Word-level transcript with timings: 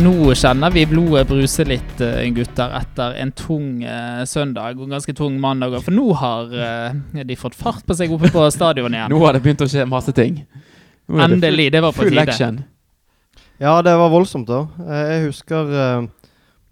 Nå 0.00 0.32
kjenner 0.38 0.70
vi 0.72 0.84
blodet 0.88 1.26
bruse 1.28 1.64
litt, 1.68 2.00
eh, 2.00 2.28
gutter, 2.32 2.72
etter 2.78 3.16
en 3.20 3.32
tung 3.36 3.82
eh, 3.84 4.22
søndag 4.28 4.78
og 4.78 4.86
en 4.86 4.94
ganske 4.96 5.12
tung 5.18 5.36
mandag. 5.42 5.74
For 5.84 5.92
nå 5.92 6.06
har 6.16 6.54
eh, 6.56 7.24
de 7.26 7.36
fått 7.36 7.56
fart 7.58 7.82
på 7.86 7.96
seg 7.98 8.12
oppe 8.14 8.30
på 8.32 8.44
stadion 8.54 8.94
igjen. 8.96 9.10
Nå 9.12 9.18
har 9.24 9.36
det 9.36 9.42
begynt 9.44 9.64
å 9.66 9.68
skje 9.68 9.84
masse 9.90 10.14
ting. 10.16 10.38
Nå 11.10 11.18
er 11.20 11.26
det 11.28 11.36
Endelig. 11.40 11.66
Det 11.74 11.82
var 11.84 11.92
på 11.92 12.04
Full 12.06 12.14
tide. 12.14 12.24
action. 12.28 12.62
Ja, 13.60 13.74
det 13.84 13.92
var 14.00 14.08
voldsomt, 14.14 14.48
da. 14.48 14.62
Eh, 14.86 15.02
Jeg 15.18 15.26
husker 15.26 15.74
eh, 15.84 16.06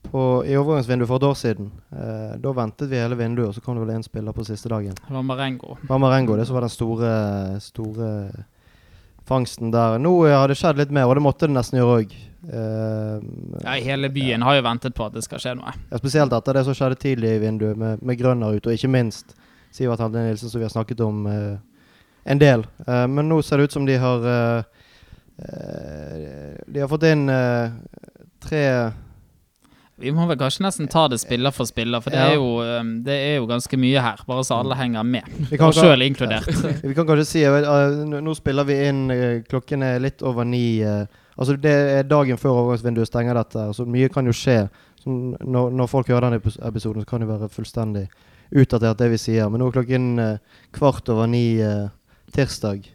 på, 0.08 0.22
i 0.48 0.54
overgangsvinduet 0.56 1.10
for 1.10 1.20
et 1.20 1.28
år 1.28 1.36
siden. 1.42 1.68
eh, 1.92 2.30
Da 2.40 2.54
ventet 2.56 2.88
vi 2.88 2.96
hele 3.02 3.18
vinduet, 3.18 3.50
og 3.50 3.58
så 3.58 3.64
kom 3.66 3.76
det 3.76 3.84
vel 3.84 3.96
én 3.98 4.06
spiller 4.06 4.32
på 4.32 4.46
siste 4.48 4.72
dagen. 4.72 4.96
Det 4.96 5.12
var 5.18 5.26
Marengo. 5.26 5.76
Mamarengo, 5.90 6.38
det 6.40 6.46
som 6.48 6.56
var 6.56 6.64
den 6.64 6.72
store, 6.72 7.12
store 7.60 8.14
fangsten 9.28 9.68
der. 9.74 9.98
Nå 10.00 10.14
har 10.32 10.48
det 10.48 10.56
skjedd 10.56 10.80
litt 10.80 10.94
mer, 10.96 11.10
og 11.10 11.18
det 11.18 11.26
måtte 11.28 11.44
det 11.50 11.58
nesten 11.58 11.82
gjøre 11.82 11.98
òg. 12.00 12.16
Ja, 12.48 13.74
hele 13.84 14.08
byen 14.08 14.42
har 14.42 14.56
jo 14.56 14.62
ventet 14.64 14.94
på 14.96 15.04
at 15.08 15.12
det 15.16 15.22
skal 15.26 15.38
skje 15.42 15.52
noe. 15.58 15.72
Ja, 15.90 15.98
spesielt 16.00 16.32
etter 16.32 16.56
det 16.56 16.64
som 16.64 16.74
skjedde 16.76 16.96
tidlig 17.02 17.34
i 17.36 17.42
vinduet 17.42 17.76
med, 17.76 18.00
med 18.02 18.18
Grønner 18.20 18.56
ute, 18.56 18.70
og 18.70 18.76
ikke 18.78 18.88
minst 18.92 19.34
Sivert 19.74 20.00
Helde 20.00 20.22
Nilsen, 20.24 20.48
som 20.48 20.62
vi 20.62 20.64
har 20.64 20.72
snakket 20.72 21.00
om 21.04 21.26
uh, 21.28 21.58
en 22.24 22.40
del. 22.40 22.64
Uh, 22.88 23.04
men 23.10 23.28
nå 23.28 23.42
ser 23.44 23.60
det 23.60 23.68
ut 23.68 23.76
som 23.76 23.84
de 23.88 23.98
har 24.00 24.24
eh, 24.30 24.62
De 26.66 26.80
har 26.80 26.88
fått 26.90 27.04
inn 27.06 27.28
tre 28.42 28.62
Vi 29.98 30.10
må 30.14 30.24
vel 30.30 30.38
kanskje 30.40 30.62
nesten 30.64 30.88
ta 30.90 31.04
det 31.10 31.18
spiller 31.22 31.50
for 31.54 31.66
spiller, 31.68 32.00
for 32.00 32.10
det, 32.14 32.18
Ja. 32.22 32.32
er, 32.32 32.34
jo, 32.38 32.48
det 33.04 33.14
er 33.18 33.36
jo 33.40 33.46
ganske 33.50 33.76
mye 33.82 34.00
her. 34.02 34.20
Bare 34.28 34.44
så 34.46 34.60
alle 34.62 34.76
henger 34.78 35.02
med. 35.02 35.26
Og 35.58 35.74
sjøl 35.74 36.04
inkludert. 36.06 36.46
Vi 36.86 36.94
kan 36.94 37.06
kanskje 37.08 37.24
si 37.26 37.42
vet, 37.50 37.66
nå- 38.06 38.34
spiller 38.38 38.64
vi 38.68 38.76
inn 38.86 39.08
Klokken 39.50 39.82
er 39.82 39.98
litt 39.98 40.22
over 40.22 40.44
ni. 40.46 40.80
eh, 40.86 41.04
altså 41.38 41.56
Det 41.56 41.72
er 41.72 42.02
dagen 42.08 42.38
før 42.38 42.56
overgangsvinduet 42.62 43.08
stenger 43.08 43.38
dette. 43.38 43.68
Altså 43.70 43.86
mye 43.88 44.08
kan 44.12 44.26
jo 44.26 44.34
skje. 44.34 44.58
Så 44.98 45.10
når, 45.10 45.70
når 45.70 45.86
folk 45.86 46.10
hører 46.10 46.28
denne 46.28 46.40
episoden, 46.66 47.02
så 47.02 47.06
kan 47.08 47.22
det 47.22 47.28
være 47.28 47.48
fullstendig 47.52 48.08
utdatert, 48.50 48.98
det 48.98 49.10
vi 49.12 49.20
sier. 49.20 49.48
Men 49.48 49.62
nå 49.62 49.68
er 49.68 49.78
klokken 49.78 50.06
eh, 50.18 50.60
kvart 50.74 51.08
over 51.12 51.28
ni 51.30 51.60
eh, 51.62 51.88
tirsdag 52.34 52.86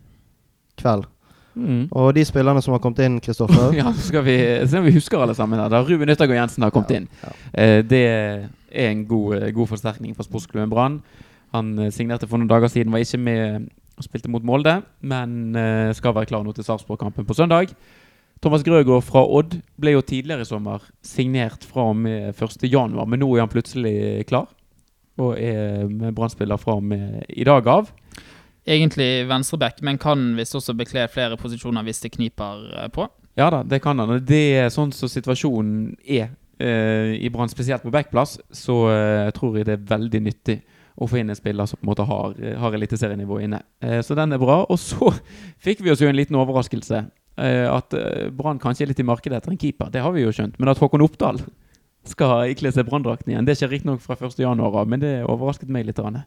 kveld. 0.80 1.06
Mm. 1.54 1.86
Og 1.94 2.16
de 2.18 2.24
spillerne 2.26 2.62
som 2.66 2.74
har 2.74 2.82
kommet 2.82 3.04
inn, 3.06 3.20
Kristoffer 3.22 3.76
Ja, 3.78 3.92
så 3.94 4.08
skal 4.08 4.24
vi 4.26 4.38
se 4.66 4.80
om 4.80 4.88
vi 4.88 4.96
husker 4.96 5.22
alle 5.22 5.36
sammen. 5.38 5.62
Da 5.70 5.84
Ruben 5.86 6.10
Yttergård 6.10 6.40
Jensen 6.40 6.66
har 6.66 6.74
kommet 6.74 6.96
inn. 6.98 7.08
ja. 7.22 7.36
Eh, 7.54 7.80
det 7.86 8.04
er 8.10 8.90
en 8.90 9.06
god, 9.06 9.38
eh, 9.38 9.54
god 9.54 9.70
forsterkning 9.76 10.18
for 10.18 10.26
sportsklubben 10.26 10.74
Brann. 10.74 11.00
Han 11.54 11.76
signerte 11.94 12.26
for 12.26 12.42
noen 12.42 12.50
dager 12.50 12.72
siden, 12.74 12.92
var 12.92 13.04
ikke 13.06 13.22
med 13.22 13.70
og 13.94 14.06
spilte 14.08 14.32
mot 14.32 14.46
Molde, 14.46 14.80
men 15.06 15.56
eh, 15.56 15.92
skal 15.94 16.16
være 16.16 16.32
klar 16.32 16.42
nå 16.46 16.54
til 16.56 16.66
Sarpsborg-kampen 16.66 17.28
på 17.30 17.36
søndag. 17.38 17.76
Thomas 18.44 18.64
Grøgaard 18.66 19.06
fra 19.08 19.22
Odd 19.24 19.56
ble 19.80 19.94
jo 19.94 20.02
tidligere 20.04 20.44
i 20.44 20.48
sommer 20.48 20.84
signert 21.06 21.64
fra 21.64 21.86
og 21.94 22.02
med 22.04 22.34
1.1, 22.36 22.98
men 23.08 23.22
nå 23.22 23.30
er 23.38 23.46
han 23.46 23.52
plutselig 23.52 24.26
klar. 24.28 24.50
Og 25.22 25.38
er 25.40 25.88
Brann-spiller 26.12 26.60
fra 26.60 26.76
og 26.76 26.84
med 26.84 27.22
i 27.30 27.46
dag 27.48 27.70
av. 27.72 27.94
Egentlig 28.68 29.24
venstreback, 29.30 29.80
men 29.86 30.00
kan 30.02 30.34
visst 30.36 30.58
også 30.60 30.76
bekle 30.76 31.06
flere 31.12 31.40
posisjoner 31.40 31.88
hvis 31.88 32.04
det 32.04 32.14
kniper 32.18 32.68
eh, 32.82 32.92
på. 32.92 33.08
Ja 33.40 33.48
da, 33.54 33.64
det 33.64 33.80
kan 33.84 34.00
han. 34.00 34.18
Det 34.28 34.44
er 34.60 34.72
sånn 34.74 34.92
som 34.96 35.12
situasjonen 35.12 35.94
er 36.04 36.30
eh, 36.60 37.16
i 37.24 37.32
Brann, 37.32 37.52
spesielt 37.52 37.84
på 37.84 37.96
backplass, 37.96 38.38
så 38.52 38.78
eh, 38.92 39.32
tror 39.36 39.60
jeg 39.60 39.72
det 39.72 39.78
er 39.78 39.90
veldig 39.96 40.24
nyttig 40.28 40.60
å 41.00 41.08
få 41.10 41.20
inn 41.22 41.32
en 41.32 41.40
spiller 41.40 41.68
som 41.70 41.80
på 41.80 41.88
en 41.88 41.94
måte 41.94 42.06
har, 42.08 42.36
har 42.60 42.76
eliteserienivå 42.76 43.40
inne. 43.46 43.64
Eh, 43.84 44.02
så 44.06 44.20
den 44.20 44.36
er 44.36 44.42
bra. 44.42 44.66
Og 44.68 44.80
så 44.80 45.14
fikk 45.66 45.84
vi 45.84 45.96
oss 45.96 46.04
jo 46.04 46.12
en 46.12 46.20
liten 46.20 46.40
overraskelse. 46.40 47.06
Eh, 47.42 47.66
at 47.66 47.94
eh, 47.98 48.30
Brann 48.34 48.62
kanskje 48.62 48.86
er 48.86 48.92
litt 48.92 49.02
i 49.02 49.08
markedet 49.08 49.40
etter 49.40 49.54
en 49.54 49.60
keeper. 49.60 49.90
Det 49.94 50.04
har 50.06 50.14
vi 50.14 50.26
jo 50.26 50.34
skjønt. 50.34 50.60
Men 50.62 50.70
at 50.70 50.82
Håkon 50.82 51.04
Oppdal 51.06 51.42
skal 52.10 52.52
ikle 52.52 52.74
seg 52.76 52.86
Brann-drakten 52.90 53.32
igjen, 53.32 53.48
det 53.48 53.56
skjer 53.58 53.72
riktignok 53.72 54.04
fra 54.04 54.18
1.1 54.20 54.62
av, 54.62 54.82
men 54.92 55.02
det 55.02 55.16
overrasket 55.24 55.72
meg 55.72 55.88
litt. 55.88 56.02
Anne. 56.04 56.26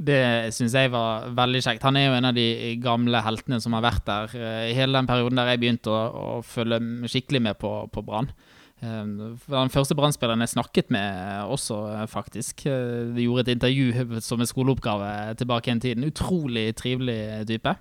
Det 0.00 0.50
syns 0.56 0.74
jeg 0.76 0.90
var 0.92 1.28
veldig 1.36 1.60
kjekt. 1.64 1.84
Han 1.86 1.96
er 1.96 2.08
jo 2.08 2.16
en 2.18 2.30
av 2.30 2.36
de 2.36 2.76
gamle 2.82 3.20
heltene 3.24 3.60
som 3.62 3.76
har 3.76 3.84
vært 3.86 4.06
der 4.08 4.36
eh, 4.36 4.62
i 4.70 4.76
hele 4.76 4.98
den 4.98 5.08
perioden 5.08 5.40
der 5.40 5.52
jeg 5.54 5.62
begynte 5.64 5.92
å, 5.92 6.00
å 6.10 6.40
følge 6.44 6.82
skikkelig 7.08 7.44
med 7.48 7.60
på, 7.60 7.74
på 7.92 8.04
Brann. 8.04 8.32
Den 8.80 9.68
første 9.68 9.92
Brann-spilleren 9.92 10.40
jeg 10.40 10.54
snakket 10.54 10.88
med 10.88 11.50
også, 11.52 11.82
faktisk. 12.08 12.62
De 12.64 13.26
gjorde 13.26 13.44
et 13.44 13.50
intervju 13.58 14.06
som 14.24 14.40
en 14.40 14.48
skoleoppgave 14.48 15.10
tilbake 15.36 15.72
en 15.72 15.82
tiden. 15.84 16.06
Utrolig 16.08 16.70
trivelig 16.80 17.44
type. 17.52 17.76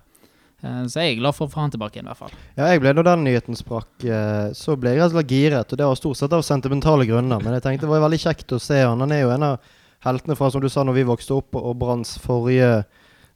Eh, 0.63 0.83
Så 0.91 0.99
jeg 0.99 1.15
er 1.15 1.19
glad 1.21 1.35
for 1.37 1.47
å 1.47 1.51
få 1.53 1.61
han 1.63 1.71
tilbake 1.71 1.95
igjen, 1.97 2.05
i 2.07 2.11
hvert 2.11 2.17
fall. 2.23 2.33
Ja, 2.57 2.67
jeg 2.73 2.81
ble, 2.83 2.93
når 2.93 3.03
den 3.07 3.23
nyheten 3.27 3.55
sprakk, 3.59 3.91
eh, 4.03 4.51
så 4.57 4.75
ble 4.79 4.91
jeg 4.93 4.99
rett 5.01 5.13
og 5.13 5.17
slett 5.19 5.31
giret. 5.35 5.71
Og 5.73 5.77
det 5.79 5.85
var 5.87 5.95
stort 5.95 6.17
sett 6.19 6.33
av 6.33 6.41
sentimentale 6.43 7.05
grunner. 7.07 7.39
Men 7.43 7.53
jeg 7.57 7.63
tenkte 7.63 7.87
det 7.87 7.93
var 7.95 8.03
veldig 8.09 8.19
kjekt 8.25 8.51
å 8.55 8.59
se 8.61 8.81
han. 8.83 8.99
Han 8.99 9.11
er 9.15 9.21
jo 9.23 9.29
en 9.35 9.43
av 9.43 9.59
heltene 10.05 10.35
fra, 10.39 10.49
som 10.51 10.61
du 10.61 10.69
sa, 10.69 10.83
når 10.83 10.93
vi 10.99 11.03
vokste 11.09 11.35
opp, 11.35 11.55
og 11.55 11.77
Branns 11.79 12.17
forrige 12.23 12.83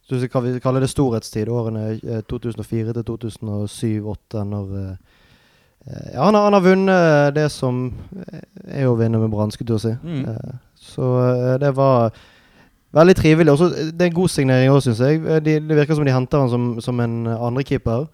så 0.04 0.18
skal 0.20 0.42
vi 0.44 0.58
kalle 0.60 0.80
det 0.84 0.90
storhetstid, 0.92 1.48
årene 1.48 1.94
eh, 2.04 2.20
2004 2.28 2.92
til 2.92 3.04
2007-2008, 3.08 4.42
når 4.50 4.74
eh, 4.80 4.96
eh, 5.86 6.10
Ja, 6.14 6.24
han 6.26 6.34
har, 6.36 6.44
han 6.50 6.52
har 6.58 6.64
vunnet 6.64 7.34
det 7.36 7.46
som 7.52 7.86
er 8.68 8.84
å 8.90 8.96
vinne 9.00 9.16
med 9.22 9.32
Brann, 9.32 9.52
skulle 9.54 9.78
jeg 9.78 9.80
si. 9.86 9.94
Mm. 10.04 10.26
Eh, 10.28 10.54
Så 10.84 11.08
eh, 11.24 11.54
det 11.62 11.72
var 11.76 12.12
veldig 12.94 13.14
trivelig. 13.18 13.52
Også, 13.52 13.68
eh, 13.74 13.90
det 13.92 14.02
er 14.02 14.10
en 14.12 14.18
god 14.20 14.28
signering 14.32 14.70
òg, 14.72 14.80
syns 14.84 15.00
jeg. 15.02 15.20
Eh, 15.26 15.40
De, 15.40 15.58
det 15.60 15.76
virker 15.78 15.94
som 15.98 16.04
de 16.06 16.12
henter 16.14 16.38
han 16.44 16.50
som, 16.52 16.80
som 16.80 17.00
en 17.00 17.26
andrekeeper. 17.26 18.06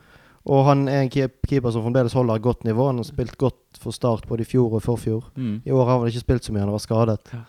Og 0.51 0.65
han 0.65 0.87
er 0.89 1.03
en 1.05 1.11
keeper 1.13 1.71
som 1.71 1.83
fremdeles 1.85 2.15
holder 2.17 2.37
et 2.41 2.43
godt 2.43 2.65
nivå. 2.65 2.87
Han 2.89 2.97
har 3.03 3.05
spilt 3.05 3.37
godt 3.39 3.79
for 3.79 3.93
Start 3.93 4.27
både 4.27 4.41
i 4.43 4.49
fjor 4.49 4.73
og 4.79 4.83
forfjor. 4.83 5.27
Mm. 5.37 5.63
I 5.67 5.71
år 5.71 5.85
har 5.87 5.99
han 5.99 6.09
ikke 6.09 6.23
spilt 6.25 6.45
så 6.45 6.53
mye, 6.55 6.65
han 6.65 6.73
vært 6.73 6.87
skadet. 6.87 7.19
Ja. 7.35 7.41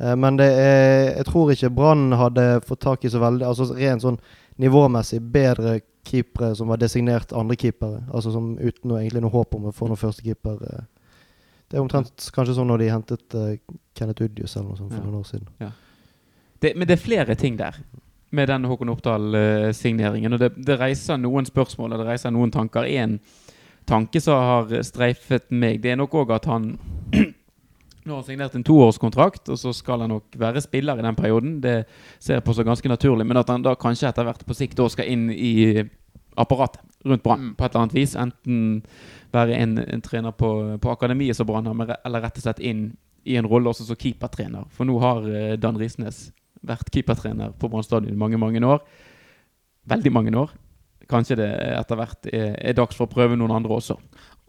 Eh, 0.00 0.16
men 0.16 0.36
det 0.40 0.48
er, 0.50 1.14
jeg 1.20 1.26
tror 1.30 1.52
ikke 1.54 1.70
Brann 1.76 2.10
hadde 2.18 2.48
fått 2.66 2.80
tak 2.80 3.04
i 3.04 3.08
så 3.12 3.20
veldig 3.22 3.46
Altså 3.46 3.68
rent 3.76 4.02
sånn 4.02 4.18
nivåmessig 4.60 5.20
bedre 5.32 5.80
keepere 6.04 6.54
som 6.56 6.68
var 6.72 6.80
designert 6.80 7.30
andrekeepere. 7.36 8.02
Altså 8.12 8.32
som 8.34 8.56
uten 8.58 8.88
noe, 8.90 8.98
egentlig 9.04 9.22
noe 9.22 9.30
håp 9.34 9.54
om 9.54 9.68
å 9.70 9.72
få 9.76 9.86
noen 9.86 10.00
førstekeeper. 10.00 10.58
eh. 10.74 10.82
Det 11.70 11.78
er 11.78 11.84
omtrent 11.84 12.26
kanskje 12.34 12.56
sånn 12.58 12.66
når 12.66 12.78
de 12.82 12.90
hentet 12.90 13.34
eh, 13.38 13.56
Kenneth 13.94 14.24
Udjus 14.26 14.56
eller 14.56 14.72
noe 14.72 14.76
sånt 14.80 14.90
for 14.90 14.98
Ja. 14.98 15.04
noen 15.06 15.20
år 15.20 15.28
siden. 15.28 15.46
Det, 16.60 16.74
men 16.76 16.88
det 16.88 16.96
er 16.96 17.02
flere 17.04 17.34
ting 17.34 17.56
der 17.58 17.76
med 18.30 18.48
den 18.48 18.64
Håkon 18.70 18.92
Oppdal-signeringen. 18.92 20.32
og 20.32 20.38
det, 20.38 20.52
det 20.66 20.78
reiser 20.78 21.18
noen 21.18 21.48
spørsmål 21.48 21.92
og 21.96 22.02
det 22.02 22.06
reiser 22.12 22.30
noen 22.30 22.52
tanker. 22.54 22.86
En 22.86 23.18
tanke 23.90 24.20
som 24.22 24.38
har 24.38 24.82
streifet 24.86 25.48
meg, 25.50 25.80
det 25.82 25.92
er 25.94 25.98
nok 25.98 26.14
òg 26.20 26.34
at 26.36 26.46
han 26.46 26.68
nå 28.04 28.14
har 28.14 28.20
han 28.22 28.26
signert 28.28 28.54
en 28.56 28.64
toårskontrakt, 28.64 29.48
og 29.52 29.58
så 29.60 29.72
skal 29.76 30.00
han 30.04 30.12
nok 30.14 30.36
være 30.40 30.62
spiller 30.64 30.98
i 30.98 31.04
den 31.04 31.18
perioden. 31.18 31.58
Det 31.60 31.84
ser 32.18 32.38
jeg 32.38 32.44
på 32.46 32.54
som 32.56 32.64
ganske 32.68 32.88
naturlig. 32.88 33.26
Men 33.28 33.36
at 33.42 33.50
han 33.52 33.62
da 33.66 33.74
kanskje 33.78 34.08
etter 34.08 34.24
hvert 34.26 34.46
på 34.46 34.56
sikt 34.56 34.80
skal 34.94 35.10
inn 35.10 35.28
i 35.30 35.82
apparatet 36.40 36.80
rundt 37.04 37.22
Brann 37.22 37.40
Mm. 37.40 37.54
på 37.56 37.64
et 37.64 37.70
eller 37.74 37.82
annet 37.82 37.94
vis. 37.94 38.14
Enten 38.16 38.82
være 39.32 39.56
en, 39.56 39.78
en 39.78 40.00
trener 40.00 40.32
på, 40.32 40.78
på 40.80 40.90
akademiet 40.90 41.36
som 41.36 41.46
Brann 41.46 41.66
har, 41.66 41.96
eller 42.04 42.20
rett 42.22 42.36
og 42.36 42.42
slett 42.42 42.60
inn 42.60 42.96
i 43.24 43.36
en 43.36 43.46
rolle 43.46 43.68
også 43.68 43.84
som 43.84 43.96
keepertrener. 43.96 44.64
For 44.70 44.84
nå 44.88 44.98
har 45.00 45.26
eh, 45.28 45.56
Dan 45.60 45.78
Risnes 45.78 46.30
vært 46.66 46.90
keepertrener 46.94 47.54
på 47.58 47.70
Brann 47.70 47.86
stadion 47.86 48.12
i 48.12 48.20
mange, 48.20 48.40
mange 48.40 48.60
år. 48.66 48.82
Veldig 49.90 50.12
mange 50.12 50.34
år. 50.36 50.52
Kanskje 51.10 51.40
det 51.40 51.48
etter 51.74 51.98
hvert 51.98 52.28
er, 52.30 52.52
er 52.60 52.76
dags 52.78 52.98
for 52.98 53.08
å 53.08 53.10
prøve 53.10 53.38
noen 53.38 53.54
andre 53.56 53.80
også. 53.80 53.96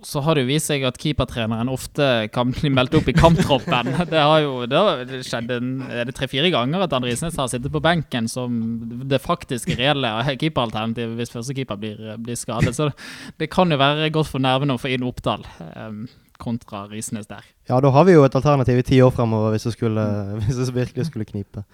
Så 0.02 0.22
har 0.26 0.34
det 0.34 0.44
jo 0.44 0.50
vist 0.50 0.70
seg 0.70 0.84
at 0.86 0.98
keepertreneren 0.98 1.70
ofte 1.70 2.06
kan 2.34 2.50
bli 2.54 2.72
meldt 2.74 2.96
opp 2.98 3.10
i 3.10 3.14
kamptroppen. 3.14 3.92
Det 4.12 4.18
har 4.18 4.40
jo 4.42 4.66
det 4.70 4.78
har 4.78 5.12
skjedd 5.26 5.52
er 5.54 6.10
tre-fire 6.16 6.50
ganger 6.54 6.86
at 6.86 6.96
Andrisnes 6.98 7.38
har 7.38 7.50
sittet 7.52 7.74
på 7.74 7.82
benken 7.84 8.26
som 8.30 8.56
det 9.10 9.22
faktiske 9.22 9.78
reelle 9.78 10.10
keeperalternativet 10.32 11.14
hvis 11.20 11.34
førstekeeper 11.34 11.78
blir, 11.82 12.02
blir 12.18 12.40
skadet. 12.40 12.74
Så 12.78 12.90
det 13.38 13.52
kan 13.54 13.70
jo 13.70 13.78
være 13.78 14.10
godt 14.14 14.32
for 14.34 14.42
nervene 14.42 14.78
å 14.78 14.82
få 14.82 14.90
inn 14.96 15.06
Oppdal 15.06 15.46
eh, 15.46 16.02
kontra 16.42 16.88
Risnes 16.90 17.30
der. 17.30 17.46
Ja, 17.70 17.78
da 17.84 17.94
har 17.94 18.08
vi 18.10 18.18
jo 18.18 18.26
et 18.26 18.38
alternativ 18.38 18.82
i 18.82 18.88
ti 18.88 19.02
år 19.06 19.14
fremover 19.14 19.54
hvis 19.54 19.70
det, 19.70 19.76
skulle, 19.78 20.06
hvis 20.42 20.58
det 20.58 20.72
virkelig 20.82 21.12
skulle 21.12 21.30
knipe. 21.30 21.66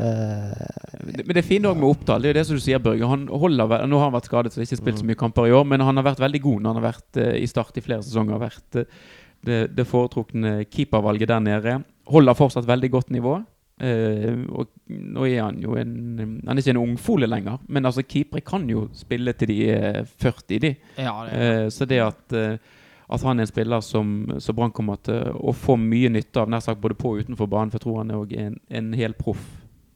Eh, 0.00 1.22
Det- 1.26 1.36
er 1.36 1.42
fint 1.42 1.64
òg 1.64 1.76
med 1.76 1.88
Oppdal, 1.88 2.22
det 2.22 2.28
er 2.28 2.32
jo 2.34 2.38
det 2.40 2.46
som 2.46 2.56
du 2.56 2.60
sier, 2.60 2.78
Børge. 2.78 3.06
Han 3.08 3.26
holder, 3.28 3.86
nå 3.86 3.98
har 3.98 4.10
han 4.10 4.12
vært 4.20 4.28
skadet, 4.28 4.52
så 4.52 4.56
det 4.60 4.64
er 4.66 4.76
ikke 4.76 4.82
spilt 4.82 4.98
så 4.98 5.04
mye 5.06 5.16
kamper 5.16 5.46
i 5.46 5.52
år, 5.52 5.64
men 5.66 5.80
han 5.80 5.96
har 5.96 6.04
vært 6.04 6.18
veldig 6.20 6.40
god 6.42 6.62
når 6.62 6.74
han 6.74 6.82
har 6.82 6.92
vært 6.92 7.16
eh, 7.22 7.42
i 7.42 7.46
start 7.46 7.76
i 7.76 7.80
flere 7.80 8.02
sesonger. 8.02 8.32
Har 8.38 8.48
vært 8.50 8.76
eh, 8.76 8.84
det, 9.44 9.76
det 9.76 9.86
foretrukne 9.86 10.64
keepervalget 10.68 11.28
der 11.28 11.40
nede. 11.40 11.84
Holder 12.08 12.34
fortsatt 12.34 12.66
veldig 12.66 12.90
godt 12.90 13.10
nivå. 13.10 13.44
Eh, 13.78 14.32
og 14.56 14.68
nå 14.88 15.26
er 15.28 15.42
han 15.42 15.58
jo 15.60 15.74
en 15.76 16.40
Han 16.46 16.56
er 16.56 16.62
ikke 16.62 16.70
en 16.70 16.80
ungfole 16.96 17.26
lenger, 17.28 17.58
men 17.68 17.84
altså 17.84 18.02
keepere 18.08 18.40
kan 18.40 18.66
jo 18.68 18.88
spille 18.94 19.32
til 19.36 19.48
de 19.48 19.58
er 19.70 20.04
40, 20.18 20.58
de. 20.60 20.76
Ja, 20.98 21.26
det, 21.26 21.34
Eh, 21.36 21.68
så 21.68 21.86
det 21.86 22.00
at, 22.00 22.32
at 23.10 23.22
han 23.22 23.38
er 23.38 23.42
en 23.42 23.46
spiller 23.46 23.80
som, 23.82 24.32
som 24.40 24.56
Brann 24.56 24.72
kommer 24.72 24.96
til 24.96 25.20
å 25.36 25.52
få 25.54 25.76
mye 25.78 26.08
nytte 26.08 26.40
av, 26.40 26.48
nær 26.48 26.60
sagt 26.64 26.80
både 26.80 26.94
på 26.96 27.12
og 27.12 27.20
utenfor 27.26 27.46
banen, 27.46 27.70
for 27.70 27.78
jeg 27.78 27.84
tror 27.84 27.98
han 27.98 28.10
er 28.10 28.46
en, 28.46 28.60
en 28.70 28.92
hel 28.94 29.12
proff 29.12 29.44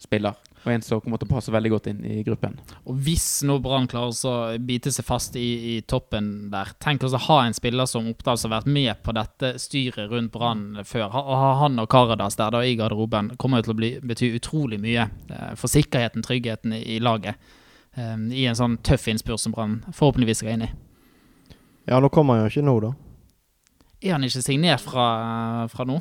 spiller. 0.02 0.38
Og 0.61 0.73
en 0.75 0.82
som 0.85 1.00
kommer 1.00 1.17
til 1.20 1.29
å 1.31 1.32
passe 1.32 1.52
veldig 1.52 1.70
godt 1.73 1.87
inn 1.88 2.00
i 2.05 2.19
gruppen. 2.25 2.58
Og 2.85 2.99
hvis 3.06 3.41
nå 3.49 3.56
Brann 3.64 3.88
klarer 3.88 4.12
å 4.29 4.35
bite 4.61 4.93
seg 4.93 5.06
fast 5.08 5.38
i, 5.41 5.47
i 5.73 5.76
toppen 5.88 6.50
der, 6.52 6.75
tenk 6.85 7.06
oss 7.06 7.17
å 7.17 7.23
ha 7.31 7.38
en 7.47 7.56
spiller 7.56 7.88
som 7.88 8.11
Oppdal 8.11 8.37
som 8.41 8.52
har 8.52 8.61
vært 8.61 8.75
med 8.75 9.00
på 9.06 9.14
dette 9.17 9.55
styret 9.62 10.12
rundt 10.12 10.35
Brann 10.35 10.82
før. 10.85 11.08
Ha, 11.14 11.25
ha 11.41 11.55
han 11.62 11.81
og 11.81 11.88
Karadas 11.93 12.37
der 12.41 12.52
da 12.52 12.61
i 12.64 12.76
garderoben 12.76 13.32
kommer 13.41 13.61
jo 13.62 13.70
til 13.70 13.76
å 13.76 13.81
bli, 13.81 13.91
bety 14.05 14.35
utrolig 14.37 14.81
mye 14.82 15.08
eh, 15.08 15.50
for 15.56 15.73
sikkerheten, 15.73 16.26
tryggheten 16.26 16.76
i, 16.76 16.85
i 16.97 17.00
laget. 17.00 17.41
Um, 17.97 18.29
I 18.31 18.44
en 18.47 18.58
sånn 18.58 18.76
tøff 18.87 19.08
innspurt 19.11 19.41
som 19.43 19.56
Brann 19.56 19.81
forhåpentligvis 19.88 20.44
skal 20.44 20.58
inn 20.58 20.69
i. 20.69 20.73
Ja, 21.88 21.99
nå 21.99 22.12
kommer 22.12 22.37
han 22.37 22.44
jo 22.44 22.52
ikke 22.52 22.69
nå, 22.69 22.76
da. 22.85 22.93
Er 24.00 24.14
han 24.14 24.25
ikke 24.29 24.44
signert 24.44 24.85
fra, 24.85 25.06
fra 25.73 25.88
nå? 25.88 25.99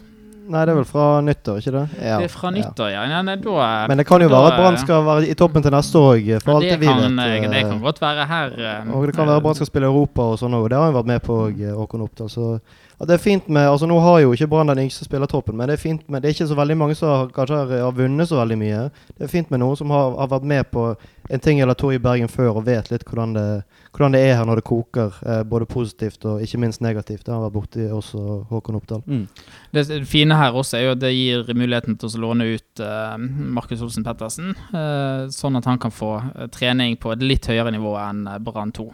Nei, 0.50 0.64
det 0.66 0.72
er 0.74 0.78
vel 0.80 0.86
fra 0.90 1.04
nyttår, 1.22 1.60
ikke 1.62 1.72
det? 1.76 1.82
Ja. 2.02 2.16
Det 2.18 2.26
er 2.26 2.32
fra 2.34 2.50
nyttår, 2.50 2.90
ja. 2.90 3.04
ja 3.06 3.20
nei, 3.22 3.36
da, 3.38 3.68
Men 3.92 4.00
det 4.02 4.06
kan 4.10 4.22
jo 4.24 4.30
da- 4.32 4.40
være 4.40 4.48
at 4.50 4.58
Brann 4.58 4.78
skal 4.82 5.04
være 5.06 5.28
i 5.30 5.36
toppen 5.38 5.62
til 5.62 5.72
neste 5.76 6.02
år 6.02 6.16
òg, 6.18 6.30
for 6.42 6.56
alt 6.56 6.66
det, 6.66 6.80
vi 6.82 6.88
vet. 6.88 7.06
eh, 7.06 7.50
det 7.50 7.60
eh, 7.60 7.70
kan 7.70 7.80
godt 7.84 8.02
være 8.02 8.26
her. 8.26 8.56
eh, 8.58 8.94
Og 8.96 9.06
det 9.06 9.16
kan 9.16 9.28
være 9.30 9.42
Brann 9.46 9.56
skal 9.60 9.68
spille 9.70 9.86
Europa 9.86 10.22
og 10.34 10.40
sånn 10.42 10.58
òg. 10.58 10.70
Det 10.70 10.78
har 10.80 10.86
han 10.90 10.98
vært 10.98 11.06
med 11.06 11.22
på 11.22 11.38
Håkon 11.78 12.02
Oppdal. 12.08 12.30
Så 12.34 12.60
ja, 13.00 13.06
det 13.08 13.16
er 13.16 13.22
fint 13.24 13.48
med 13.48 13.70
Altså 13.70 13.88
Nå 13.88 13.96
har 14.04 14.20
jo 14.20 14.34
ikke 14.36 14.50
Brann 14.52 14.68
den 14.68 14.82
yngste 14.84 15.06
spillertroppen, 15.08 15.56
men 15.56 15.70
det 15.70 15.78
er 15.78 15.82
fint 15.82 16.04
med 16.12 16.22
Det 16.22 16.30
er 16.30 16.36
ikke 16.36 16.50
så 16.50 16.58
veldig 16.60 16.76
mange 16.78 16.98
som 17.00 17.14
har, 17.14 17.30
kanskje 17.36 17.62
har, 17.62 17.72
har 17.86 17.96
vunnet 17.96 18.28
så 18.28 18.42
veldig 18.42 18.58
mye. 18.60 18.82
Det 19.16 19.28
er 19.28 19.32
fint 19.32 19.54
med 19.54 19.64
noen 19.64 19.80
som 19.80 19.94
har, 19.96 20.18
har 20.20 20.32
vært 20.34 20.50
med 20.52 20.68
på 20.74 20.90
en 21.30 21.44
ting 21.46 21.62
eller 21.62 21.78
to 21.78 21.92
i 21.94 22.00
Bergen 22.02 22.28
før 22.32 22.58
og 22.60 22.66
vet 22.66 22.90
litt 22.92 23.06
hvordan 23.08 23.36
det, 23.38 23.46
hvordan 23.94 24.16
det 24.18 24.22
er 24.26 24.36
her 24.40 24.50
når 24.50 24.60
det 24.60 24.66
koker. 24.68 25.16
Eh, 25.24 25.42
både 25.48 25.70
positivt 25.70 26.26
og 26.28 26.44
ikke 26.44 26.60
minst 26.66 26.84
negativt. 26.84 27.24
Det 27.26 27.34
har 27.34 27.46
vært 27.46 27.56
borti 27.56 27.88
også 27.88 28.24
Håkon 28.50 28.82
Oppdal. 28.82 29.04
Mm. 29.08 29.26
Det 29.72 29.86
det 29.90 30.04
fine 30.10 30.36
her 30.36 30.58
også 30.60 30.78
er 30.78 30.88
jo 30.88 30.96
at 30.98 31.04
det 31.04 31.16
gir 31.16 31.54
muligheten 31.54 31.96
til 32.00 32.12
å 32.12 32.24
låne 32.26 32.52
ut 32.52 32.84
eh, 32.84 33.18
Markus 33.56 33.84
Olsen 33.86 34.04
Pettersen, 34.04 34.52
eh, 34.74 35.28
sånn 35.32 35.60
at 35.60 35.70
han 35.70 35.80
kan 35.80 35.94
få 35.94 36.16
eh, 36.20 36.48
trening 36.52 37.00
på 37.00 37.14
et 37.16 37.24
litt 37.24 37.48
høyere 37.48 37.72
nivå 37.78 37.96
enn 38.02 38.26
eh, 38.28 38.42
Brann 38.44 38.76
2. 38.76 38.90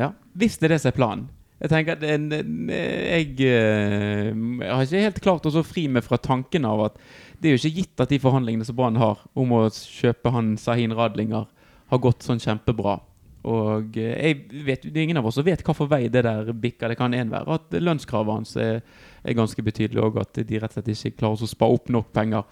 Ja, 0.00 0.12
Hvis 0.36 0.58
det 0.60 0.68
er 0.68 0.76
det 0.76 0.82
som 0.84 0.92
er 0.92 0.98
planen. 1.00 1.28
Jeg 1.60 1.68
tenker 1.68 1.92
at 1.92 2.04
en- 2.08 2.30
jeg, 2.70 3.40
eh, 3.40 4.30
jeg 4.32 4.70
har 4.70 4.82
ikke 4.86 5.02
helt 5.04 5.20
klart 5.20 5.44
å 5.44 5.64
fri 5.64 5.88
meg 5.88 6.04
fra 6.04 6.16
tanken 6.16 6.64
av 6.64 6.80
at 6.86 6.96
det 7.40 7.48
er 7.50 7.56
jo 7.56 7.60
ikke 7.60 7.76
gitt 7.76 8.00
at 8.00 8.08
de 8.08 8.18
forhandlingene 8.18 8.64
som 8.64 8.76
Brann 8.76 8.96
har 8.96 9.18
om 9.36 9.52
å 9.52 9.68
kjøpe 9.68 10.32
han 10.32 10.56
Sahin 10.56 10.92
Radlinger, 10.92 11.46
har 11.90 11.98
gått 11.98 12.22
sånn 12.22 12.40
kjempebra. 12.40 13.00
Og 13.44 13.96
eh, 13.96 14.32
jeg 14.32 14.64
vet, 14.64 14.84
ingen 14.94 15.16
av 15.16 15.26
oss 15.26 15.40
vet 15.44 15.64
for 15.64 15.86
vei 15.86 16.08
det 16.08 16.24
der 16.24 16.52
bikker. 16.52 16.88
Det 16.88 16.98
kan 17.00 17.14
en 17.14 17.30
være 17.32 17.56
at 17.56 17.70
lønnskravet 17.80 18.36
hans 18.36 18.56
er, 18.56 18.82
er 19.24 19.34
ganske 19.34 19.62
betydelig, 19.64 20.02
og 20.02 20.20
at 20.20 20.34
de 20.46 20.58
rett 20.60 20.70
og 20.70 20.82
slett 20.82 20.92
ikke 20.94 21.18
klarer 21.18 21.44
å 21.44 21.48
spa 21.48 21.66
opp 21.66 21.88
nok 21.88 22.12
penger. 22.12 22.44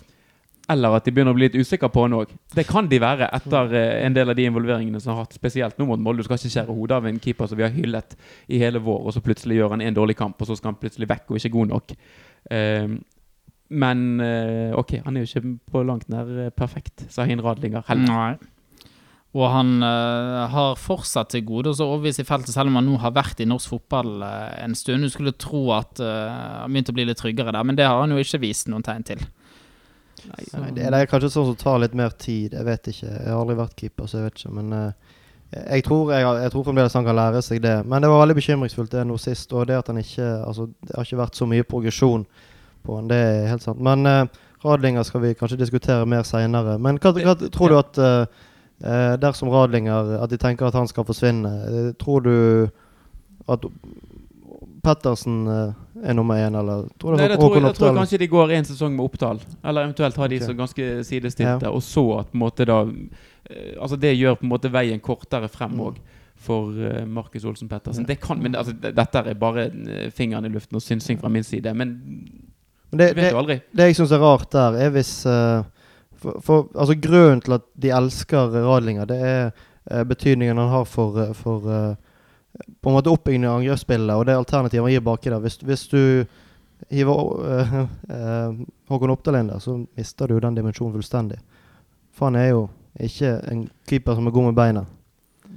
Eller 0.68 0.98
at 0.98 1.06
de 1.06 1.12
begynner 1.16 1.32
å 1.32 1.38
bli 1.38 1.46
litt 1.46 1.56
usikre 1.56 1.88
på 1.92 2.04
han 2.04 2.16
òg. 2.18 2.32
Det 2.54 2.66
kan 2.68 2.90
de 2.90 2.98
være 3.00 3.30
etter 3.38 3.76
eh, 3.78 4.02
en 4.04 4.16
del 4.16 4.32
av 4.32 4.36
de 4.36 4.44
involveringene 4.50 5.00
som 5.00 5.14
har 5.14 5.24
hatt, 5.24 5.36
spesielt 5.38 5.78
nå 5.80 5.86
mot 5.88 6.02
Molde. 6.02 6.20
Du 6.20 6.28
skal 6.28 6.40
ikke 6.40 6.52
skjære 6.52 6.76
hodet 6.76 6.98
av 6.98 7.08
en 7.08 7.20
keeper 7.24 7.48
som 7.48 7.60
vi 7.60 7.64
har 7.64 7.72
hyllet 7.72 8.18
i 8.52 8.60
hele 8.60 8.82
vår, 8.84 9.06
og 9.06 9.16
så 9.16 9.24
plutselig 9.24 9.56
gjør 9.60 9.76
han 9.76 9.86
en 9.86 9.96
dårlig 9.96 10.18
kamp, 10.18 10.36
og 10.36 10.50
så 10.50 10.58
skal 10.58 10.74
han 10.74 10.82
plutselig 10.82 11.08
vekk 11.08 11.32
og 11.32 11.40
ikke 11.40 11.54
god 11.56 11.72
nok. 11.72 11.96
Um, 12.52 13.00
men 13.68 14.04
eh, 14.24 14.76
OK, 14.76 14.98
han 15.04 15.16
er 15.16 15.24
jo 15.24 15.28
ikke 15.28 15.56
på 15.72 15.82
langt 15.88 16.08
nær 16.12 16.52
perfekt, 16.56 17.08
sa 17.12 17.26
Hin 17.28 17.42
Radlinger 17.44 17.84
heller. 17.88 18.38
Og 19.36 19.44
han 19.52 19.74
uh, 19.84 20.48
har 20.48 20.78
fortsatt 20.80 21.34
til 21.34 21.44
gode 21.46 21.74
å 21.74 21.84
overbevise 21.84 22.24
i 22.24 22.28
feltet, 22.28 22.54
selv 22.54 22.72
om 22.72 22.78
han 22.78 22.86
nå 22.88 22.96
har 23.02 23.12
vært 23.16 23.42
i 23.44 23.48
norsk 23.48 23.74
fotball 23.74 24.22
uh, 24.24 24.54
en 24.62 24.76
stund. 24.78 25.04
Du 25.04 25.12
skulle 25.12 25.36
tro 25.36 25.66
at 25.76 26.00
eh, 26.00 26.38
han 26.62 26.72
begynte 26.72 26.94
å 26.94 26.96
bli 26.96 27.04
litt 27.10 27.20
tryggere 27.20 27.52
der, 27.52 27.66
men 27.66 27.76
det 27.76 27.84
har 27.84 28.00
han 28.00 28.14
jo 28.14 28.22
ikke 28.22 28.40
vist 28.46 28.70
noen 28.72 28.86
tegn 28.86 29.04
til. 29.10 29.26
Nei, 30.26 30.44
Nei, 30.52 30.70
det, 30.76 30.88
det 30.90 30.98
er 30.98 31.10
kanskje 31.10 31.30
sånn 31.32 31.46
som 31.50 31.58
tar 31.58 31.78
litt 31.82 31.94
mer 31.98 32.12
tid. 32.18 32.56
Jeg 32.56 32.66
vet 32.66 32.90
ikke. 32.90 33.06
Jeg 33.06 33.30
har 33.30 33.38
aldri 33.38 33.56
vært 33.58 33.78
keeper, 33.78 34.08
så 34.08 34.18
jeg 34.18 34.28
vet 34.28 34.40
ikke. 34.40 34.52
Men 34.58 34.74
uh, 34.74 35.14
jeg, 35.54 35.84
tror, 35.86 36.12
jeg, 36.14 36.26
jeg 36.42 36.52
tror 36.54 36.66
fremdeles 36.66 36.98
han 36.98 37.06
kan 37.06 37.18
lære 37.18 37.44
seg 37.44 37.62
det. 37.64 37.76
Men 37.88 38.04
det 38.04 38.10
var 38.12 38.22
veldig 38.24 38.36
bekymringsfullt 38.40 38.92
det 38.96 39.06
nå 39.08 39.16
sist. 39.22 39.54
Og 39.54 39.68
det 39.70 39.78
at 39.78 39.90
han 39.92 40.02
ikke 40.02 40.28
Altså, 40.42 40.68
det 40.82 40.96
har 40.96 41.08
ikke 41.08 41.22
vært 41.22 41.40
så 41.40 41.48
mye 41.50 41.68
progresjon 41.68 42.26
på 42.86 42.98
han. 42.98 43.08
Det 43.12 43.22
er 43.22 43.48
helt 43.52 43.64
sant. 43.64 43.82
Men 43.84 44.06
uh, 44.08 44.44
Radlinger 44.64 45.06
skal 45.06 45.22
vi 45.22 45.34
kanskje 45.38 45.60
diskutere 45.60 46.06
mer 46.08 46.26
seinere. 46.26 46.76
Men 46.82 46.98
hva, 47.02 47.14
hva 47.14 47.36
tror 47.54 47.70
du 47.70 47.78
at 47.78 47.98
eh, 48.02 49.14
dersom 49.22 49.52
Radlinger 49.54 50.16
At 50.18 50.32
de 50.32 50.38
tenker 50.40 50.66
at 50.66 50.74
han 50.74 50.88
skal 50.90 51.06
forsvinne, 51.06 51.92
tror 52.00 52.24
du 52.26 52.34
at 53.48 53.66
Pettersen 54.82 55.46
er 56.04 56.14
nummer 56.14 56.38
én, 56.38 56.54
eller 56.58 56.86
tror 56.98 57.14
du 57.14 57.20
Nei, 57.20 57.28
det 57.28 57.38
tror, 57.40 57.54
jeg, 57.56 57.64
jeg 57.64 57.76
tror 57.78 57.96
kanskje 57.96 58.20
de 58.22 58.28
går 58.30 58.52
en 58.58 58.68
sesong 58.68 58.94
med 58.96 59.04
opptall, 59.04 59.40
Eller 59.64 59.88
eventuelt 59.88 60.16
har 60.16 60.28
de 60.28 60.36
okay. 60.36 60.46
så 60.46 60.54
ganske 60.58 60.86
sidestilte. 61.04 61.70
Og 61.70 61.82
så 61.82 62.04
at 62.18 62.30
på 62.30 62.38
en 62.38 62.44
måte 62.44 62.66
da 62.68 62.82
eh, 62.84 63.74
Altså 63.80 63.96
det 63.96 64.14
gjør 64.18 64.38
på 64.38 64.46
en 64.46 64.52
måte 64.54 64.72
veien 64.72 65.00
kortere 65.00 65.48
frem 65.48 65.76
Mm. 65.78 65.98
For 66.38 66.70
eh, 66.70 67.06
Markus 67.06 67.44
Olsen 67.44 67.68
Pettersen. 67.68 68.04
Det 68.06 68.20
kan, 68.22 68.38
men 68.38 68.54
altså, 68.54 68.72
dette 68.72 69.18
er 69.18 69.34
bare 69.34 69.64
eh, 69.66 70.10
fingeren 70.14 70.46
i 70.46 70.48
luften 70.48 70.78
og 70.78 70.82
synsing 70.82 71.18
fra 71.18 71.28
min 71.28 71.42
side. 71.42 71.74
Men 71.74 71.96
Men 72.90 72.98
det, 72.98 73.08
du 73.08 73.14
vet 73.14 73.24
det, 73.24 73.32
jo 73.32 73.38
aldri. 73.38 73.56
Det 73.70 73.88
jeg 73.88 73.96
syns 73.98 74.12
er 74.12 74.22
rart 74.22 74.52
der, 74.52 74.76
er 74.78 74.92
hvis 74.94 75.26
uh, 75.26 75.64
for, 76.16 76.38
for, 76.40 76.68
altså 76.78 76.94
Grunnen 76.94 77.42
til 77.42 77.58
at 77.58 77.66
de 77.74 77.90
elsker 77.90 78.54
Radlinger, 78.54 79.04
det 79.04 79.18
er 79.18 79.50
uh, 79.90 80.04
betydningen 80.04 80.56
han 80.58 80.70
har 80.70 80.84
for, 80.84 81.18
uh, 81.18 81.34
for 81.34 81.66
På 82.82 82.90
en 82.90 82.96
måte 82.96 83.10
oppbygging 83.12 83.44
av 83.46 83.58
angrepsspillet 83.60 84.16
og 84.16 84.26
det 84.26 84.34
alternativet 84.38 84.82
han 84.84 84.92
gir 84.92 85.04
baki 85.06 85.30
der. 85.30 85.40
Hvis, 85.44 85.58
hvis 85.62 85.86
du 85.92 86.00
hiver 86.90 87.22
uh, 87.44 87.74
uh, 88.14 88.52
Håkon 88.90 89.10
Oppdal 89.14 89.40
inn 89.40 89.50
der, 89.52 89.58
så 89.62 89.76
mister 89.96 90.26
du 90.30 90.38
den 90.40 90.54
dimensjonen 90.58 90.94
fullstendig. 90.96 91.38
For 92.14 92.30
han 92.30 92.36
er 92.40 92.48
jo 92.54 92.68
ikke 92.98 93.34
en 93.52 93.66
keeper 93.86 94.14
som 94.18 94.26
er 94.26 94.34
god 94.34 94.48
med 94.50 94.56
beina. 94.58 94.84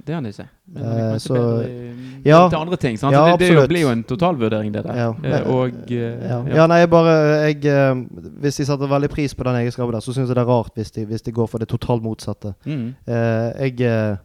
Det 0.02 0.12
er 0.14 0.18
han 0.18 0.26
ikke. 0.26 0.46
Men 0.72 0.82
Eh, 0.82 0.88
han 0.88 0.98
er 0.98 1.10
kanskje 1.12 1.28
så- 1.28 1.64
i- 1.68 2.22
Ja. 2.28 2.48
til 2.48 2.56
andre 2.58 2.76
ting. 2.76 2.96
Sant? 2.98 3.12
Ja, 3.12 3.36
det, 3.36 3.38
det 3.50 3.56
det 3.60 3.68
blir 3.68 3.80
jo 3.82 3.88
en 3.90 4.02
totalvurdering, 4.04 4.72
det 4.72 4.84
der. 4.84 4.96
Ja. 4.96 5.08
Eh, 5.22 5.50
og 5.50 5.90
eh, 5.92 6.54
Ja. 6.56 6.66
nei, 6.66 6.86
bare 6.86 7.46
jeg, 7.52 7.64
eh, 7.66 7.94
Hvis 8.40 8.56
de 8.56 8.64
setter 8.64 8.86
veldig 8.88 9.10
pris 9.10 9.34
på 9.34 9.44
den 9.44 9.54
egenskapen 9.54 9.92
der, 9.92 10.00
så 10.00 10.12
syns 10.14 10.28
jeg 10.28 10.34
det 10.36 10.38
er 10.42 10.46
rart 10.48 10.74
hvis 10.74 10.90
de, 10.92 11.04
hvis 11.06 11.22
de 11.22 11.32
går 11.32 11.46
for 11.48 11.58
det 11.58 11.68
totalt 11.68 12.02
motsatte. 12.02 12.54
Mm. 12.64 12.94
Eh, 13.06 13.52
jeg 13.68 13.80
eh, 13.80 14.16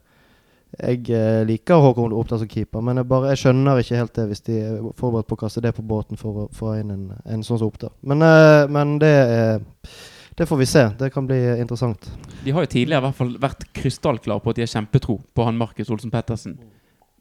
jeg 0.76 1.08
eh, 1.16 1.42
liker 1.48 1.80
Håkon 1.82 2.14
Oppdal 2.14 2.42
som 2.42 2.50
keeper, 2.52 2.84
men 2.84 3.00
jeg, 3.00 3.08
bare, 3.08 3.32
jeg 3.32 3.42
skjønner 3.42 3.80
ikke 3.82 4.02
helt 4.02 4.14
det 4.18 4.26
hvis 4.30 4.44
de 4.46 4.58
er 4.60 4.90
forberedt 5.00 5.30
på 5.30 5.38
å 5.38 5.42
kaste 5.46 5.64
det 5.64 5.72
på 5.78 5.86
båten 5.88 6.20
for 6.20 6.44
å 6.44 6.48
få 6.54 6.76
inn 6.82 6.92
en, 6.94 7.06
en 7.24 7.46
sånn 7.46 7.62
som 7.62 7.72
Oppdal. 7.72 7.94
Men, 8.08 8.26
eh, 8.26 8.64
men 8.74 8.98
det, 9.02 9.14
eh, 9.34 9.94
det 10.38 10.46
får 10.50 10.60
vi 10.60 10.70
se. 10.70 10.84
Det 11.00 11.10
kan 11.14 11.28
bli 11.30 11.40
interessant. 11.56 12.10
De 12.44 12.54
har 12.54 12.66
jo 12.66 12.74
tidligere 12.74 13.02
i 13.02 13.08
hvert 13.08 13.18
fall 13.18 13.32
vært 13.42 13.64
krystallklare 13.80 14.44
på 14.44 14.52
at 14.52 14.60
de 14.60 14.66
har 14.68 14.74
kjempetro 14.76 15.18
på 15.34 15.48
han 15.48 15.58
Markus 15.58 15.90
Olsen 15.94 16.14
Pettersen 16.14 16.60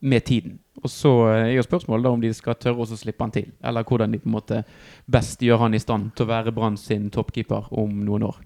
med 0.01 0.27
tiden. 0.27 0.59
Og 0.83 0.91
så 0.93 1.13
er 1.33 1.55
jo 1.55 1.65
spørsmålet 1.65 2.11
om 2.11 2.21
de 2.21 2.33
skal 2.37 2.59
tørre 2.61 2.85
å 2.85 2.99
slippe 2.99 3.25
han 3.25 3.33
til, 3.33 3.49
eller 3.65 3.87
hvordan 3.87 4.13
de 4.13 4.21
på 4.21 4.29
en 4.29 4.37
måte 4.37 4.61
best 5.09 5.41
gjør 5.43 5.65
han 5.65 5.75
i 5.75 5.81
stand 5.81 6.13
til 6.17 6.27
å 6.27 6.33
være 6.35 6.53
Brann 6.53 6.77
sin 6.77 7.09
toppkeeper 7.15 7.71
om 7.73 8.03
noen 8.05 8.27
år. 8.29 8.37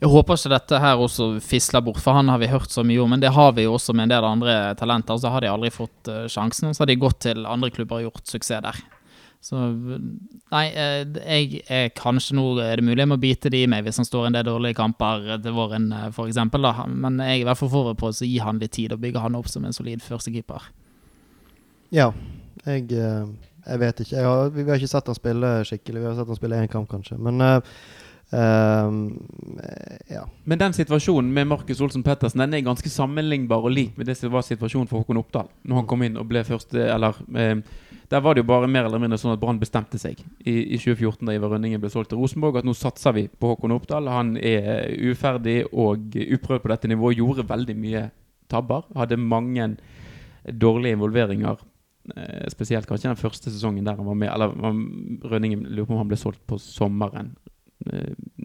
Jeg 0.00 0.10
håper 0.10 0.38
ikke 0.38 0.52
dette 0.52 0.80
her 0.82 1.00
også 1.00 1.28
fisler 1.44 1.84
bort, 1.84 2.00
for 2.02 2.16
han 2.18 2.28
har 2.32 2.40
vi 2.42 2.50
hørt 2.50 2.72
så 2.72 2.84
mye 2.86 3.00
om. 3.02 3.14
Men 3.14 3.22
det 3.22 3.34
har 3.36 3.54
vi 3.56 3.66
jo 3.66 3.76
også 3.76 3.94
med 3.96 4.08
en 4.08 4.16
del 4.16 4.28
andre 4.28 4.58
talenter. 4.80 5.18
Så 5.20 5.32
har 5.32 5.44
de 5.44 5.52
aldri 5.52 5.72
fått 5.74 6.10
eh, 6.12 6.26
sjansen. 6.32 6.74
Så 6.74 6.84
har 6.84 6.90
de 6.90 7.00
gått 7.00 7.22
til 7.28 7.46
andre 7.46 7.72
klubber 7.74 8.00
og 8.00 8.10
gjort 8.10 8.36
suksess 8.36 8.64
der. 8.66 8.82
Så 9.46 9.60
nei, 10.50 10.64
eh, 10.74 11.02
jeg 11.04 11.60
er 11.70 11.92
kanskje 11.94 12.34
nå 12.34 12.46
er 12.64 12.80
det 12.80 12.86
mulig 12.86 13.04
jeg 13.04 13.10
må 13.12 13.18
bite 13.20 13.52
det 13.52 13.60
i 13.62 13.68
meg 13.70 13.84
hvis 13.86 14.00
han 14.00 14.08
står 14.08 14.26
en 14.26 14.38
del 14.38 14.48
dårlige 14.48 14.78
kamper 14.78 15.36
til 15.44 15.54
våren, 15.54 15.90
f.eks., 16.08 16.40
da. 16.56 16.72
Men 16.90 17.20
jeg 17.22 17.36
er 17.36 17.44
i 17.44 17.46
hvert 17.46 17.60
fall 17.60 17.70
forberedt 17.70 18.00
på 18.00 18.10
å 18.10 18.16
gi 18.26 18.40
han 18.42 18.58
litt 18.62 18.74
tid 18.74 18.96
og 18.96 19.04
bygge 19.04 19.22
han 19.22 19.38
opp 19.38 19.50
som 19.52 19.68
en 19.68 19.76
solid 19.76 20.02
førstekeeper. 20.02 20.66
Ja. 21.94 22.10
Jeg, 22.66 22.88
eh, 22.90 23.28
jeg 23.66 23.82
vet 23.82 24.02
ikke. 24.02 24.16
Jeg 24.16 24.26
har, 24.26 24.50
vi 24.54 24.66
har 24.66 24.80
ikke 24.80 24.90
sett 24.90 25.12
han 25.12 25.18
spille 25.18 25.52
skikkelig. 25.68 26.02
Vi 26.02 26.08
har 26.08 26.18
sett 26.18 26.32
han 26.32 26.38
spille 26.38 26.58
én 26.64 26.72
kamp, 26.72 26.88
kanskje. 26.90 27.18
Men 27.22 27.42
eh, 27.44 27.78
eh, 28.32 30.14
ja. 30.14 30.22
Men 30.44 30.58
den 30.58 30.74
situasjonen 30.76 31.32
med 31.34 31.46
Markus 31.46 31.80
Olsen 31.80 32.02
Pettersen 32.02 32.42
Den 32.42 32.54
er 32.54 32.64
ganske 32.66 32.90
sammenlignbar 32.90 33.62
og 33.62 33.74
lik 33.74 33.96
med 33.98 34.06
det 34.10 34.16
som 34.18 34.32
var 34.34 34.42
situasjonen 34.46 34.88
for 34.90 35.02
Håkon 35.02 35.20
Oppdal. 35.20 35.50
Når 35.62 35.80
han 35.80 35.86
kom 35.90 36.02
inn 36.06 36.18
og 36.18 36.26
ble 36.30 36.42
første 36.46 36.88
Eller 36.90 37.18
eh, 37.38 37.56
Der 38.10 38.24
var 38.24 38.34
det 38.34 38.42
jo 38.44 38.50
bare 38.50 38.70
mer 38.70 38.88
eller 38.88 39.02
mindre 39.02 39.18
sånn 39.18 39.34
at 39.34 39.42
Brann 39.42 39.60
bestemte 39.62 39.98
seg 40.02 40.20
i, 40.44 40.74
i 40.74 40.78
2014 40.78 41.26
da 41.26 41.36
Ivar 41.36 41.54
Rønningen 41.54 41.82
ble 41.82 41.90
solgt 41.90 42.12
til 42.12 42.20
Rosenborg, 42.22 42.60
at 42.60 42.66
nå 42.66 42.74
satser 42.76 43.14
vi 43.16 43.26
på 43.28 43.50
Håkon 43.50 43.74
Oppdal. 43.74 44.10
Han 44.10 44.36
er 44.38 44.92
uferdig 45.10 45.64
og 45.72 46.14
uprøvd 46.14 46.62
på 46.62 46.70
dette 46.70 46.90
nivået. 46.90 47.18
Gjorde 47.18 47.48
veldig 47.48 47.74
mye 47.78 48.04
tabber. 48.50 48.86
Hadde 48.94 49.18
mange 49.18 49.72
dårlige 50.46 50.94
involveringer. 50.94 51.58
Eh, 52.14 52.46
spesielt 52.52 52.86
kanskje 52.86 53.10
den 53.10 53.18
første 53.18 53.50
sesongen 53.50 53.86
der 53.86 53.98
han 53.98 54.06
var 54.06 54.14
med. 54.14 54.30
Eller 54.30 54.54
Rønningen 55.26 55.66
lurer 55.66 55.88
på 55.88 55.96
om 55.96 56.04
han 56.04 56.10
ble 56.10 56.18
solgt 56.20 56.44
på 56.46 56.58
sommeren 56.62 57.34
eh, 57.34 57.55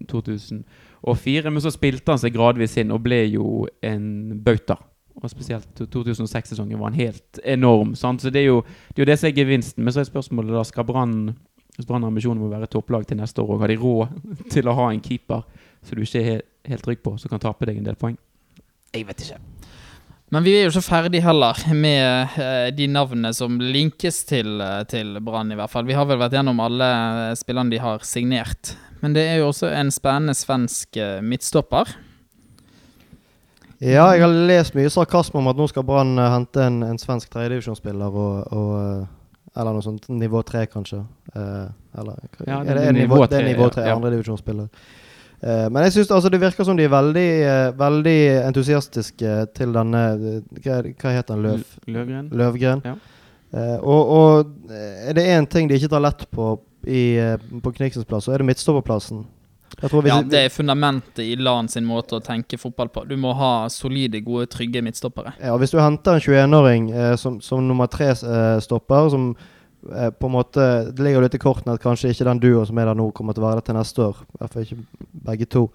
2004. 0.09 1.51
Men 1.51 1.63
så 1.63 1.73
spilte 1.73 2.13
han 2.13 2.21
seg 2.21 2.35
gradvis 2.35 2.77
inn 2.81 2.93
og 2.93 3.03
ble 3.05 3.23
jo 3.31 3.65
en 3.85 4.41
bauta. 4.43 4.79
Og 5.21 5.29
spesielt 5.29 5.81
2006-sesongen 5.81 6.79
var 6.79 6.91
han 6.91 6.99
helt 6.99 7.41
enorm. 7.43 7.95
Sant? 7.99 8.23
Så 8.23 8.31
det 8.33 8.43
er, 8.45 8.51
jo, 8.53 8.61
det 8.91 9.01
er 9.01 9.05
jo 9.05 9.11
det 9.11 9.19
som 9.19 9.29
er 9.29 9.37
gevinsten. 9.37 9.83
Men 9.85 9.93
så 9.93 10.01
er 10.01 10.09
spørsmålet 10.09 10.55
da 10.55 10.65
skal 10.67 10.87
Brann 10.87 11.33
hvis 11.77 11.87
Brann 11.87 12.03
har 12.03 12.11
ambisjoner 12.11 12.41
om 12.41 12.49
å 12.49 12.51
være 12.51 12.67
topplag 12.71 13.05
til 13.07 13.19
neste 13.21 13.41
år, 13.43 13.55
og 13.55 13.61
har 13.63 13.71
de 13.71 13.77
råd 13.79 14.17
til 14.53 14.67
å 14.67 14.75
ha 14.77 14.89
en 14.91 15.03
keeper 15.03 15.45
som 15.81 15.97
du 15.97 16.03
ikke 16.03 16.21
er 16.21 16.43
helt 16.67 16.85
trygg 16.85 17.01
på, 17.03 17.15
som 17.17 17.31
kan 17.31 17.41
tape 17.41 17.67
deg 17.69 17.79
en 17.79 17.87
del 17.87 17.97
poeng? 17.99 18.17
Jeg 18.91 19.07
vet 19.07 19.23
ikke. 19.23 19.39
Men 20.31 20.45
vi 20.45 20.53
er 20.55 20.65
jo 20.65 20.71
ikke 20.71 20.85
ferdig 20.85 21.23
heller 21.25 21.57
med 21.75 22.37
eh, 22.39 22.67
de 22.75 22.87
navnene 22.91 23.33
som 23.35 23.57
linkes 23.59 24.21
til, 24.29 24.61
eh, 24.63 24.83
til 24.87 25.17
Brann, 25.23 25.51
i 25.51 25.57
hvert 25.59 25.71
fall. 25.71 25.87
Vi 25.87 25.95
har 25.95 26.07
vel 26.07 26.21
vært 26.21 26.37
gjennom 26.37 26.61
alle 26.63 26.91
spillene 27.39 27.73
de 27.73 27.81
har 27.83 28.05
signert. 28.07 28.75
Men 29.01 29.15
det 29.17 29.25
er 29.27 29.39
jo 29.41 29.49
også 29.49 29.71
en 29.73 29.91
spennende 29.93 30.35
svensk 30.37 30.97
eh, 30.97 31.19
midtstopper. 31.25 31.89
Ja, 33.81 34.11
jeg 34.13 34.21
har 34.21 34.33
lest 34.49 34.75
mye 34.77 34.91
sarkasme 34.93 35.39
om 35.41 35.49
at 35.49 35.57
nå 35.57 35.65
skal 35.71 35.85
Brann 35.87 36.13
eh, 36.21 36.29
hente 36.35 36.61
en, 36.67 36.83
en 36.85 37.01
svensk 37.01 37.31
tredjedivisjonsspiller 37.33 38.17
og, 38.23 38.53
og 38.53 38.73
eh, 38.81 39.17
Eller 39.57 39.75
noe 39.75 39.83
sånt 39.83 40.05
nivå 40.15 40.43
tre, 40.47 40.61
kanskje. 40.71 41.01
Eh, 41.35 41.65
eller 41.99 42.19
ja, 42.45 42.45
Ja, 42.45 42.59
er 42.61 42.67
det 42.69 42.75
det, 42.77 42.83
er 42.87 42.93
nivå, 42.95 43.15
nivå 43.17 43.25
det 43.27 43.39
er 43.39 43.47
nivå 43.49 43.69
tre, 43.73 43.87
ja. 43.89 43.95
andredivisjonsspiller. 43.97 44.69
Eh, 45.41 45.65
men 45.73 45.83
jeg 45.87 45.95
synes 45.97 46.11
altså 46.15 46.29
det 46.29 46.39
virker 46.39 46.67
som 46.67 46.77
de 46.77 46.85
er 46.85 46.93
veldig, 46.93 47.31
veldig 47.81 48.19
entusiastiske 48.45 49.33
til 49.57 49.73
denne 49.75 50.03
Hva, 50.61 50.77
hva 50.85 51.15
heter 51.17 51.33
den? 51.33 51.47
Løv? 51.47 51.65
Løvgren? 51.89 52.29
Løvgren. 52.31 52.85
Ja. 52.85 52.95
Eh, 53.51 53.77
og, 53.81 54.13
og 54.15 54.71
eh, 54.71 55.09
er 55.09 55.17
det 55.17 55.25
én 55.33 55.49
ting 55.49 55.67
de 55.67 55.75
ikke 55.75 55.91
tar 55.91 56.05
lett 56.05 56.23
på 56.31 56.53
i, 56.87 57.17
eh, 57.19 57.37
på 57.63 57.73
Kniksens 57.75 58.07
plass, 58.07 58.25
så 58.25 58.33
er 58.33 58.41
det 58.41 58.49
midtstopperplassen. 58.49 59.25
Ja, 59.81 60.21
Det 60.21 60.39
er 60.45 60.49
fundamentet 60.49 61.23
i 61.23 61.35
LAN 61.35 61.69
sin 61.71 61.85
måte 61.87 62.17
å 62.17 62.23
tenke 62.23 62.57
fotball 62.59 62.89
på. 62.91 63.05
Du 63.07 63.15
må 63.17 63.31
ha 63.37 63.69
solide, 63.71 64.19
gode, 64.21 64.49
trygge 64.51 64.81
midtstoppere. 64.83 65.33
Ja, 65.41 65.55
Hvis 65.57 65.71
du 65.71 65.79
henter 65.79 66.17
en 66.17 66.21
21-åring 66.21 66.91
eh, 66.91 67.15
som, 67.15 67.39
som 67.41 67.63
nummer 67.67 67.87
tre-stopper, 67.87 69.09
som 69.09 69.31
eh, 69.95 70.11
på 70.11 70.27
en 70.27 70.35
måte 70.35 70.67
Det 70.91 70.99
ligger 70.99 71.23
litt 71.23 71.35
i 71.35 71.41
kortene 71.41 71.77
at 71.77 71.81
kanskje 71.83 72.11
ikke 72.11 72.27
den 72.27 72.43
duoen 72.43 72.67
som 72.67 72.77
er 72.77 72.91
der 72.91 72.99
nå, 72.99 73.09
kommer 73.15 73.33
til 73.33 73.45
å 73.45 73.47
være 73.47 73.61
der 73.61 73.69
til 73.71 73.79
neste 73.79 74.05
år. 74.09 74.21
I 74.21 74.41
hvert 74.41 74.53
fall 74.53 74.67
ikke 74.67 75.09
begge 75.31 75.49
to. 75.49 75.65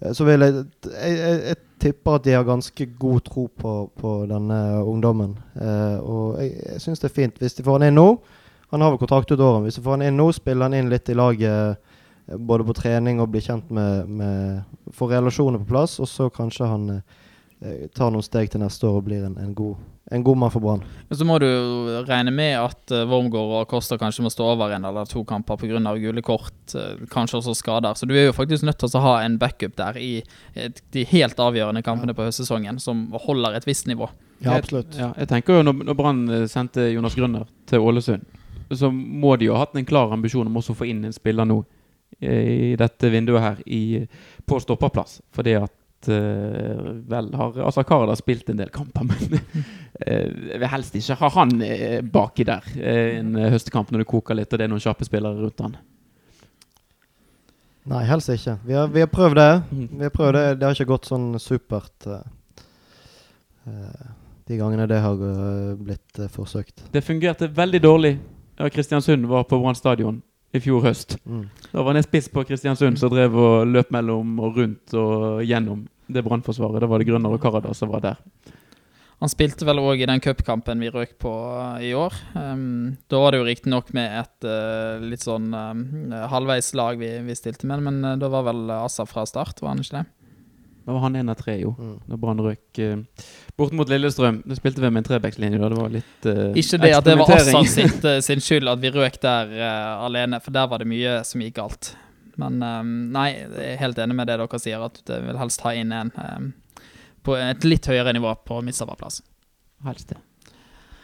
Eh, 0.00 0.12
så 0.16 0.24
vil 0.24 0.46
jeg, 0.46 0.64
jeg, 0.86 1.18
jeg, 1.18 1.40
jeg 1.50 1.62
tipper 1.80 2.20
at 2.20 2.24
de 2.24 2.36
har 2.38 2.48
ganske 2.48 2.90
god 3.00 3.24
tro 3.26 3.48
på, 3.50 3.76
på 3.98 4.16
denne 4.30 4.60
ungdommen. 4.84 5.36
Eh, 5.58 5.96
og 6.00 6.38
jeg, 6.40 6.54
jeg 6.70 6.84
syns 6.86 7.02
det 7.02 7.10
er 7.10 7.18
fint 7.18 7.42
hvis 7.42 7.58
de 7.58 7.66
får 7.66 7.80
han 7.80 7.90
inn 7.90 7.98
nå. 7.98 8.12
Han 8.70 8.80
har 8.84 8.92
vel 8.92 9.00
kontrakt 9.02 9.30
ut 9.32 9.40
året. 9.40 9.66
Hvis 9.66 9.78
vi 9.78 9.84
får 9.84 9.98
han 9.98 10.06
inn 10.06 10.18
nå, 10.18 10.30
spiller 10.34 10.68
han 10.68 10.76
inn 10.78 10.90
litt 10.92 11.08
i 11.10 11.16
laget 11.18 11.76
eh, 11.76 12.36
både 12.38 12.66
på 12.66 12.76
trening 12.78 13.20
og 13.20 13.30
blir 13.32 13.44
kjent 13.44 13.70
med, 13.74 14.08
med 14.08 14.94
Får 14.94 15.12
relasjoner 15.14 15.62
på 15.62 15.70
plass, 15.70 16.00
og 16.02 16.08
så 16.10 16.26
kanskje 16.34 16.66
han 16.66 16.90
eh, 16.96 17.18
eh, 17.62 17.86
tar 17.94 18.10
noen 18.10 18.26
steg 18.26 18.50
til 18.50 18.62
neste 18.62 18.86
år 18.88 19.00
og 19.00 19.06
blir 19.06 19.22
en, 19.26 19.36
en, 19.38 19.52
god, 19.54 19.76
en 20.10 20.24
god 20.26 20.40
mann 20.42 20.50
for 20.50 20.64
Brann. 20.64 20.82
Men 21.08 21.18
så 21.18 21.26
må 21.26 21.36
du 21.42 21.46
regne 22.08 22.32
med 22.34 22.56
at 22.58 22.94
uh, 22.94 23.04
Wormgård 23.10 23.54
og 23.60 23.68
Costa 23.70 23.98
kanskje 24.00 24.24
må 24.26 24.32
stå 24.34 24.48
over 24.54 24.74
en 24.74 24.88
eller 24.88 25.06
to 25.10 25.22
kamper 25.26 25.60
pga. 25.60 25.94
gule 26.02 26.24
kort, 26.26 26.74
eh, 26.74 27.04
kanskje 27.12 27.38
også 27.38 27.54
skader. 27.58 27.94
Så 27.94 28.06
du 28.10 28.16
er 28.16 28.28
jo 28.28 28.34
faktisk 28.34 28.66
nødt 28.66 28.82
til 28.82 28.90
å 28.98 29.04
ha 29.06 29.14
en 29.22 29.38
backup 29.38 29.78
der 29.78 29.98
i 29.98 30.12
et, 30.54 30.82
de 30.90 31.06
helt 31.12 31.38
avgjørende 31.38 31.84
kampene 31.86 32.14
på 32.14 32.26
høstsesongen, 32.26 32.82
som 32.82 33.08
holder 33.26 33.60
et 33.60 33.66
visst 33.70 33.86
nivå. 33.86 34.10
Ja, 34.40 34.56
absolutt. 34.56 34.96
Ja, 34.96 35.12
jeg 35.20 35.28
tenker 35.28 35.58
jo 35.58 35.64
Når, 35.68 35.82
når 35.84 35.96
Brann 35.98 36.20
eh, 36.32 36.46
sendte 36.48 36.90
Jonas 36.90 37.14
Grønner 37.14 37.46
til 37.68 37.84
Ålesund, 37.84 38.26
så 38.76 38.90
må 38.92 39.36
de 39.36 39.48
jo 39.48 39.56
ha 39.56 39.64
hatt 39.64 39.76
en 39.76 39.86
klar 39.88 40.12
ambisjon 40.14 40.46
om 40.46 40.56
også 40.60 40.74
å 40.74 40.80
få 40.80 40.88
inn 40.90 41.04
en 41.08 41.14
spiller 41.14 41.48
nå 41.48 41.60
eh, 42.20 42.72
i 42.72 42.76
dette 42.78 43.10
vinduet 43.10 43.42
her 43.42 43.60
i, 43.66 44.06
på 44.46 44.60
stopperplass. 44.62 45.20
Fordi 45.34 45.56
at 45.58 46.08
eh, 46.10 46.90
Vel 47.10 47.30
har 47.34 47.60
Asa 47.66 47.84
Karada 47.84 48.16
spilt 48.18 48.50
en 48.52 48.60
del 48.62 48.70
kamper, 48.74 49.06
men 49.10 49.38
uh, 50.06 50.58
vil 50.60 50.68
helst 50.72 50.96
ikke 50.98 51.18
ha 51.20 51.32
han 51.40 51.56
eh, 51.66 52.00
baki 52.02 52.46
der. 52.48 52.66
eh, 52.78 53.18
en 53.20 53.34
eh, 53.36 53.50
høstekamp 53.54 53.90
når 53.90 54.04
det 54.04 54.10
koker 54.12 54.38
litt 54.38 54.52
og 54.52 54.60
det 54.60 54.68
er 54.68 54.72
noen 54.74 54.84
kjappe 54.84 55.08
spillere 55.08 55.42
rundt 55.42 55.64
han. 55.66 55.78
Nei, 57.90 58.04
helst 58.06 58.28
ikke. 58.30 58.58
Vi 58.68 58.74
har, 58.76 58.90
vi 58.92 59.00
har 59.02 59.08
prøvd 59.10 59.38
det. 59.40 59.50
Mhm. 59.70 59.86
Vi 59.98 60.04
har 60.04 60.12
prøvd 60.14 60.34
det. 60.36 60.46
Det 60.60 60.66
har 60.68 60.76
ikke 60.76 60.92
gått 60.92 61.08
sånn 61.08 61.30
supert 61.40 62.06
eh, 62.06 62.26
eh, 63.66 64.10
de 64.50 64.58
gangene 64.58 64.86
det 64.90 64.98
har 65.00 65.22
eh, 65.26 65.72
blitt 65.78 66.18
eh, 66.20 66.28
forsøkt. 66.30 66.84
Det 66.92 67.02
fungerte 67.06 67.48
veldig 67.54 67.80
dårlig 67.84 68.12
Kristiansund 68.68 69.24
var 69.30 69.46
på 69.48 69.58
Brann 69.62 69.78
stadion 69.78 70.20
i 70.52 70.60
fjor 70.60 70.82
høst. 70.84 71.16
Mm. 71.24 71.46
Da 71.70 71.84
var 71.86 71.94
det 71.94 72.02
en 72.02 72.08
spiss 72.08 72.28
på 72.32 72.44
Kristiansund 72.44 72.98
som 73.00 73.12
drev 73.12 73.36
og 73.38 73.68
løp 73.70 73.92
mellom 73.94 74.38
og 74.42 74.58
rundt 74.58 74.96
og 74.98 75.44
gjennom 75.46 75.86
det 76.10 76.24
brannforsvaret. 76.26 76.82
Da 76.82 76.88
var 76.90 77.00
det 77.00 77.08
Grønner 77.08 77.36
og 77.36 77.42
Karadas 77.42 77.80
som 77.80 77.92
var 77.92 78.02
der. 78.04 78.18
Han 79.20 79.28
spilte 79.28 79.66
vel 79.68 79.82
òg 79.82 80.00
i 80.00 80.08
den 80.08 80.22
cupkampen 80.24 80.80
vi 80.80 80.88
røk 80.92 81.18
på 81.20 81.30
eh, 81.52 81.90
i 81.90 81.92
år. 81.96 82.14
Um, 82.32 82.96
da 83.12 83.20
var 83.20 83.34
det 83.34 83.42
jo 83.42 83.48
riktignok 83.50 83.92
med 83.96 84.14
et 84.22 84.46
uh, 84.48 84.96
litt 85.04 85.26
sånn 85.26 85.52
um, 85.52 85.82
halvveis 86.32 86.72
lag 86.78 86.96
vi, 87.00 87.10
vi 87.26 87.36
stilte 87.36 87.68
med, 87.68 87.84
men 87.84 88.00
uh, 88.00 88.16
da 88.20 88.30
var 88.32 88.46
vel 88.48 88.72
Assa 88.78 89.04
fra 89.08 89.26
start, 89.28 89.60
var 89.60 89.74
han 89.74 89.84
ikke 89.84 89.98
det? 89.98 90.06
Da 90.84 90.92
var 90.92 91.00
han 91.00 91.16
en 91.16 91.28
av 91.28 91.34
tre, 91.38 91.56
jo. 91.60 91.74
Mm. 91.78 91.96
Da 92.08 92.18
Brann 92.20 92.40
røk 92.42 92.80
uh, 92.80 93.24
bort 93.58 93.74
mot 93.76 93.88
Lillestrøm. 93.90 94.40
Da 94.48 94.56
spilte 94.58 94.82
vi 94.82 94.90
med 94.90 95.02
en 95.02 95.08
trebackslinje. 95.10 95.58
da. 95.60 95.68
Det 95.72 95.80
var 95.80 95.92
litt 95.92 96.28
uh, 96.28 96.38
Ikke 96.58 96.80
det 96.80 96.92
at 96.96 97.06
det 97.06 97.16
var 97.20 97.32
Assa 97.34 97.58
eksperimentering. 97.60 97.90
sitt, 97.92 98.06
eh, 98.10 98.20
sin 98.24 98.44
skyld 98.44 98.70
at 98.72 98.80
vi 98.82 98.92
røk 98.94 99.20
der 99.22 99.52
uh, 99.60 100.06
alene, 100.06 100.40
for 100.44 100.56
der 100.56 100.70
var 100.70 100.82
det 100.82 100.88
mye 100.90 101.18
som 101.28 101.44
gikk 101.44 101.58
galt. 101.60 101.92
Men 102.40 102.62
um, 102.64 102.94
nei, 103.12 103.28
jeg 103.36 103.74
er 103.74 103.80
helt 103.82 104.00
enig 104.00 104.16
med 104.16 104.30
det 104.30 104.38
dere 104.40 104.62
sier, 104.62 104.82
at 104.86 105.00
jeg 105.04 105.26
vil 105.26 105.38
helst 105.42 105.62
ha 105.66 105.74
inn 105.76 105.92
en 105.92 106.12
um, 106.16 106.50
på 107.26 107.36
et 107.36 107.66
litt 107.68 107.84
høyere 107.90 108.14
nivå 108.16 108.32
på 108.48 108.62
midtstopperplass. 108.64 109.20
Helst 109.84 110.14
det. 110.14 110.20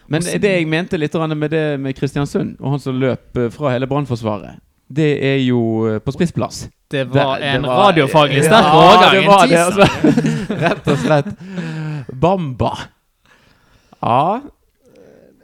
Men 0.09 0.23
det 0.23 0.53
jeg 0.53 0.69
mente 0.71 0.97
litt 0.97 1.15
med 1.35 1.51
det 1.51 1.65
med 1.83 1.97
Kristiansund, 1.99 2.57
og 2.61 2.77
han 2.77 2.81
som 2.81 2.97
løp 2.97 3.37
fra 3.53 3.75
hele 3.75 3.89
Brannforsvaret, 3.91 4.63
det 4.89 5.09
er 5.25 5.39
jo 5.47 5.61
eh, 5.89 5.99
på 6.01 6.13
spissplass. 6.15 6.69
Det 6.91 7.09
var 7.11 7.37
Det- 7.39 7.43
det 7.43 7.55
en 7.55 7.63
var- 7.63 7.87
radiofaglig 7.89 8.37
Ja, 8.37 8.43
sterk 8.43 8.75
overgang. 8.75 9.15
det 9.15 9.27
var 9.27 9.47
det, 9.47 9.57
altså. 9.57 9.87
Rett 10.65 10.89
og 10.89 10.99
slett. 10.99 11.27
Bamba. 12.21 12.71
Ja, 14.03 14.41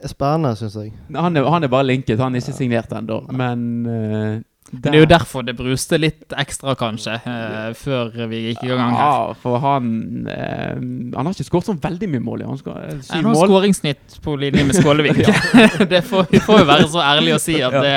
Spennende, 0.07 0.57
syns 0.59 0.75
jeg. 0.75 0.93
han 1.15 1.37
er, 1.37 1.45
han 1.51 1.63
er 1.63 1.69
bare 1.71 1.87
linket. 1.87 2.19
Han 2.19 2.35
er 2.35 2.41
ikke 2.41 2.53
signert 2.57 2.91
ennå. 2.93 3.21
Men 3.31 3.87
eh, 3.87 4.41
Det 4.73 4.89
er 4.89 5.03
jo 5.03 5.07
derfor 5.09 5.43
det 5.45 5.53
bruste 5.59 5.99
litt 5.99 6.33
ekstra, 6.39 6.73
kanskje, 6.81 7.19
eh, 7.29 7.73
før 7.77 8.13
vi 8.31 8.39
gikk 8.47 8.63
i 8.65 8.71
gang 8.71 8.95
her. 8.95 9.03
Ja, 9.03 9.35
for 9.37 9.61
han 9.61 9.91
eh, 10.33 10.79
Han 11.13 11.29
har 11.29 11.35
ikke 11.35 11.45
skåret 11.45 11.69
så 11.69 11.75
veldig 11.77 12.09
mye 12.15 12.23
mål. 12.25 12.41
i. 12.41 12.47
Han 12.49 12.63
eh, 12.79 13.03
Han 13.11 13.27
har 13.29 13.35
mål. 13.35 13.51
skåringssnitt 13.51 14.17
på 14.25 14.37
linje 14.41 14.65
med 14.65 14.79
Skålevik. 14.79 15.21
det 15.93 16.01
får, 16.09 16.31
vi 16.31 16.41
får 16.41 16.63
jo 16.63 16.69
være 16.71 16.89
så 16.95 17.03
ærlige 17.05 17.37
å 17.37 17.43
si 17.43 17.59
at 17.61 17.77
det, 17.85 17.93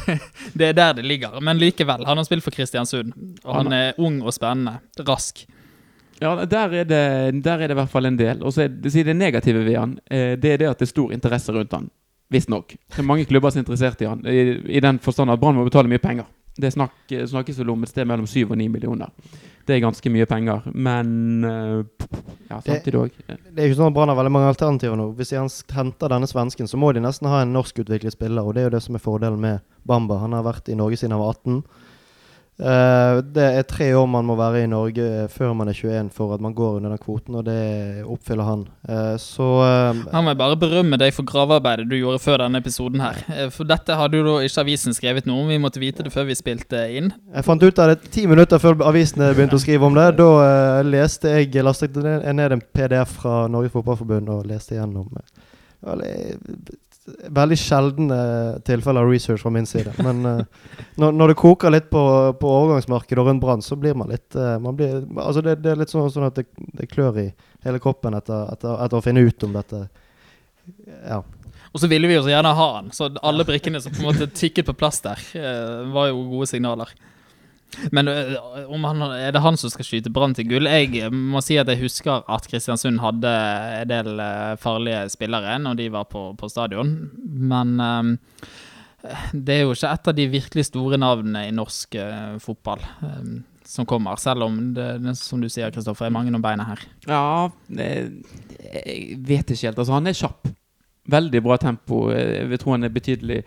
det 0.62 0.70
er 0.70 0.78
der 0.80 0.96
det 1.00 1.04
ligger. 1.04 1.36
Men 1.44 1.60
likevel, 1.60 2.06
han 2.08 2.16
har 2.16 2.28
spilt 2.28 2.46
for 2.46 2.56
Kristiansund. 2.56 3.12
Og 3.44 3.52
han 3.60 3.76
er 3.76 4.00
ung 4.00 4.22
og 4.24 4.32
spennende. 4.32 4.78
Rask. 5.04 5.44
Ja, 6.22 6.32
der 6.48 6.72
er, 6.72 6.84
det, 6.88 7.44
der 7.44 7.60
er 7.60 7.68
det 7.68 7.76
i 7.76 7.80
hvert 7.82 7.92
fall 7.92 8.08
en 8.08 8.16
del. 8.16 8.40
Og 8.40 8.56
så 8.56 8.64
er 8.64 8.72
det, 8.72 8.92
det 9.04 9.16
negative 9.16 9.66
ved 9.66 9.76
han, 9.76 9.98
eh, 10.08 10.32
det 10.40 10.54
er 10.54 10.64
det 10.64 10.70
at 10.72 10.80
det 10.80 10.88
er 10.88 10.94
stor 10.94 11.12
interesse 11.12 11.52
rundt 11.52 11.76
han. 11.76 11.90
Visstnok. 12.32 12.74
Det 12.90 13.02
er 13.02 13.06
mange 13.06 13.26
klubber 13.28 13.52
som 13.52 13.60
er 13.60 13.66
interessert 13.66 14.02
i 14.02 14.08
han. 14.10 14.24
I, 14.26 14.58
i 14.78 14.82
den 14.82 14.98
forstand 15.02 15.30
at 15.30 15.40
Brann 15.40 15.58
må 15.58 15.66
betale 15.66 15.90
mye 15.90 16.02
penger. 16.02 16.26
Det 16.56 16.72
snak, 16.72 16.94
snakkes 17.10 17.58
vel 17.60 17.70
om 17.74 17.84
et 17.84 17.92
sted 17.92 18.08
mellom 18.08 18.26
7 18.26 18.46
og 18.48 18.56
9 18.56 18.66
millioner. 18.72 19.12
Det 19.66 19.74
er 19.74 19.82
ganske 19.82 20.10
mye 20.14 20.26
penger. 20.30 20.64
Men 20.72 21.44
eh, 21.44 22.06
ja, 22.48 22.60
samtidig 22.60 23.00
òg. 23.00 23.16
Det 23.26 23.36
er 23.36 23.66
jo 23.66 23.72
ikke 23.72 23.80
sånn 23.80 23.90
at 23.90 23.96
Brann 23.98 24.12
har 24.12 24.18
veldig 24.18 24.32
mange 24.32 24.52
alternativer 24.54 24.96
nå. 24.98 25.10
Hvis 25.18 25.34
de 25.34 25.42
henter 25.76 26.12
denne 26.14 26.30
svensken, 26.30 26.70
så 26.70 26.80
må 26.80 26.92
de 26.96 27.02
nesten 27.04 27.28
ha 27.30 27.42
en 27.42 27.52
norskutviklet 27.54 28.16
spiller, 28.16 28.46
og 28.46 28.56
det 28.56 28.62
er 28.62 28.70
jo 28.70 28.76
det 28.78 28.82
som 28.86 28.96
er 28.96 29.04
fordelen 29.04 29.42
med 29.42 29.66
Bamba. 29.86 30.20
Han 30.22 30.38
har 30.38 30.46
vært 30.46 30.70
i 30.72 30.78
Norge 30.78 30.98
siden 31.00 31.16
han 31.16 31.22
var 31.22 31.36
18. 31.36 31.60
Eh, 32.56 33.18
det 33.36 33.44
er 33.58 33.66
tre 33.68 33.90
år 33.92 34.06
man 34.08 34.24
må 34.24 34.32
være 34.38 34.62
i 34.64 34.68
Norge 34.70 35.04
eh, 35.04 35.28
før 35.28 35.52
man 35.58 35.68
er 35.68 35.76
21 35.76 36.08
for 36.16 36.32
at 36.32 36.40
man 36.40 36.54
går 36.56 36.78
under 36.78 36.94
den 36.94 37.02
kvoten, 37.02 37.36
og 37.36 37.44
det 37.44 38.04
oppfyller 38.08 38.48
han. 38.48 38.62
Eh, 38.88 39.16
så 39.20 39.48
Han 40.12 40.30
vil 40.30 40.38
bare 40.40 40.56
berømme 40.56 40.96
deg 41.00 41.12
for 41.12 41.28
gravearbeidet 41.28 41.88
du 41.90 41.98
gjorde 41.98 42.22
før 42.24 42.40
denne 42.46 42.62
episoden 42.64 43.04
her. 43.04 43.20
For 43.52 43.68
dette 43.68 43.98
hadde 43.98 44.22
jo 44.22 44.38
ikke 44.40 44.64
avisen 44.64 44.96
skrevet 44.96 45.28
noe 45.28 45.44
om. 45.44 45.52
Vi 45.52 45.60
måtte 45.60 45.82
vite 45.82 46.06
det 46.06 46.14
før 46.14 46.30
vi 46.30 46.38
spilte 46.38 46.86
inn. 46.96 47.12
Jeg 47.34 47.46
fant 47.46 47.62
ut 47.62 47.82
av 47.82 47.92
det 47.92 48.10
ti 48.14 48.24
minutter 48.30 48.62
før 48.62 48.80
avisene 48.88 49.34
begynte 49.36 49.58
å 49.58 49.62
skrive 49.62 49.88
om 49.88 49.96
det. 49.96 50.08
Da 50.16 50.80
leste 50.86 51.36
jeg 51.36 51.64
lastet 51.64 51.96
ned 51.96 52.56
en 52.56 52.64
PDF 52.64 53.18
fra 53.20 53.44
Norges 53.52 53.74
Fotballforbund 53.76 54.32
og 54.32 54.48
leste 54.48 54.78
gjennom 54.78 55.12
veldig, 57.06 57.56
sjeldne 57.60 58.18
tilfeller 58.66 59.04
av 59.04 59.10
research 59.10 59.42
fra 59.42 59.52
min 59.54 59.66
side. 59.68 59.92
Men 60.02 60.24
eh, 60.26 60.40
når, 61.00 61.14
når 61.14 61.32
det 61.32 61.38
koker 61.40 61.72
litt 61.74 61.88
på, 61.92 62.02
på 62.40 62.50
overgangsmarkedet 62.50 63.22
og 63.22 63.30
rundt 63.30 63.44
Brann, 63.44 63.64
så 63.64 63.78
blir 63.80 63.96
man 63.98 64.10
litt 64.12 64.36
eh, 64.38 64.56
man 64.62 64.78
blir, 64.78 65.04
altså 65.22 65.44
det, 65.44 65.58
det 65.64 65.72
er 65.72 65.80
litt 65.82 65.92
sånn, 65.92 66.10
sånn 66.12 66.28
at 66.28 66.40
det, 66.40 66.46
det 66.80 66.90
klør 66.90 67.20
i 67.22 67.28
hele 67.66 67.82
kroppen 67.82 68.16
etter, 68.18 68.50
etter, 68.54 68.78
etter 68.84 68.98
å 68.98 69.04
finne 69.04 69.24
ut 69.26 69.46
om 69.46 69.54
dette. 69.56 69.82
Ja. 71.06 71.22
Og 71.72 71.82
så 71.82 71.90
ville 71.90 72.08
vi 72.08 72.16
jo 72.16 72.24
så 72.24 72.32
gjerne 72.32 72.54
ha 72.56 72.68
han, 72.78 72.90
så 72.96 73.10
alle 73.26 73.46
brikkene 73.46 73.82
som 73.84 73.94
på 73.94 74.02
en 74.02 74.10
måte 74.10 74.30
tikket 74.32 74.66
på 74.70 74.76
plass 74.78 75.02
der, 75.04 75.22
eh, 75.38 75.84
var 75.94 76.10
jo 76.10 76.26
gode 76.32 76.50
signaler. 76.50 76.90
Men 77.92 78.08
han, 78.08 79.02
er 79.16 79.34
det 79.34 79.42
han 79.44 79.58
som 79.60 79.72
skal 79.72 79.86
skyte 79.88 80.12
Brann 80.12 80.36
til 80.36 80.48
gull? 80.50 80.68
Jeg 80.70 81.10
må 81.12 81.42
si 81.44 81.58
at 81.60 81.70
jeg 81.72 81.82
husker 81.82 82.24
at 82.32 82.46
Kristiansund 82.50 83.02
hadde 83.02 83.32
en 83.82 83.90
del 83.90 84.22
farlige 84.62 85.06
spillere 85.12 85.58
når 85.62 85.80
de 85.80 85.90
var 85.94 86.08
på, 86.10 86.28
på 86.38 86.50
stadion. 86.52 86.94
Men 87.24 87.76
um, 87.80 88.14
det 89.32 89.58
er 89.58 89.66
jo 89.66 89.74
ikke 89.76 89.92
et 89.92 90.08
av 90.10 90.16
de 90.16 90.30
virkelig 90.32 90.68
store 90.70 90.98
navnene 91.00 91.46
i 91.48 91.54
norsk 91.54 91.98
uh, 92.00 92.38
fotball. 92.42 92.82
Um, 93.02 93.44
som 93.66 93.86
kommer, 93.86 94.16
selv 94.16 94.46
om 94.46 94.58
det, 94.76 95.16
som 95.18 95.40
du 95.42 95.48
sier, 95.50 95.72
Kristoffer, 95.74 96.06
er 96.06 96.14
mange 96.14 96.30
om 96.34 96.42
beina 96.42 96.68
her. 96.68 96.82
Ja, 97.08 97.48
jeg 97.74 99.18
vet 99.26 99.50
ikke 99.50 99.66
helt. 99.66 99.80
Altså, 99.80 99.96
han 99.96 100.06
er 100.06 100.16
kjapp. 100.16 100.52
Veldig 101.10 101.42
bra 101.42 101.56
tempo. 101.58 102.06
Jeg 102.14 102.46
vil 102.50 102.60
tro 102.62 102.74
han 102.76 102.86
er 102.86 102.94
betydelig 102.94 103.40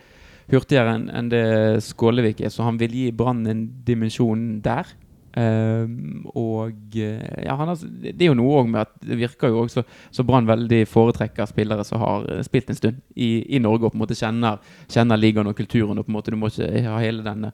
hurtigere 0.51 0.95
enn 0.97 1.09
en 1.13 1.29
det 1.31 1.45
Skålevik 1.85 2.41
er, 2.41 2.53
så 2.53 2.65
han 2.65 2.79
vil 2.81 2.95
gi 2.95 3.11
Brann 3.15 3.45
en 3.49 3.67
dimensjon 3.85 4.59
der. 4.65 4.89
Ehm, 5.37 6.23
og 6.33 6.95
eh, 6.97 7.43
ja, 7.45 7.53
han 7.59 7.69
har, 7.69 7.81
det 8.01 8.17
er 8.17 8.31
jo 8.31 8.37
noe 8.39 8.63
òg 8.63 8.69
med 8.71 8.81
at 8.81 8.95
det 9.05 9.19
virker 9.19 9.51
jo 9.51 9.63
òg 9.63 9.69
så 9.71 10.25
Brann 10.25 10.49
veldig 10.49 10.81
foretrekker 10.89 11.49
spillere 11.49 11.85
som 11.85 12.01
har 12.01 12.25
eh, 12.33 12.41
spilt 12.45 12.71
en 12.71 12.79
stund 12.79 13.01
i, 13.13 13.45
i 13.55 13.61
Norge 13.61 13.85
og 13.87 13.93
på 13.93 13.99
en 13.99 14.03
måte 14.05 14.17
kjenner, 14.17 14.57
kjenner 14.89 15.21
ligaen 15.21 15.51
og 15.51 15.57
kulturen. 15.57 15.97
og 15.97 16.07
på 16.07 16.13
en 16.13 16.17
måte 16.17 16.33
Du 16.33 16.39
må 16.39 16.49
ikke 16.49 16.85
ha 16.87 16.97
hele 17.03 17.25
denne 17.25 17.51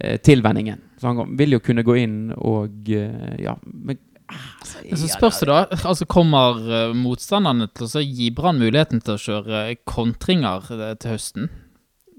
eh, 0.00 0.16
tilvenningen. 0.16 0.80
Så 1.00 1.12
han 1.12 1.36
vil 1.36 1.58
jo 1.58 1.64
kunne 1.64 1.84
gå 1.86 1.98
inn 2.00 2.20
og 2.36 2.88
eh, 2.88 3.36
ja, 3.44 3.56
men 3.68 4.00
altså, 4.30 5.02
så 5.04 5.12
spørs 5.12 5.42
det 5.42 5.50
da, 5.52 5.64
altså 5.82 6.08
kommer 6.08 6.94
motstanderne 6.96 7.68
til 7.76 7.90
å 7.90 8.06
gi 8.06 8.30
Brann 8.32 8.62
muligheten 8.62 9.04
til 9.04 9.18
å 9.18 9.24
kjøre 9.28 9.66
kontringer 9.84 10.72
til 10.96 11.18
høsten? 11.18 11.52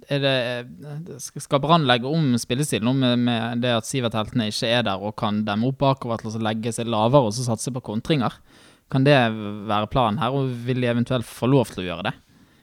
Det, 0.10 1.20
skal 1.22 1.62
Brann 1.62 1.86
legge 1.88 2.10
om 2.10 2.34
spillestilen 2.42 2.88
nå 2.88 2.94
med, 2.98 3.22
med 3.28 3.62
det 3.64 3.76
at 3.78 3.88
Sivert 3.88 4.16
Heltene 4.18 4.50
ikke 4.50 4.70
er 4.72 4.86
der 4.88 5.04
og 5.04 5.16
kan 5.20 5.44
demme 5.48 5.70
opp 5.70 5.80
bakover 5.84 6.22
til 6.22 6.34
å 6.34 6.44
legge 6.48 6.74
seg 6.74 6.90
lavere 6.90 7.30
og 7.30 7.36
så 7.38 7.46
satse 7.46 7.74
på 7.76 7.84
kontringer? 7.86 8.34
Kan 8.92 9.06
det 9.08 9.16
være 9.70 9.88
planen 9.92 10.20
her, 10.20 10.34
og 10.36 10.52
vil 10.66 10.82
de 10.84 10.90
eventuelt 10.92 11.28
få 11.28 11.48
lov 11.48 11.72
til 11.72 11.86
å 11.86 11.88
gjøre 11.88 12.10
det? 12.10 12.16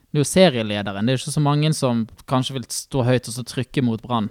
Det 0.09 0.19
er 0.19 0.25
jo 0.25 0.29
serielederen. 0.29 1.09
Det 1.09 1.15
er 1.15 1.21
ikke 1.21 1.37
så 1.37 1.45
mange 1.45 1.73
som 1.77 2.07
kanskje 2.29 2.59
vil 2.59 2.67
stå 2.73 3.05
høyt 3.05 3.29
og 3.29 3.35
så 3.37 3.45
trykke 3.49 3.85
mot 3.85 4.03
Brann. 4.05 4.31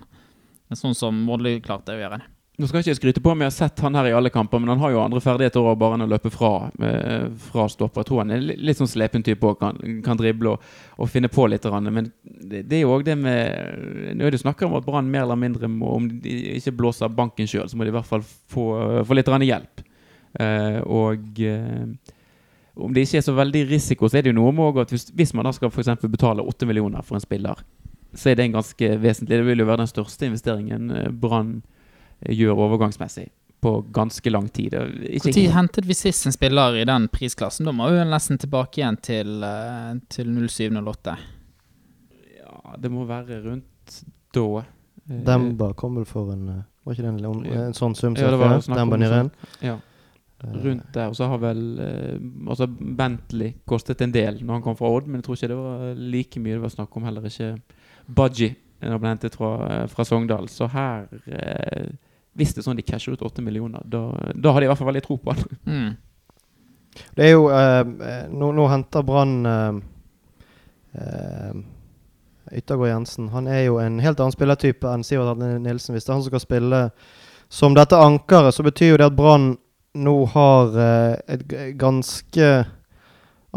Sånn 0.76 0.98
som 0.98 1.18
Molde 1.26 1.56
klarte 1.64 1.96
å 1.96 2.00
gjøre 2.00 2.20
det. 2.20 2.30
Nå 2.58 2.66
skal 2.66 2.82
ikke 2.82 2.90
jeg 2.90 2.98
skryte 2.98 3.22
på 3.22 3.30
om 3.36 3.42
jeg 3.44 3.52
har 3.52 3.54
sett 3.54 3.82
han 3.86 3.94
her 4.00 4.08
i 4.10 4.14
alle 4.18 4.32
kamper, 4.34 4.58
men 4.58 4.72
han 4.72 4.80
har 4.82 4.96
jo 4.96 5.02
andre 5.04 5.20
ferdigheter 5.22 5.62
òg, 5.62 5.76
bare 5.78 5.94
enn 5.94 6.08
å 6.08 6.10
løpe 6.10 6.32
fra, 6.34 6.72
eh, 6.82 7.28
fra 7.52 7.68
stopper. 7.70 8.02
Jeg 8.02 8.10
tror 8.10 8.24
han 8.24 8.34
er 8.34 8.42
litt 8.42 8.80
sånn 8.80 8.90
slepen 8.90 9.22
type 9.22 9.46
og 9.46 9.60
kan, 9.62 9.78
kan 10.02 10.18
drible 10.18 10.56
og, 10.56 10.72
og 10.98 11.12
finne 11.14 11.30
på 11.30 11.46
litt. 11.52 11.68
Men 11.86 12.10
det, 12.24 12.64
det 12.66 12.80
er 12.80 12.82
jo 12.82 12.96
òg 12.96 13.06
det 13.06 13.14
med 13.22 14.18
Nå 14.18 14.26
er 14.26 14.34
det 14.34 14.40
jo 14.40 14.46
snakker 14.48 14.66
om 14.66 14.74
at 14.80 14.88
Brann 14.88 15.12
mer 15.14 15.28
eller 15.28 15.38
mindre 15.38 15.70
må 15.70 15.94
Om 16.00 16.10
de 16.24 16.34
ikke 16.58 16.74
blåser 16.80 17.14
banken 17.14 17.46
sjøl, 17.46 17.70
så 17.70 17.78
må 17.78 17.86
de 17.86 17.94
i 17.94 17.98
hvert 18.00 18.10
fall 18.10 18.26
få, 18.26 18.66
få 19.06 19.20
litt 19.20 19.30
hjelp. 19.30 19.86
Eh, 20.42 20.82
og 20.82 21.46
eh, 21.46 21.86
om 22.74 22.94
det 22.94 23.06
ikke 23.06 23.22
er 23.22 23.30
så 23.30 23.38
veldig 23.38 23.64
risiko, 23.70 24.10
så 24.10 24.18
er 24.18 24.26
det 24.26 24.34
jo 24.34 24.42
noe 24.42 24.58
med 24.58 24.82
at 24.82 24.92
hvis, 24.94 25.12
hvis 25.14 25.34
man 25.38 25.46
da 25.46 25.54
skal 25.54 25.70
eksempel 25.70 26.10
betale 26.10 26.42
8 26.42 26.66
millioner 26.66 27.06
for 27.06 27.18
en 27.18 27.24
spiller, 27.24 27.62
så 28.18 28.32
er 28.32 28.38
det 28.38 28.48
en 28.48 28.60
ganske 28.60 28.94
vesentlig 29.02 29.38
Det 29.38 29.46
vil 29.46 29.62
jo 29.62 29.70
være 29.70 29.84
den 29.84 29.90
største 29.94 30.26
investeringen 30.26 30.90
eh, 30.90 31.10
Brann 31.14 31.60
eh, 31.62 31.77
gjør 32.26 32.58
overgangsmessig 32.68 33.28
på 33.60 33.82
ganske 33.92 34.30
lang 34.30 34.50
tid. 34.50 34.74
Når 34.74 35.54
hentet 35.54 35.86
vi 35.86 35.96
sist 35.98 36.26
en 36.26 36.36
spiller 36.36 36.78
i 36.78 36.86
den 36.86 37.08
prisklassen? 37.10 37.66
Da 37.66 37.74
må 37.74 37.90
vi 37.94 38.04
nesten 38.06 38.38
tilbake 38.42 38.82
igjen 38.82 39.00
til, 39.02 39.44
eh, 39.44 39.98
til 40.14 40.30
07-08. 40.30 41.18
Ja, 42.38 42.78
det 42.78 42.92
må 42.94 43.06
være 43.10 43.42
rundt 43.44 44.04
da. 44.34 44.64
Eh, 45.10 45.24
Demba 45.26 45.74
kom 45.74 45.98
vel 45.98 46.06
for 46.06 46.34
en 46.34 46.50
eh, 46.50 46.64
Var 46.86 46.94
ikke 46.96 47.04
det 47.04 47.26
en, 47.26 47.46
en 47.66 47.76
sånn 47.76 47.96
sum? 47.98 48.16
Ja, 48.16 48.30
det 48.32 48.40
var 48.40 48.62
Demba 48.62 49.00
Niren? 49.02 49.32
Ja, 49.60 49.80
rundt 50.40 50.86
der. 50.94 51.10
Og 51.10 51.18
så 51.18 51.28
har 51.28 51.42
vel 51.42 51.64
altså 52.48 52.68
Bentley 52.70 53.58
kostet 53.68 54.06
en 54.06 54.14
del 54.14 54.38
når 54.40 54.60
han 54.60 54.64
kom 54.64 54.78
fra 54.78 54.94
Odd, 54.94 55.10
men 55.10 55.20
jeg 55.20 55.26
tror 55.26 55.40
ikke 55.40 55.50
det 55.52 55.58
var 55.58 56.00
like 56.16 56.40
mye. 56.40 56.54
Det 56.54 56.64
var 56.64 56.76
snakk 56.78 56.96
om 56.96 57.10
heller 57.10 57.28
ikke 57.28 57.58
Budgie 58.08 58.56
når 58.80 58.94
han 58.94 59.02
ble 59.02 59.12
hentet 59.16 59.36
fra, 59.36 59.52
fra 59.90 60.06
Sogndal. 60.06 60.48
Så 60.54 60.70
her 60.72 61.10
eh, 61.26 61.90
Hvis 62.38 62.54
det 62.54 62.62
er 62.62 62.68
sånn 62.68 62.80
de 62.80 62.86
casher 62.86 63.18
ut 63.18 63.24
åtte 63.26 63.42
millioner, 63.42 63.82
da, 63.86 64.04
da 64.36 64.54
har 64.54 64.62
de 64.62 64.68
i 64.68 64.72
hvert 64.72 64.80
fall 64.80 64.92
veldig 64.92 65.06
tro 65.08 65.20
på 65.22 65.34
han. 65.34 65.58
Mm. 65.78 65.96
Det 67.14 67.28
er 67.28 67.36
jo 67.36 67.44
eh, 67.54 67.84
eh, 68.10 68.24
Nå, 68.34 68.48
nå 68.58 68.64
henter 68.72 69.04
Brann 69.06 69.34
eh, 69.46 69.76
eh, 70.98 71.60
Yttergård 72.58 72.90
Jensen. 72.90 73.28
Han 73.36 73.46
er 73.52 73.68
jo 73.68 73.76
en 73.78 74.00
helt 74.02 74.18
annen 74.24 74.34
spillertype 74.34 74.90
enn 74.90 75.06
Sivert 75.06 75.36
Arne 75.36 75.60
Nilsen. 75.62 75.94
Hvis 75.94 76.08
det 76.08 76.10
er 76.10 76.16
han 76.16 76.24
som 76.26 76.32
skal 76.32 76.42
spille 76.42 76.80
som 77.54 77.76
dette 77.78 78.00
ankeret, 78.02 78.56
så 78.56 78.66
betyr 78.66 78.96
jo 78.96 78.98
det 79.02 79.10
at 79.12 79.20
Brann 79.20 79.52
nå 79.98 80.16
har 80.34 80.80
eh, 80.80 81.14
et 81.36 81.46
ganske 81.78 82.50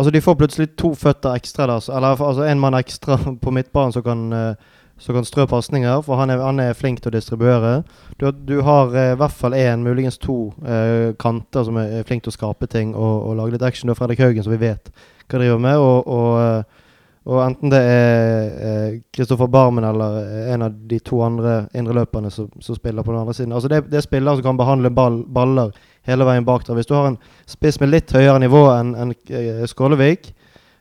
Altså, 0.00 0.12
de 0.14 0.20
får 0.22 0.36
plutselig 0.38 0.68
to 0.78 0.94
føtter 0.96 1.34
ekstra 1.36 1.66
der. 1.66 1.82
Eller 1.92 2.14
altså 2.14 2.44
en 2.46 2.60
mann 2.62 2.76
ekstra 2.78 3.18
på 3.42 3.52
midtbanen 3.52 3.92
som 3.92 4.04
kan, 4.06 4.20
eh, 4.32 4.54
som 5.00 5.16
kan 5.16 5.24
strø 5.24 5.46
pasninger, 5.48 6.02
for 6.04 6.20
han 6.20 6.30
er, 6.30 6.42
han 6.44 6.60
er 6.60 6.76
flink 6.76 7.00
til 7.00 7.08
å 7.10 7.14
distribuere. 7.14 7.80
Du, 8.20 8.28
du 8.30 8.60
har 8.66 8.92
eh, 8.92 9.14
i 9.14 9.20
hvert 9.20 9.36
fall 9.36 9.56
én, 9.56 9.84
muligens 9.86 10.20
to 10.20 10.50
eh, 10.60 11.14
kanter 11.20 11.64
som 11.64 11.78
er, 11.80 12.02
flink 12.08 12.26
til 12.26 12.34
å 12.34 12.36
skape 12.36 12.68
ting 12.68 12.92
og, 12.92 13.30
og 13.30 13.38
lage 13.38 13.56
litt 13.56 13.64
action. 13.64 13.88
Du 13.88 13.94
har 13.94 14.00
Fredrik 14.02 14.20
Haugen, 14.20 14.44
som 14.44 14.52
vi 14.52 14.60
vet 14.60 14.92
hva 15.30 15.40
driver 15.40 15.62
med. 15.64 15.80
Og, 15.80 16.10
og, 16.12 16.30
eh, 16.44 16.90
og 17.30 17.40
enten 17.44 17.72
det 17.72 17.80
er 17.84 18.98
Kristoffer 19.14 19.48
Barmen 19.52 19.84
eller 19.88 20.20
en 20.52 20.66
av 20.66 20.76
de 20.90 20.98
to 21.04 21.20
andre 21.24 21.62
indreløperne 21.76 22.32
som, 22.32 22.48
som 22.60 22.76
spiller 22.76 23.06
på 23.06 23.14
den 23.14 23.20
andre 23.22 23.36
siden. 23.36 23.56
Altså 23.56 23.72
det, 23.72 23.86
det 23.92 24.00
er 24.00 24.04
spillere 24.04 24.36
som 24.36 24.50
kan 24.50 24.60
behandle 24.60 24.92
ball, 24.92 25.22
baller 25.28 25.72
hele 26.08 26.28
veien 26.28 26.44
bak 26.48 26.66
der. 26.66 26.76
Hvis 26.76 26.88
du 26.88 26.94
har 26.96 27.10
en 27.10 27.18
spiss 27.48 27.80
med 27.80 27.92
litt 27.92 28.12
høyere 28.12 28.40
nivå 28.42 28.64
enn 28.74 28.94
en, 28.98 29.16
eh, 29.32 29.64
Skålevik, 29.70 30.32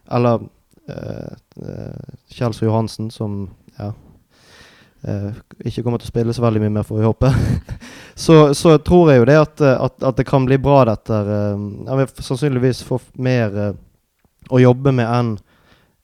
eller 0.09 0.47
uh, 0.89 2.05
Kjelsrud 2.33 2.65
Johansen, 2.65 3.11
som 3.13 3.43
ja, 3.77 3.91
eh, 5.07 5.29
ikke 5.65 5.83
kommer 5.83 6.01
til 6.01 6.09
å 6.09 6.13
spille 6.13 6.35
så 6.35 6.43
veldig 6.43 6.63
mye 6.63 6.73
mer, 6.79 6.87
får 6.87 6.99
vi 6.99 7.07
håpe, 7.07 7.33
så, 8.25 8.39
så 8.57 8.77
tror 8.83 9.11
jeg 9.11 9.21
jo 9.21 9.27
det 9.29 9.37
at, 9.39 9.61
eh, 9.61 9.83
at, 9.87 9.97
at 10.11 10.19
det 10.19 10.27
kan 10.29 10.47
bli 10.47 10.59
bra, 10.61 10.81
dette. 10.89 11.13
Uh, 11.13 11.85
jeg 11.87 12.01
vil 12.01 12.25
sannsynligvis 12.29 12.83
få 12.87 12.99
mer 13.21 13.55
uh, 13.55 13.71
å 14.49 14.61
jobbe 14.61 14.93
med 14.95 15.07
enn 15.07 15.35
eh, 15.37 15.45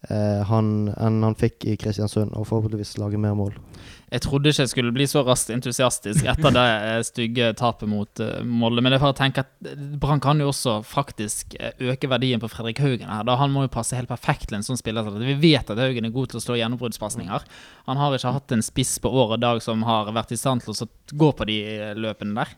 han, 0.09 0.67
enn 1.01 1.23
han 1.25 1.37
fikk 1.39 1.65
i 1.65 1.77
Kristiansund, 1.81 2.33
og 2.37 2.45
forhåpentligvis 2.49 2.97
lage 3.01 3.17
mer 3.21 3.33
mål. 3.37 3.55
Jeg 4.15 4.21
trodde 4.21 4.51
ikke 4.51 4.61
jeg 4.61 4.69
skulle 4.69 4.93
bli 4.93 5.05
så 5.09 5.23
raskt 5.25 5.49
entusiastisk 5.51 6.27
etter 6.29 6.53
det 6.53 6.63
eh, 6.63 6.99
stygge 7.07 7.49
tapet 7.57 7.89
mot 7.89 8.21
uh, 8.21 8.43
Molde, 8.45 8.83
men 8.83 8.93
det 8.93 8.99
er 8.99 9.03
for 9.03 9.15
å 9.15 9.17
tenke 9.17 9.41
at 9.41 9.69
eh, 9.71 9.81
Brann 9.99 10.21
kan 10.23 10.39
jo 10.39 10.51
også 10.51 10.77
faktisk 10.85 11.57
eh, 11.57 11.73
øke 11.89 12.09
verdien 12.11 12.41
på 12.41 12.49
Fredrik 12.51 12.83
Haugen 12.83 13.09
her. 13.09 13.25
Da 13.25 13.39
Han 13.41 13.53
må 13.55 13.65
jo 13.65 13.73
passe 13.73 13.97
helt 13.97 14.11
perfekt 14.11 14.51
til 14.51 14.59
en 14.59 14.67
sånn 14.67 14.79
spiller. 14.79 15.09
Vi 15.17 15.37
vet 15.41 15.73
at 15.73 15.81
Haugen 15.81 16.05
er 16.05 16.13
god 16.13 16.31
til 16.31 16.39
å 16.39 16.45
slå 16.45 16.59
gjennombruddspasninger. 16.61 17.47
Han 17.89 18.01
har 18.01 18.15
ikke 18.15 18.35
hatt 18.37 18.55
en 18.55 18.65
spiss 18.65 18.95
på 19.01 19.09
år 19.09 19.35
og 19.39 19.43
dag 19.43 19.63
som 19.65 19.83
har 19.89 20.13
vært 20.15 20.35
i 20.35 20.39
stand 20.39 20.63
til 20.63 20.77
å 20.77 20.89
gå 21.25 21.31
på 21.35 21.49
de 21.49 21.61
eh, 21.73 21.95
løpene 21.97 22.45
der. 22.45 22.53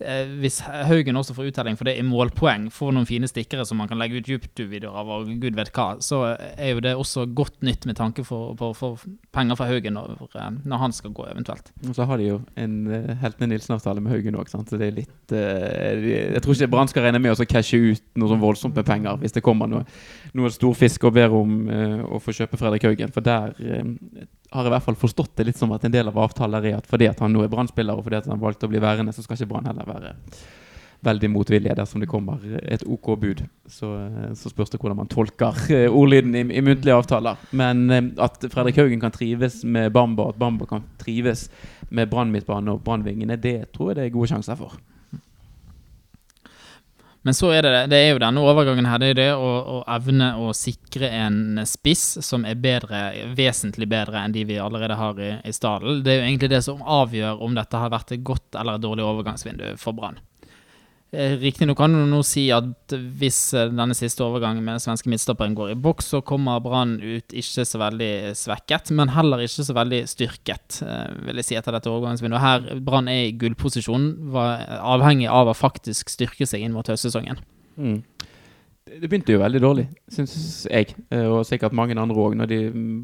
Eh, 0.00 0.30
hvis 0.42 0.60
Haugen 0.64 1.18
også 1.18 1.34
får 1.36 1.50
uttelling 1.50 1.76
for 1.78 1.88
det 1.88 1.96
i 1.98 2.04
målpoeng, 2.06 2.68
får 2.72 2.94
noen 2.94 3.08
fine 3.08 3.28
stikkere 3.30 3.66
som 3.68 3.78
man 3.80 3.90
kan 3.90 4.00
legge 4.00 4.20
ut 4.20 4.30
YouTube-videoer 4.32 4.96
av, 5.02 5.10
og 5.12 5.30
gud 5.42 5.58
vet 5.58 5.72
hva, 5.76 5.88
så 6.02 6.22
er 6.32 6.72
jo 6.72 6.82
det 6.84 6.94
også 6.98 7.26
godt 7.36 7.60
nytt 7.66 7.86
med 7.88 7.98
tanke 7.98 8.24
på 8.26 8.40
å 8.52 8.72
få 8.76 8.94
penger 9.34 9.58
fra 9.58 9.68
Haugen 9.70 9.96
når, 9.98 10.16
eh, 10.34 10.50
når 10.64 10.82
han 10.84 10.96
skal 10.96 11.14
gå, 11.14 11.26
eventuelt. 11.30 11.72
Og 11.88 11.94
så 11.96 12.06
har 12.08 12.20
de 12.20 12.28
jo 12.30 12.40
en 12.58 12.76
uh, 12.90 13.14
Heltene 13.22 13.52
Nilsen-avtale 13.52 14.02
med 14.02 14.14
Haugen 14.14 14.38
òg, 14.38 14.50
så 14.50 14.62
det 14.78 14.88
er 14.88 14.96
litt 14.96 15.34
uh, 15.34 16.02
Jeg 16.02 16.42
tror 16.42 16.56
ikke 16.56 16.70
Brann 16.72 16.90
skal 16.90 17.06
regne 17.06 17.20
med 17.22 17.34
å 17.34 17.48
cashe 17.48 17.78
ut 17.78 18.04
noe 18.18 18.30
sånn 18.30 18.42
voldsomt 18.42 18.76
med 18.78 18.86
penger 18.88 19.18
hvis 19.22 19.34
det 19.36 19.44
kommer 19.44 19.70
noe, 19.70 19.86
noe 20.36 20.50
storfisk 20.52 21.08
og 21.08 21.16
ber 21.16 21.34
om 21.36 21.56
uh, 21.70 22.00
å 22.06 22.20
få 22.22 22.34
kjøpe 22.36 22.60
Fredrik 22.60 22.86
Haugen. 22.88 23.12
For 23.14 23.24
der 23.24 23.54
uh, 23.58 24.26
har 24.52 24.68
i 24.68 24.72
hvert 24.72 24.84
fall 24.84 24.98
forstått 24.98 25.36
det 25.38 25.48
litt 25.48 25.60
som 25.60 25.72
at 25.74 25.84
en 25.86 25.94
del 25.94 26.10
av 26.10 26.18
avtalen 26.20 26.64
er 26.68 26.78
at 26.78 26.88
fordi 26.90 27.08
at 27.08 27.22
han 27.24 27.32
nå 27.32 27.44
er 27.44 27.52
Brann-spiller, 27.52 27.96
og 27.96 28.06
fordi 28.06 28.20
at 28.20 28.28
han 28.30 28.42
valgte 28.42 28.68
å 28.68 28.72
bli 28.72 28.82
værende, 28.82 29.14
så 29.14 29.24
skal 29.24 29.38
ikke 29.38 29.50
Brann 29.54 29.68
heller 29.70 29.88
veldig 31.02 31.30
motvillige 31.32 31.74
dersom 31.76 32.02
det 32.02 32.10
kommer 32.10 32.42
et 32.62 32.84
OK 32.86 33.12
bud. 33.20 33.42
Så, 33.66 33.90
eh, 33.98 34.30
så 34.38 34.52
spørs 34.52 34.70
det 34.70 34.80
hvordan 34.80 35.00
man 35.00 35.10
tolker 35.10 35.58
eh, 35.74 35.88
ordlyden 35.90 36.34
i, 36.38 36.44
i 36.58 36.62
muntlige 36.62 36.94
avtaler. 36.94 37.40
Men 37.50 37.84
eh, 37.90 38.02
at 38.22 38.46
Fredrik 38.52 38.78
Haugen 38.78 39.02
kan 39.02 39.14
trives 39.14 39.62
med 39.64 39.90
Bamba, 39.94 40.28
at 40.30 40.38
Bamba 40.38 40.68
kan 40.70 40.86
trives 41.02 41.48
med 41.90 42.10
Brann 42.10 42.32
midtbane 42.32 42.76
og 42.76 42.84
Brannvingene, 42.86 43.36
det 43.36 43.72
tror 43.74 43.90
jeg 43.90 43.98
det 43.98 44.06
er 44.06 44.14
gode 44.14 44.30
sjanser 44.30 44.58
for. 44.58 44.78
Men 47.22 47.36
så 47.38 47.52
er 47.54 47.62
det 47.62 47.72
det 47.92 47.98
er 48.02 48.08
jo 48.10 48.22
denne 48.22 48.42
overgangen 48.42 48.88
her. 48.90 48.98
Det 48.98 49.12
er 49.12 49.18
det 49.20 49.28
å, 49.38 49.50
å 49.76 49.76
evne 49.94 50.32
å 50.42 50.50
sikre 50.56 51.10
en 51.22 51.62
spiss 51.68 52.18
som 52.26 52.46
er 52.48 52.58
bedre, 52.58 53.04
vesentlig 53.38 53.86
bedre 53.90 54.24
enn 54.24 54.34
de 54.34 54.42
vi 54.48 54.58
allerede 54.58 54.98
har 54.98 55.22
i, 55.22 55.30
i 55.46 55.54
stallen. 55.54 56.02
Det 56.02 56.16
er 56.16 56.20
jo 56.20 56.26
egentlig 56.26 56.52
det 56.56 56.64
som 56.66 56.82
avgjør 56.82 57.44
om 57.46 57.54
dette 57.58 57.78
har 57.78 57.94
vært 57.94 58.16
et 58.16 58.26
godt 58.26 58.58
eller 58.58 58.78
et 58.78 58.84
dårlig 58.84 59.06
overgangsvindu 59.06 59.68
for 59.80 59.94
Brann. 59.98 60.18
Eh, 61.12 61.34
Riktignok 61.36 61.76
kan 61.76 61.92
du 61.92 62.06
nå 62.08 62.22
si 62.24 62.46
at 62.56 62.92
hvis 63.20 63.38
eh, 63.52 63.68
denne 63.68 63.92
siste 63.92 64.24
overgangen 64.24 64.64
med 64.64 64.78
den 64.78 64.80
svenske 64.80 65.10
midtstopperen 65.12 65.52
går 65.58 65.74
i 65.74 65.76
boks, 65.76 66.06
så 66.14 66.22
kommer 66.24 66.62
Brann 66.64 66.94
ut 67.02 67.34
ikke 67.36 67.66
så 67.68 67.80
veldig 67.82 68.12
svekket, 68.38 68.94
men 68.96 69.12
heller 69.12 69.42
ikke 69.44 69.66
så 69.66 69.76
veldig 69.76 70.00
styrket, 70.08 70.78
eh, 70.86 71.10
vil 71.26 71.42
jeg 71.42 71.50
si, 71.50 71.58
etter 71.60 71.76
dette 71.76 71.92
overgangsvinduet. 71.92 72.40
Her 72.40 72.80
Brann 72.86 73.12
er 73.12 73.26
i 73.26 73.34
gullposisjon, 73.36 74.08
avhengig 74.32 75.28
av 75.28 75.52
å 75.52 75.56
faktisk 75.56 76.14
styrke 76.14 76.48
seg 76.48 76.64
inn 76.64 76.72
mot 76.72 76.88
høstsesongen. 76.88 77.44
Mm. 77.76 78.00
Det 78.82 79.06
begynte 79.06 79.30
jo 79.30 79.38
veldig 79.38 79.60
dårlig, 79.62 79.82
syns 80.10 80.32
jeg, 80.66 80.96
eh, 81.14 81.28
og 81.30 81.44
sikkert 81.46 81.74
mange 81.76 81.94
andre 81.94 82.18
òg, 82.18 82.32
når 82.34 82.48
de 82.50 82.56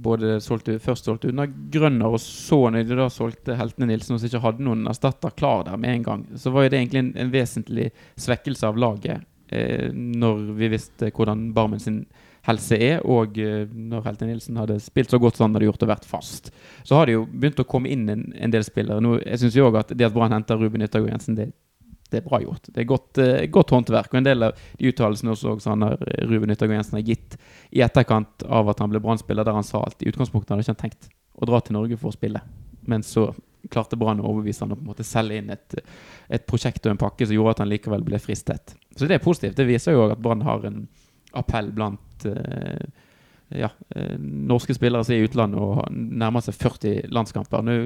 både 0.02 0.38
solgte, 0.42 0.74
først 0.82 1.06
solgte 1.06 1.30
unna 1.30 1.46
Grønner, 1.46 2.16
og 2.16 2.18
så 2.18 2.64
når 2.74 2.88
de 2.88 2.96
da 2.98 3.06
solgte 3.14 3.54
Heltene 3.54 3.86
Nilsen 3.92 4.16
og 4.16 4.26
ikke 4.26 4.42
hadde 4.42 4.66
noen 4.66 4.88
erstatter 4.90 5.36
klar 5.38 5.62
der 5.68 5.78
med 5.78 5.94
en 5.94 6.06
gang. 6.08 6.24
Så 6.34 6.50
var 6.50 6.66
jo 6.66 6.72
det 6.74 6.80
egentlig 6.80 7.04
en, 7.04 7.12
en 7.22 7.30
vesentlig 7.30 7.92
svekkelse 8.18 8.66
av 8.66 8.80
laget 8.82 9.22
eh, 9.54 9.86
når 9.94 10.42
vi 10.58 10.72
visste 10.74 11.12
hvordan 11.14 11.52
Barmen 11.54 11.84
sin 11.84 12.02
helse 12.48 12.74
er, 12.74 12.98
og 13.06 13.38
eh, 13.38 13.70
når 13.70 14.02
Heltene 14.08 14.32
Nilsen 14.32 14.58
hadde 14.58 14.80
spilt 14.82 15.14
så 15.14 15.22
godt 15.22 15.38
som 15.38 15.46
han 15.46 15.60
hadde 15.60 15.70
gjort 15.70 15.86
og 15.86 15.92
vært 15.92 16.10
fast. 16.10 16.50
Så 16.82 16.98
har 16.98 17.06
det 17.06 17.20
jo 17.20 17.22
begynt 17.30 17.62
å 17.62 17.68
komme 17.70 17.94
inn 17.94 18.02
en, 18.10 18.26
en 18.34 18.54
del 18.54 18.66
spillere. 18.66 18.98
Nå, 19.04 19.20
jeg 19.22 19.44
syns 19.44 19.62
jo 19.62 19.70
òg 19.70 19.78
at 19.84 19.94
det 19.94 20.10
at 20.10 20.16
Brann 20.16 20.34
henter 20.34 20.58
Ruben 20.58 20.82
Yttergård 20.82 21.14
Jensen, 21.14 21.38
det 21.38 21.52
det 22.12 22.20
er 22.20 22.26
bra 22.26 22.40
gjort. 22.42 22.70
Det 22.72 22.82
er 22.82 22.88
godt, 22.88 23.20
uh, 23.20 23.42
godt 23.52 23.74
håndverk. 23.74 24.12
Og 24.12 24.20
en 24.20 24.28
del 24.28 24.48
av 24.48 24.64
de 24.78 24.92
uttalelsene 24.92 25.34
også, 25.34 25.58
han 25.68 25.86
har, 25.86 25.98
Ruben 26.28 26.54
Yttergård 26.54 26.78
Jensen 26.78 27.00
har 27.00 27.06
gitt 27.06 27.38
i 27.70 27.84
etterkant 27.84 28.46
av 28.48 28.70
at 28.72 28.80
han 28.82 28.92
ble 28.92 29.02
brann 29.04 29.20
der 29.28 29.54
han 29.54 29.66
sa 29.66 29.84
at 29.86 30.02
i 30.02 30.08
utgangspunktet 30.10 30.54
hadde 30.54 30.66
ikke 30.66 30.76
han 30.76 30.82
tenkt 30.86 31.10
å 31.38 31.46
dra 31.48 31.60
til 31.62 31.76
Norge 31.78 31.98
for 32.00 32.10
å 32.10 32.16
spille. 32.16 32.42
Men 32.88 33.04
så 33.06 33.30
klarte 33.72 33.98
Brann 33.98 34.22
å 34.22 34.28
overbevise 34.30 34.64
han 34.64 34.72
å 34.72 34.78
på 34.78 34.84
en 34.86 34.92
måte 34.92 35.06
selge 35.06 35.40
inn 35.40 35.50
et, 35.52 35.76
et, 36.28 36.44
prosjekt 36.48 36.86
og 36.86 36.94
en 36.94 37.00
pakke 37.00 37.26
som 37.26 37.36
gjorde 37.36 37.56
at 37.56 37.64
han 37.64 37.70
likevel 37.72 38.04
ble 38.06 38.20
fristet. 38.22 38.74
Så 38.96 39.08
det 39.08 39.18
er 39.18 39.24
positivt. 39.24 39.58
Det 39.58 39.66
viser 39.68 39.96
jo 39.96 40.06
at 40.08 40.22
Brann 40.22 40.44
har 40.46 40.64
en 40.68 40.86
appell 41.36 41.70
blant 41.76 42.26
uh, 42.26 42.86
ja, 43.54 43.70
eh, 43.96 44.14
norske 44.20 44.74
spillere 44.76 45.04
som 45.04 45.14
er 45.14 45.22
i 45.22 45.28
utlandet 45.28 45.60
og 45.60 45.84
nærmer 45.92 46.44
seg 46.44 46.56
40 46.58 47.12
landskamper. 47.14 47.64
Nå, 47.64 47.76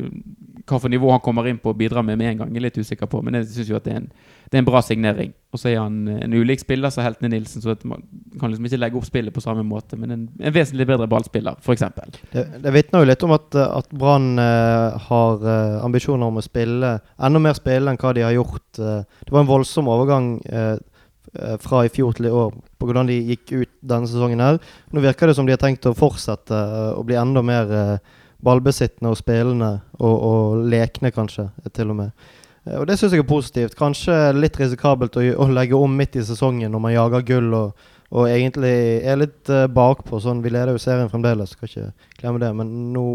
hva 0.66 0.78
for 0.78 0.92
nivå 0.92 1.10
han 1.10 1.22
kommer 1.22 1.46
inn 1.50 1.60
på 1.62 1.72
og 1.72 1.78
bidrar 1.78 2.04
med 2.06 2.18
med 2.18 2.30
en 2.30 2.42
gang, 2.42 2.52
jeg 2.54 2.62
er 2.62 2.66
litt 2.68 2.78
usikker 2.78 3.10
på. 3.10 3.22
Men 3.22 3.40
jeg 3.40 3.50
syns 3.50 3.70
jo 3.70 3.78
at 3.78 3.86
det 3.86 3.94
er, 3.94 4.02
en, 4.02 4.08
det 4.50 4.58
er 4.58 4.62
en, 4.62 4.68
bra 4.68 4.82
signering. 4.82 5.32
Og 5.52 5.60
så 5.60 5.72
er 5.72 5.80
han 5.80 6.08
en 6.08 6.34
ulik 6.34 6.62
spiller 6.62 6.90
som 6.90 7.04
Heltene 7.04 7.32
Nilsen, 7.32 7.62
så 7.62 7.76
man 7.84 8.02
kan 8.40 8.50
liksom 8.50 8.66
ikke 8.66 8.80
legge 8.80 8.98
opp 8.98 9.06
spillet 9.06 9.34
på 9.34 9.44
samme 9.44 9.64
måte. 9.66 9.98
Men 10.00 10.14
en, 10.14 10.28
en 10.40 10.54
vesentlig 10.54 10.86
bedre 10.88 11.08
ballspiller, 11.10 11.58
f.eks. 11.60 11.84
Det, 12.32 12.46
det 12.62 12.74
vitner 12.74 13.02
jo 13.04 13.10
litt 13.10 13.26
om 13.26 13.36
at, 13.36 13.54
at 13.54 13.90
Brann 13.92 14.38
har 14.38 15.46
ambisjoner 15.82 16.30
om 16.30 16.40
å 16.40 16.44
spille 16.44 16.96
enda 17.22 17.42
mer 17.42 17.58
spille 17.58 17.92
enn 17.92 18.00
hva 18.00 18.14
de 18.16 18.24
har 18.26 18.34
gjort. 18.38 18.70
Det 18.78 19.30
var 19.30 19.42
en 19.42 19.50
voldsom 19.50 19.90
overgang 19.92 20.32
Eh, 20.52 20.76
fra 21.62 21.84
i 21.86 21.88
fjor 21.92 22.12
til 22.16 22.28
i 22.28 22.32
år 22.34 22.50
på 22.78 22.88
hvordan 22.88 23.08
de 23.08 23.20
gikk 23.32 23.54
ut 23.54 23.70
denne 23.80 24.08
sesongen. 24.08 24.40
her. 24.40 24.58
Nå 24.92 25.00
virker 25.00 25.26
det 25.26 25.36
som 25.36 25.46
de 25.46 25.54
har 25.54 25.62
tenkt 25.62 25.86
å 25.88 25.94
fortsette 25.96 26.52
uh, 26.52 26.98
å 26.98 27.04
bli 27.06 27.16
enda 27.16 27.42
mer 27.42 27.72
uh, 27.72 28.18
ballbesittende 28.42 29.12
og 29.12 29.20
spillende, 29.20 29.70
og, 30.00 30.12
og, 30.12 30.62
lekne 30.68 31.12
kanskje, 31.14 31.48
til 31.72 31.94
og 31.94 32.00
med. 32.02 32.28
Og 32.78 32.86
Det 32.86 32.98
syns 32.98 33.14
jeg 33.14 33.22
er 33.22 33.26
positivt. 33.26 33.78
Kanskje 33.78 34.16
litt 34.36 34.58
risikabelt 34.58 35.16
å, 35.18 35.22
å, 35.22 35.48
legge 35.50 35.78
om 35.78 35.94
midt 35.98 36.18
i 36.18 36.26
sesongen 36.26 36.70
når 36.70 36.82
man 36.82 36.94
jager 36.94 37.24
gull 37.26 37.54
og, 37.58 37.86
og 38.12 38.28
egentlig 38.28 38.74
er 39.02 39.18
litt 39.18 39.50
bakpå. 39.74 40.20
sånn, 40.20 40.42
Vi 40.42 40.50
leder 40.50 40.74
jo 40.74 40.82
serien 40.82 41.10
fremdeles, 41.10 41.54
skal 41.56 41.70
ikke 41.70 41.88
glemme 42.20 42.42
det. 42.42 42.52
Men 42.58 42.92
nå 42.94 43.06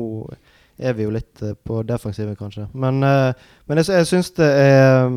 er 0.80 0.96
vi 0.96 1.08
jo 1.08 1.14
litt 1.16 1.44
på 1.64 1.84
defensiven, 1.88 2.36
kanskje. 2.40 2.68
Men, 2.74 3.00
men 3.00 3.80
jeg, 3.80 3.92
jeg 4.00 4.10
syns 4.10 4.32
det 4.40 4.48
er 4.48 5.16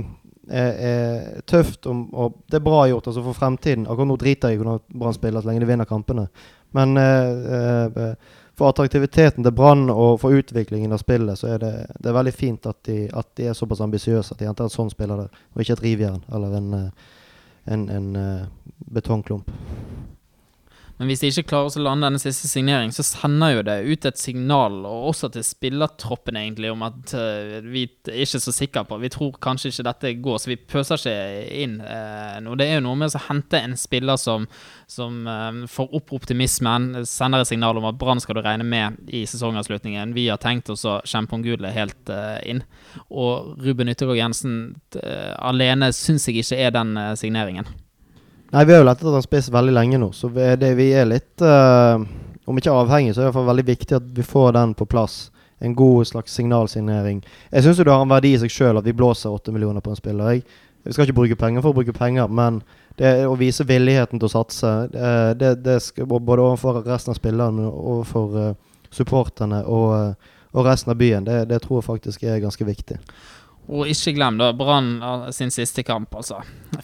er, 0.50 1.40
tøft 1.46 1.86
og, 1.86 2.08
og 2.12 2.40
det 2.50 2.58
er 2.58 2.64
bra 2.64 2.82
gjort 2.90 3.06
altså 3.10 3.22
for 3.24 3.38
fremtiden. 3.38 3.86
Akkurat 3.86 4.10
nå 4.10 4.16
driter 4.20 4.50
jeg 4.50 4.58
i 4.58 4.62
hvordan 4.62 4.82
Brann 5.02 5.16
spiller 5.16 5.42
så 5.42 5.50
lenge 5.50 5.62
de 5.64 5.70
vinner 5.70 5.88
kampene. 5.88 6.26
Men 6.76 6.96
eh, 6.96 7.84
eh, 7.84 8.14
for 8.54 8.68
attraktiviteten 8.68 9.44
til 9.44 9.54
Brann 9.56 9.88
og 9.90 10.20
for 10.20 10.36
utviklingen 10.36 10.92
av 10.92 11.00
spillet, 11.02 11.38
så 11.38 11.54
er 11.54 11.62
det, 11.62 11.72
det 11.98 12.10
er 12.10 12.18
veldig 12.18 12.34
fint 12.34 12.66
at 12.68 12.82
de, 12.86 12.98
at 13.08 13.30
de 13.38 13.48
er 13.48 13.56
såpass 13.56 13.80
ambisiøse 13.80 14.34
at 14.34 14.42
de 14.42 14.50
henter 14.50 14.68
en 14.68 14.74
sånn 14.74 14.92
spiller 14.92 15.24
der, 15.24 15.40
og 15.54 15.64
ikke 15.64 15.78
et 15.78 15.84
rivjern 15.86 16.20
eller 16.28 16.58
en, 16.60 16.70
eh, 16.76 17.16
en, 17.72 17.88
en, 17.96 18.12
betongklump. 18.90 19.50
Men 21.00 21.08
hvis 21.08 21.22
de 21.22 21.30
ikke 21.32 21.54
klarer 21.54 21.72
å 21.72 21.80
lande 21.80 22.04
denne 22.04 22.20
siste 22.20 22.44
signering, 22.44 22.90
så 22.92 23.00
sender 23.00 23.54
jo 23.54 23.60
det 23.64 23.76
ut 23.88 24.04
et 24.04 24.18
signal, 24.20 24.74
og 24.84 25.06
også 25.14 25.30
til 25.32 25.46
spillertroppen, 25.48 26.36
egentlig, 26.36 26.68
om 26.74 26.84
at 26.84 27.14
uh, 27.16 27.54
vi 27.64 27.86
er 28.04 28.18
ikke 28.20 28.42
så 28.44 28.52
sikre 28.52 28.82
på 28.84 28.98
Vi 29.00 29.08
tror 29.14 29.38
kanskje 29.40 29.72
ikke 29.72 29.86
dette 29.88 30.12
går, 30.20 30.36
så 30.36 30.52
vi 30.52 30.58
pøser 30.60 31.00
ikke 31.00 31.64
inn 31.64 31.78
uh, 31.80 32.36
noe. 32.44 32.60
Det 32.60 32.68
er 32.68 32.76
jo 32.76 32.84
noe 32.90 33.00
med 33.00 33.16
å 33.16 33.24
hente 33.30 33.64
en 33.64 33.78
spiller 33.80 34.20
som, 34.20 34.44
som 34.92 35.24
uh, 35.24 35.64
får 35.72 35.96
opp 35.96 36.12
optimismen, 36.20 36.92
sender 37.08 37.46
et 37.46 37.54
signal 37.54 37.80
om 37.80 37.88
at 37.88 37.96
Brann 37.96 38.20
skal 38.20 38.36
du 38.36 38.44
regne 38.44 38.68
med 38.68 39.00
i 39.08 39.24
sesongavslutningen. 39.24 40.12
Vi 40.12 40.28
har 40.28 40.44
tenkt 40.44 40.68
oss 40.68 40.84
å 40.84 41.00
kjempe 41.08 41.38
om 41.38 41.48
gullet 41.48 41.78
helt 41.80 42.12
inn. 42.44 42.60
Og 43.08 43.56
Ruben 43.64 43.88
Yttergård 43.88 44.20
Jensen 44.20 44.56
alene 45.40 45.94
syns 45.96 46.28
jeg 46.28 46.44
ikke 46.44 46.60
er 46.60 46.76
den 46.76 46.98
signeringen. 47.16 47.72
Nei, 48.50 48.64
vi 48.64 48.72
har 48.72 48.80
jo 48.80 48.86
lett 48.88 48.98
etter 48.98 49.14
en 49.14 49.22
spiss 49.22 49.48
veldig 49.54 49.72
lenge 49.76 49.98
nå, 50.02 50.08
så 50.10 50.28
vi 50.34 50.42
er, 50.42 50.56
det, 50.58 50.72
vi 50.74 50.88
er 50.98 51.04
litt 51.06 51.42
uh, 51.46 52.02
Om 52.50 52.58
ikke 52.58 52.72
avhengig, 52.74 53.12
så 53.14 53.20
er 53.20 53.22
det 53.22 53.28
i 53.28 53.30
hvert 53.30 53.38
fall 53.38 53.50
veldig 53.52 53.66
viktig 53.68 53.96
at 54.00 54.08
vi 54.16 54.24
får 54.26 54.56
den 54.56 54.72
på 54.74 54.88
plass. 54.90 55.18
En 55.62 55.76
god 55.76 56.08
slags 56.08 56.34
signalsignering. 56.34 57.20
Jeg 57.52 57.62
syns 57.62 57.78
det 57.78 57.92
har 57.92 58.02
en 58.02 58.10
verdi 58.10 58.32
i 58.34 58.40
seg 58.42 58.50
sjøl 58.50 58.80
at 58.80 58.88
vi 58.88 58.96
blåser 58.96 59.30
åtte 59.30 59.54
millioner 59.54 59.84
på 59.84 59.92
en 59.92 60.00
spiller. 60.00 60.32
Jeg, 60.34 60.42
vi 60.82 60.96
skal 60.96 61.06
ikke 61.06 61.18
bruke 61.20 61.38
penger 61.38 61.62
for 61.62 61.70
å 61.70 61.78
bruke 61.78 61.94
penger, 61.94 62.32
men 62.32 62.62
det 62.98 63.12
å 63.28 63.36
vise 63.38 63.66
villigheten 63.68 64.18
til 64.18 64.26
å 64.26 64.32
satse, 64.32 64.72
det, 64.90 65.52
det 65.62 65.76
skal, 65.84 66.08
både 66.10 66.42
overfor 66.42 66.80
resten 66.88 67.14
av 67.14 67.20
spillerne, 67.20 67.68
overfor 67.68 68.34
uh, 68.34 68.50
supporterne 68.90 69.62
og, 69.68 70.16
og, 70.50 70.64
resten 70.66 70.90
av 70.90 70.98
byen, 70.98 71.28
det, 71.28 71.44
det 71.52 71.60
tror 71.62 71.78
jeg 71.78 71.90
faktisk 71.92 72.24
er 72.26 72.42
ganske 72.42 72.66
viktig. 72.66 72.98
Og 73.70 73.86
ikke 73.86 74.16
glem 74.16 74.38
da 74.40 74.50
Brann 74.56 74.96
sin 75.34 75.52
siste 75.54 75.84
kamp, 75.86 76.14
altså. 76.18 76.40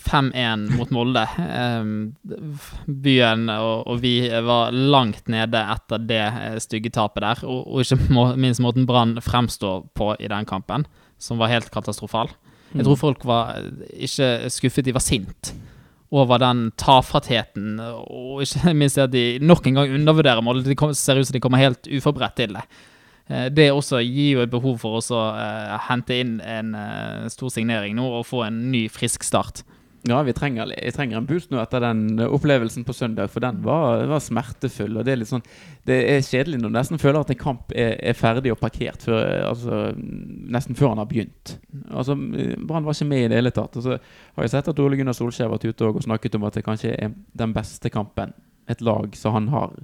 5-1 0.06 0.68
mot 0.76 0.92
Molde. 0.94 1.24
Um, 1.40 2.14
byen 2.86 3.48
og, 3.50 3.86
og, 3.88 4.00
vi 4.04 4.28
var 4.46 4.74
langt 4.74 5.30
nede 5.32 5.62
etter 5.74 6.04
det 6.06 6.22
eh, 6.28 6.58
stygge 6.62 6.92
tapet 6.94 7.24
der. 7.24 7.42
Og, 7.48 7.64
og 7.66 7.82
ikke 7.82 8.12
må, 8.14 8.28
minst 8.38 8.62
måten 8.62 8.86
Brann 8.86 9.16
fremstår 9.24 9.88
på 9.98 10.12
i 10.20 10.30
den 10.30 10.46
kampen, 10.46 10.86
som 11.18 11.42
var 11.42 11.50
helt 11.50 11.72
katastrofal. 11.74 12.30
Jeg 12.74 12.84
tror 12.84 12.96
mm. 12.96 13.02
folk 13.02 13.24
var 13.26 13.56
ikke 13.94 14.50
skuffet, 14.52 14.86
de 14.86 14.94
var 14.94 15.04
sint 15.04 15.54
over 16.14 16.38
den 16.38 16.68
tafattheten. 16.78 17.80
Og 17.80 18.44
ikke 18.44 18.74
minst 18.80 19.00
at 19.02 19.14
de 19.14 19.40
nok 19.42 19.66
en 19.66 19.80
gang 19.80 19.96
undervurderer 19.98 20.44
Molde. 20.44 20.66
Det 20.68 20.78
ser 20.98 21.18
ut 21.18 21.26
som 21.26 21.34
de 21.34 21.42
kommer 21.42 21.62
helt 21.62 21.88
uforberedt 21.90 22.38
til 22.38 22.54
det. 22.58 22.66
Eh, 23.26 23.46
det 23.50 23.70
også 23.74 24.02
gir 24.04 24.36
jo 24.36 24.44
et 24.44 24.52
behov 24.52 24.78
for 24.82 25.00
å 25.00 25.22
uh, 25.34 25.78
hente 25.88 26.20
inn 26.22 26.36
en 26.44 26.76
uh, 26.78 27.26
stor 27.32 27.50
signering 27.50 27.96
nå 27.98 28.04
og 28.20 28.28
få 28.28 28.44
en 28.46 28.68
ny, 28.70 28.86
frisk 28.92 29.26
start. 29.26 29.64
Ja, 30.06 30.20
vi 30.22 30.30
trenger, 30.36 30.70
jeg 30.70 30.94
trenger 30.94 31.18
en 31.18 31.26
boost 31.26 31.50
nå 31.50 31.58
etter 31.58 31.82
den 31.82 32.20
opplevelsen 32.22 32.84
på 32.86 32.94
søndag, 32.94 33.26
for 33.32 33.42
den 33.42 33.58
var, 33.64 34.04
var 34.06 34.20
smertefull. 34.22 35.00
og 35.00 35.02
Det 35.02 35.16
er 35.16 35.18
litt 35.18 35.32
sånn, 35.32 35.42
det 35.88 35.96
er 36.12 36.22
kjedelig 36.22 36.60
når 36.60 36.70
du 36.70 36.76
nesten 36.76 37.00
føler 37.02 37.24
at 37.24 37.32
en 37.34 37.40
kamp 37.40 37.74
er, 37.74 37.96
er 37.98 38.14
ferdig 38.14 38.52
og 38.54 38.60
parkert 38.60 39.02
før, 39.02 39.24
altså, 39.48 39.80
nesten 40.54 40.78
før 40.78 40.92
han 40.92 41.02
har 41.02 41.08
begynt. 41.10 41.56
Altså, 41.90 42.14
Brann 42.14 42.86
var 42.86 42.94
ikke 42.94 43.08
med 43.10 43.24
i 43.24 43.32
det 43.32 43.40
hele 43.40 43.54
tatt. 43.56 43.80
Og 43.80 43.82
så 43.88 43.96
har 43.96 44.46
jeg 44.46 44.54
sett 44.54 44.70
at 44.70 44.84
Ole 44.84 45.00
Gunnar 45.00 45.16
Solskjær 45.18 45.48
har 45.48 45.56
vært 45.56 45.66
ute 45.72 45.90
og 45.90 45.98
snakket 46.06 46.38
om 46.38 46.46
at 46.46 46.60
det 46.60 46.66
kanskje 46.68 46.94
er 46.94 47.16
den 47.42 47.56
beste 47.56 47.90
kampen 47.90 48.36
et 48.70 48.86
lag 48.86 49.10
som 49.18 49.34
han 49.34 49.50
har 49.50 49.74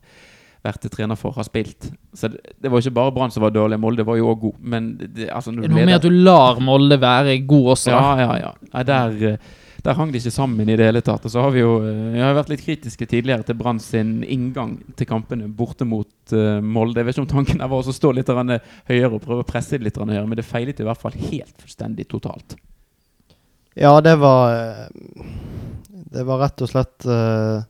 vært 0.62 0.86
trener 0.94 1.18
for, 1.18 1.34
har 1.34 1.46
spilt. 1.46 1.88
Så 2.14 2.30
det, 2.30 2.54
det 2.62 2.70
var 2.70 2.82
ikke 2.82 2.94
bare 2.94 3.14
Brann 3.14 3.32
som 3.34 3.44
var 3.44 3.54
dårlig, 3.54 3.80
Molde 3.82 4.06
var 4.06 4.18
jo 4.18 4.30
òg 4.32 4.44
god. 4.46 4.60
Men 4.74 4.92
det, 5.00 5.26
altså, 5.28 5.54
det 5.56 5.66
er 5.66 5.74
noe 5.74 5.88
med 5.88 5.98
at 5.98 6.06
du 6.06 6.14
lar 6.14 6.62
Molde 6.62 7.00
være 7.02 7.40
god 7.48 7.74
også. 7.74 7.90
Ja, 7.94 8.12
ja, 8.20 8.38
ja. 8.44 8.52
Nei, 8.70 8.84
der, 8.86 9.16
eh, 9.32 9.80
der, 9.82 9.96
hang 9.98 10.12
de 10.14 10.20
ikke 10.22 10.34
sammen 10.34 10.70
i 10.70 10.76
det 10.78 10.86
hele 10.86 11.02
tatt. 11.04 11.26
Og 11.26 11.34
så 11.34 11.42
har 11.42 11.54
vi 11.54 11.64
jo 11.64 11.74
eh, 11.82 12.02
vi 12.14 12.22
har 12.22 12.36
vært 12.38 12.52
litt 12.54 12.62
kritiske 12.62 13.08
tidligere 13.10 13.46
til 13.48 13.58
Brann 13.58 13.82
sin 13.82 14.20
inngang 14.22 14.76
til 14.98 15.10
kampene 15.10 15.50
borte 15.50 15.88
mot 15.88 16.36
uh, 16.36 16.60
Molde. 16.62 17.02
Jeg 17.02 17.10
vet 17.10 17.18
ikke 17.18 17.26
om 17.26 17.32
tanken 17.34 17.64
der 17.64 17.72
var 17.72 17.82
å 17.82 17.96
stå 17.98 18.14
litt 18.14 18.30
høyere 18.30 19.10
og 19.16 19.24
prøve 19.24 19.42
å 19.42 19.48
presse 19.48 19.78
det 19.78 19.88
litt 19.88 19.98
høyere, 19.98 20.28
men 20.28 20.38
det 20.38 20.46
feilet 20.46 20.80
i 20.80 20.86
hvert 20.86 21.02
fall 21.02 21.18
helt 21.18 21.56
fullstendig 21.58 22.06
totalt. 22.12 22.54
Ja, 23.74 23.96
det 24.04 24.18
var 24.20 24.88
Det 26.12 26.22
var 26.28 26.42
rett 26.44 26.60
og 26.60 26.68
slett 26.68 27.06
uh 27.08 27.64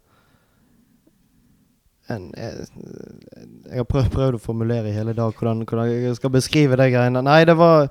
en, 2.14 2.28
jeg, 2.36 2.66
jeg, 3.66 3.78
har 3.80 3.88
prøvd, 3.88 4.10
prøvd, 4.14 4.38
å 4.38 4.42
formulere 4.42 4.90
i 4.90 4.96
hele 4.96 5.14
dag 5.16 5.34
hvordan, 5.34 5.64
hvordan, 5.68 5.90
jeg 5.90 6.18
skal 6.18 6.34
beskrive 6.34 6.78
de 6.80 6.88
greiene. 6.92 7.24
Nei, 7.26 7.42
det 7.48 7.56
var, 7.58 7.90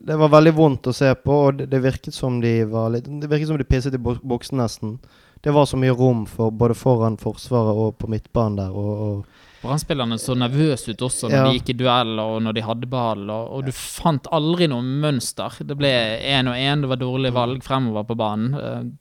det 0.00 0.18
var 0.20 0.32
veldig 0.36 0.54
vondt 0.56 0.90
å 0.90 0.96
se 0.96 1.10
på, 1.20 1.40
og 1.48 1.60
det, 1.60 1.68
det 1.72 1.82
virket 1.84 2.16
som 2.16 2.40
de 2.44 2.56
var 2.70 2.92
litt 2.94 3.08
Det 3.08 3.30
virket 3.30 3.50
som 3.50 3.60
de 3.60 3.68
pisset 3.68 3.96
i 3.96 4.02
buksen 4.02 4.60
nesten. 4.62 4.98
Det 5.44 5.52
var 5.52 5.66
så 5.68 5.76
mye 5.76 5.92
rom 5.92 6.24
for 6.28 6.54
både 6.56 6.76
foran 6.78 7.18
Forsvaret 7.20 7.76
og 7.76 7.98
på 8.00 8.08
midtbanen 8.08 8.62
der. 8.62 8.72
og, 8.72 8.92
og 9.08 9.44
Brannspillerne 9.64 10.18
så 10.20 10.36
nervøse 10.36 10.92
ut 10.92 11.02
også 11.06 11.28
når 11.28 11.36
ja. 11.36 11.44
de 11.44 11.58
gikk 11.58 11.70
i 11.72 11.76
duell 11.80 12.18
og 12.20 12.34
når 12.44 12.56
de 12.56 12.64
hadde 12.64 12.88
ball. 12.90 13.24
Og, 13.28 13.50
og, 13.56 13.64
du 13.68 13.72
fant 13.76 14.28
aldri 14.32 14.68
noe 14.68 14.84
mønster. 14.84 15.56
Det 15.64 15.76
ble 15.78 15.92
én 16.20 16.50
og 16.52 16.58
én, 16.58 16.84
det 16.84 16.90
var 16.90 17.00
dårlig 17.00 17.32
valg 17.36 17.64
fremover 17.64 18.04
på 18.08 18.16
banen. 18.20 18.92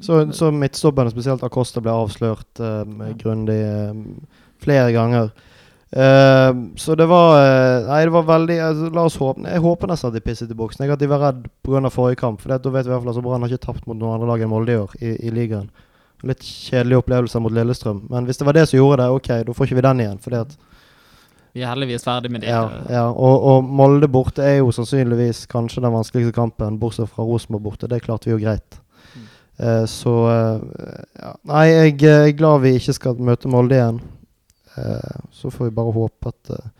Så, 0.00 0.32
så 0.32 0.50
midtstopperne, 0.54 1.12
spesielt 1.12 1.42
Acosta, 1.44 1.82
ble 1.84 1.92
avslørt 1.92 2.60
uh, 2.64 2.82
grundig 3.20 3.58
uh, 3.60 3.92
flere 4.62 4.92
ganger. 4.94 5.30
Uh, 5.92 6.72
så 6.80 6.94
det 6.96 7.04
var 7.04 7.36
Nei, 7.84 7.98
det 8.08 8.12
var 8.14 8.22
veldig 8.24 8.54
altså, 8.64 8.86
La 8.96 9.02
oss 9.04 9.18
håpe 9.20 9.42
Jeg 9.44 9.60
håper 9.60 9.90
nesten 9.90 10.08
at 10.08 10.14
de 10.16 10.22
pisset 10.24 10.50
i 10.50 10.56
boksen. 10.56 10.86
Jeg 10.86 10.94
at 10.94 11.02
de 11.02 11.10
var 11.10 11.20
redd 11.20 11.46
pga. 11.60 11.90
forrige 11.92 12.22
kamp. 12.22 12.40
For 12.40 12.48
da 12.48 12.58
vet 12.72 12.86
vi 12.86 12.90
i 12.90 12.94
hvert 12.94 13.04
fall 13.04 13.12
at 13.12 13.24
Brann 13.26 13.44
har 13.44 13.52
ikke 13.52 13.66
tapt 13.66 13.86
mot 13.86 13.98
noen 13.98 14.16
andre 14.16 14.30
lag 14.32 14.44
enn 14.44 14.52
Molde 14.52 14.72
i 14.72 14.80
år 14.80 14.94
i, 15.00 15.14
i 15.28 15.34
ligaen. 15.34 15.68
Litt 16.24 16.44
kjedelige 16.46 17.02
opplevelser 17.02 17.42
mot 17.42 17.52
Lillestrøm. 17.52 18.04
Men 18.10 18.28
hvis 18.28 18.38
det 18.40 18.46
var 18.46 18.56
det 18.56 18.68
som 18.70 18.78
gjorde 18.78 19.02
det, 19.02 19.08
ok, 19.18 19.30
da 19.48 19.56
får 19.58 19.68
ikke 19.68 19.80
vi 19.80 19.86
den 19.88 20.04
igjen. 20.04 20.20
Fordi 20.22 20.40
at 20.40 20.56
Vi 21.52 21.60
er 21.60 21.68
heldigvis 21.74 22.06
ferdig 22.06 22.30
med 22.32 22.40
det. 22.40 22.48
Ja, 22.48 22.62
ja. 22.88 23.08
Og, 23.10 23.42
og 23.50 23.66
Molde 23.66 24.08
borte 24.08 24.46
er 24.46 24.62
jo 24.62 24.70
sannsynligvis 24.72 25.44
kanskje 25.52 25.82
den 25.84 25.92
vanskeligste 25.92 26.32
kampen, 26.32 26.78
bortsett 26.80 27.10
fra 27.12 27.26
Rosenborg 27.26 27.66
borte. 27.66 27.90
Det 27.90 28.00
klarte 28.06 28.30
vi 28.30 28.38
jo 28.38 28.40
greit. 28.40 28.78
Eh, 29.58 29.84
så 29.90 30.14
eh, 30.30 30.60
ja. 31.20 31.32
Nei, 31.50 31.66
jeg 31.68 31.96
er 32.08 32.36
glad 32.38 32.62
vi 32.64 32.76
ikke 32.78 32.96
skal 32.96 33.20
møte 33.22 33.50
Molde 33.52 33.78
igjen. 33.78 34.00
Eh, 34.78 35.18
så 35.34 35.52
får 35.52 35.68
vi 35.68 35.76
bare 35.76 35.96
håpe 35.98 36.32
at 36.32 36.54
eh, 36.56 36.70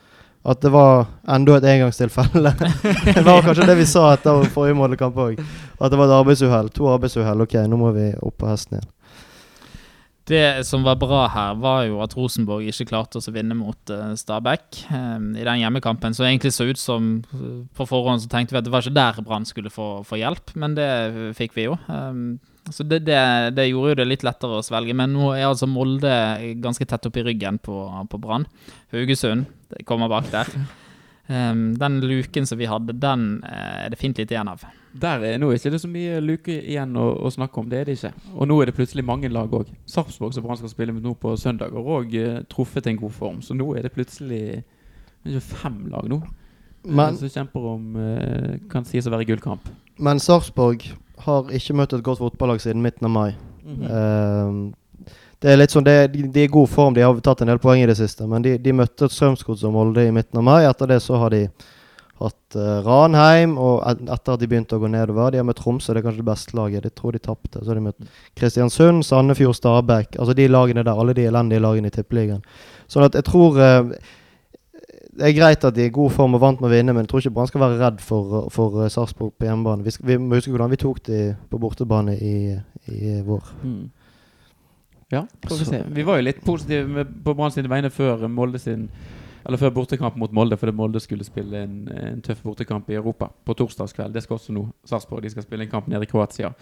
at 0.42 0.58
det 0.58 0.72
var 0.74 1.04
enda 1.30 1.54
et 1.54 1.66
engangstilfelle. 1.70 2.50
det 3.14 3.22
var 3.22 3.44
kanskje 3.46 3.66
det 3.68 3.76
vi 3.78 3.85
sa 3.87 4.08
etter 4.11 4.42
forrige 4.50 4.74
Molde-kamp 4.74 5.20
òg. 5.22 5.38
At 5.78 5.92
det 5.92 6.00
var 6.00 6.08
et 6.08 6.16
arbeidsuhell. 6.16 6.70
To 6.74 6.88
arbeidsuhell. 6.90 7.44
Ok, 7.44 7.54
nå 7.70 7.78
må 7.78 7.92
vi 7.94 8.08
opp 8.18 8.40
på 8.42 8.48
hesten 8.50 8.80
igjen. 8.80 8.90
Det 10.32 10.42
som 10.66 10.82
var 10.87 10.98
bra 10.98 11.24
her, 11.30 11.54
var 11.62 11.85
jo 11.87 12.00
at 12.02 12.14
Rosenborg 12.14 12.66
ikke 12.70 12.88
klarte 12.90 13.18
å 13.18 13.35
vinne 13.35 13.54
mot 13.58 13.90
Stabæk 14.18 14.85
um, 14.90 15.32
i 15.35 15.46
den 15.46 15.62
hjemmekampen. 15.62 16.14
Så 16.14 16.26
egentlig 16.26 16.54
så 16.54 16.66
ut 16.66 16.78
som 16.78 17.16
på 17.74 17.87
forhånd 17.87 18.22
så 18.22 18.30
tenkte 18.30 18.54
vi 18.54 18.61
at 18.62 18.66
det 18.66 18.74
var 18.74 18.87
ikke 18.87 18.98
der 18.98 19.18
Brann 19.26 19.46
skulle 19.46 19.70
få, 19.70 19.88
få, 20.06 20.18
hjelp, 20.22 20.54
men 20.58 20.78
det 20.78 20.90
fikk 21.38 21.54
vi 21.58 21.66
jo. 21.66 21.78
Um, 21.87 22.38
så 22.70 22.85
det, 22.87 23.01
det, 23.09 23.18
det, 23.57 23.66
gjorde 23.66 23.92
jo 23.92 23.98
det 23.98 24.07
litt 24.07 24.22
lettere 24.27 24.61
å 24.61 24.64
svelge. 24.64 24.94
Men 24.94 25.14
nå 25.16 25.33
er 25.35 25.48
altså 25.48 25.66
Molde 25.70 26.12
ganske 26.62 26.87
tett 26.87 27.09
oppi 27.09 27.25
ryggen 27.27 27.59
på, 27.62 27.75
på 28.11 28.20
Brann. 28.22 28.46
Haugesund 28.94 29.48
kommer 29.88 30.12
bak 30.12 30.31
der. 30.35 30.53
Um, 31.33 31.79
den 31.79 32.01
luken 32.01 32.46
som 32.46 32.59
vi 32.59 32.66
hadde, 32.66 32.92
den 32.98 33.44
uh, 33.46 33.85
er 33.87 33.92
det 33.92 33.96
fint 34.01 34.18
lite 34.18 34.35
igjen 34.35 34.48
av. 34.51 34.64
Der 35.01 35.22
er 35.25 35.37
nå 35.40 35.53
ikke 35.55 35.70
det 35.70 35.79
så 35.81 35.88
mye 35.88 36.18
luke 36.20 36.51
igjen 36.51 36.96
å, 36.98 37.05
å, 37.22 37.31
snakke 37.33 37.62
om, 37.62 37.68
det 37.70 37.79
er 37.79 37.88
det 37.88 37.94
ikke. 37.94 38.11
Og 38.35 38.51
nå 38.51 38.57
er 38.61 38.68
det 38.68 38.75
plutselig 38.77 39.05
mange 39.07 39.31
lag 39.33 39.55
òg. 39.55 39.70
Sarpsborg 39.88 40.35
som 40.35 40.44
Brann 40.44 40.59
skal 40.59 40.72
spille 40.75 40.92
med 40.92 41.07
nå 41.07 41.14
på 41.22 41.33
søndag, 41.40 41.72
har 41.72 41.92
òg 41.94 42.16
uh, 42.18 42.42
truffet 42.53 42.90
en 42.90 42.98
god 43.01 43.14
form. 43.16 43.38
Så 43.46 43.55
nå 43.57 43.70
er 43.79 43.87
det 43.87 43.94
plutselig 43.94 44.42
fem 45.46 45.79
lag 45.94 46.11
nå 46.11 46.18
men, 46.83 47.16
som 47.16 47.31
kjemper 47.31 47.70
om 47.70 47.96
uh, 47.96 48.59
kan 48.72 48.85
sies 48.88 49.07
å 49.07 49.14
være 49.14 49.29
gullkamp. 49.31 49.70
Men 50.03 50.20
Sarpsborg 50.20 50.88
har 51.26 51.50
ikke 51.54 51.76
møtt 51.78 51.96
et 51.96 52.04
godt 52.04 52.22
fotballag 52.22 52.62
siden 52.62 52.82
midten 52.82 53.08
av 53.08 53.11
mai. 53.11 53.35
Mm 53.64 53.76
-hmm. 53.76 53.90
uh, 53.90 54.72
det 55.42 55.50
er 55.50 55.58
litt 55.58 55.74
sånn, 55.74 55.85
de, 55.85 56.06
de, 56.06 56.40
er 56.40 56.44
i 56.46 56.54
god 56.54 56.68
form, 56.70 56.94
de 56.94 57.02
har 57.02 57.20
tatt 57.20 57.40
en 57.42 57.50
del 57.50 57.58
poeng 57.58 57.82
i 57.82 57.87
det 57.87 57.96
siste. 57.98 58.26
Men 58.30 58.42
de, 58.42 58.58
de 58.62 58.72
møtte 58.72 59.08
Strømsgods 59.11 59.64
og 59.64 59.72
Molde 59.72 60.04
i 60.06 60.12
midten 60.14 60.38
av 60.38 60.44
mai. 60.46 60.64
Etter 60.68 60.87
det 60.87 61.00
så 61.02 61.18
har 61.18 61.30
de 61.35 61.48
hatt 62.22 62.56
uh, 62.56 62.78
Ranheim, 62.87 63.56
og 63.58 63.82
et, 63.90 64.04
etter 64.14 64.37
at 64.37 64.40
de 64.40 64.46
begynte 64.46 64.78
å 64.78 64.82
gå 64.82 64.90
nedover 64.92 65.32
De 65.32 65.40
har 65.40 65.48
møtt 65.48 65.58
Tromsø, 65.58 65.92
det 65.92 66.02
er 66.02 66.06
kanskje 66.06 66.22
det 66.22 66.28
beste 66.30 66.56
laget. 66.56 66.87
De 66.87 66.90
tror 66.94 67.16
de 67.16 67.18
tapte. 67.18 67.58
Så 67.58 67.72
har 67.72 67.80
de 67.80 67.87
møtt 67.88 68.12
Kristiansund, 68.38 69.02
Sandefjord, 69.08 69.58
Stabæk. 69.58 70.18
Altså 70.18 70.37
de 70.38 70.46
lagene 70.46 70.87
der. 70.87 70.94
Alle 70.94 71.16
de 71.18 71.26
elendige 71.26 71.64
lagene 71.64 71.90
i 71.90 71.96
Tippeligaen. 71.96 72.44
Sånn 72.87 73.08
at 73.08 73.18
jeg 73.18 73.26
tror 73.26 73.58
uh, 73.58 73.90
det 75.12 75.29
er 75.29 75.35
greit 75.37 75.64
at 75.68 75.75
de 75.77 75.85
er 75.85 75.90
i 75.90 75.94
god 75.94 76.12
form 76.14 76.37
og 76.38 76.40
vant 76.40 76.61
med 76.61 76.70
å 76.70 76.72
vinne, 76.72 76.92
men 76.94 77.05
jeg 77.05 77.11
tror 77.12 77.22
ikke 77.22 77.35
Brann 77.37 77.48
skal 77.51 77.62
være 77.64 77.81
redd 77.81 77.98
for, 78.01 78.46
for 78.53 78.79
uh, 78.81 78.90
Sarpsborg 78.92 79.35
på 79.37 79.48
hjemmebane. 79.48 79.85
Vi, 79.85 79.92
vi, 80.09 80.18
må 80.20 80.38
huske 80.38 80.55
hvordan 80.55 80.72
vi 80.72 80.81
tok 80.81 81.03
de 81.09 81.18
på 81.51 81.61
bortebane 81.61 82.14
i, 82.16 82.37
i 82.88 83.18
vår. 83.27 83.51
Mm. 83.62 83.83
Ja, 85.12 85.27
får 85.48 85.59
vi 85.61 85.66
se. 85.68 85.83
Vi 85.92 86.07
var 86.09 86.16
jo 86.16 86.25
litt 86.25 86.40
positive 86.44 87.05
på 87.05 87.35
Brann 87.37 87.53
sine 87.53 87.68
vegne 87.68 87.92
før 87.92 88.25
Molde 88.33 88.62
sin 88.62 88.88
eller 89.42 89.59
før 89.59 89.72
bortekamp 89.75 90.16
mot 90.16 90.33
Molde, 90.33 90.57
fordi 90.57 90.72
Molde 90.79 91.01
skulle 91.03 91.27
spille 91.27 91.64
en, 91.66 91.75
en 91.90 92.20
tøff 92.22 92.44
bortekamp 92.46 92.88
i 92.90 92.96
Europa 92.96 93.27
på 93.44 93.57
torsdagskveld. 93.59 94.14
Det 94.14 94.22
skal 94.22 94.38
også 94.38 94.55
nå 94.55 94.68
Sarpsborg. 94.87 95.25
De 95.25 95.33
skal 95.35 95.44
spille 95.44 95.66
en 95.66 95.72
kamp 95.72 95.88
nede 95.90 96.07
i 96.07 96.11
Kroatia 96.11 96.53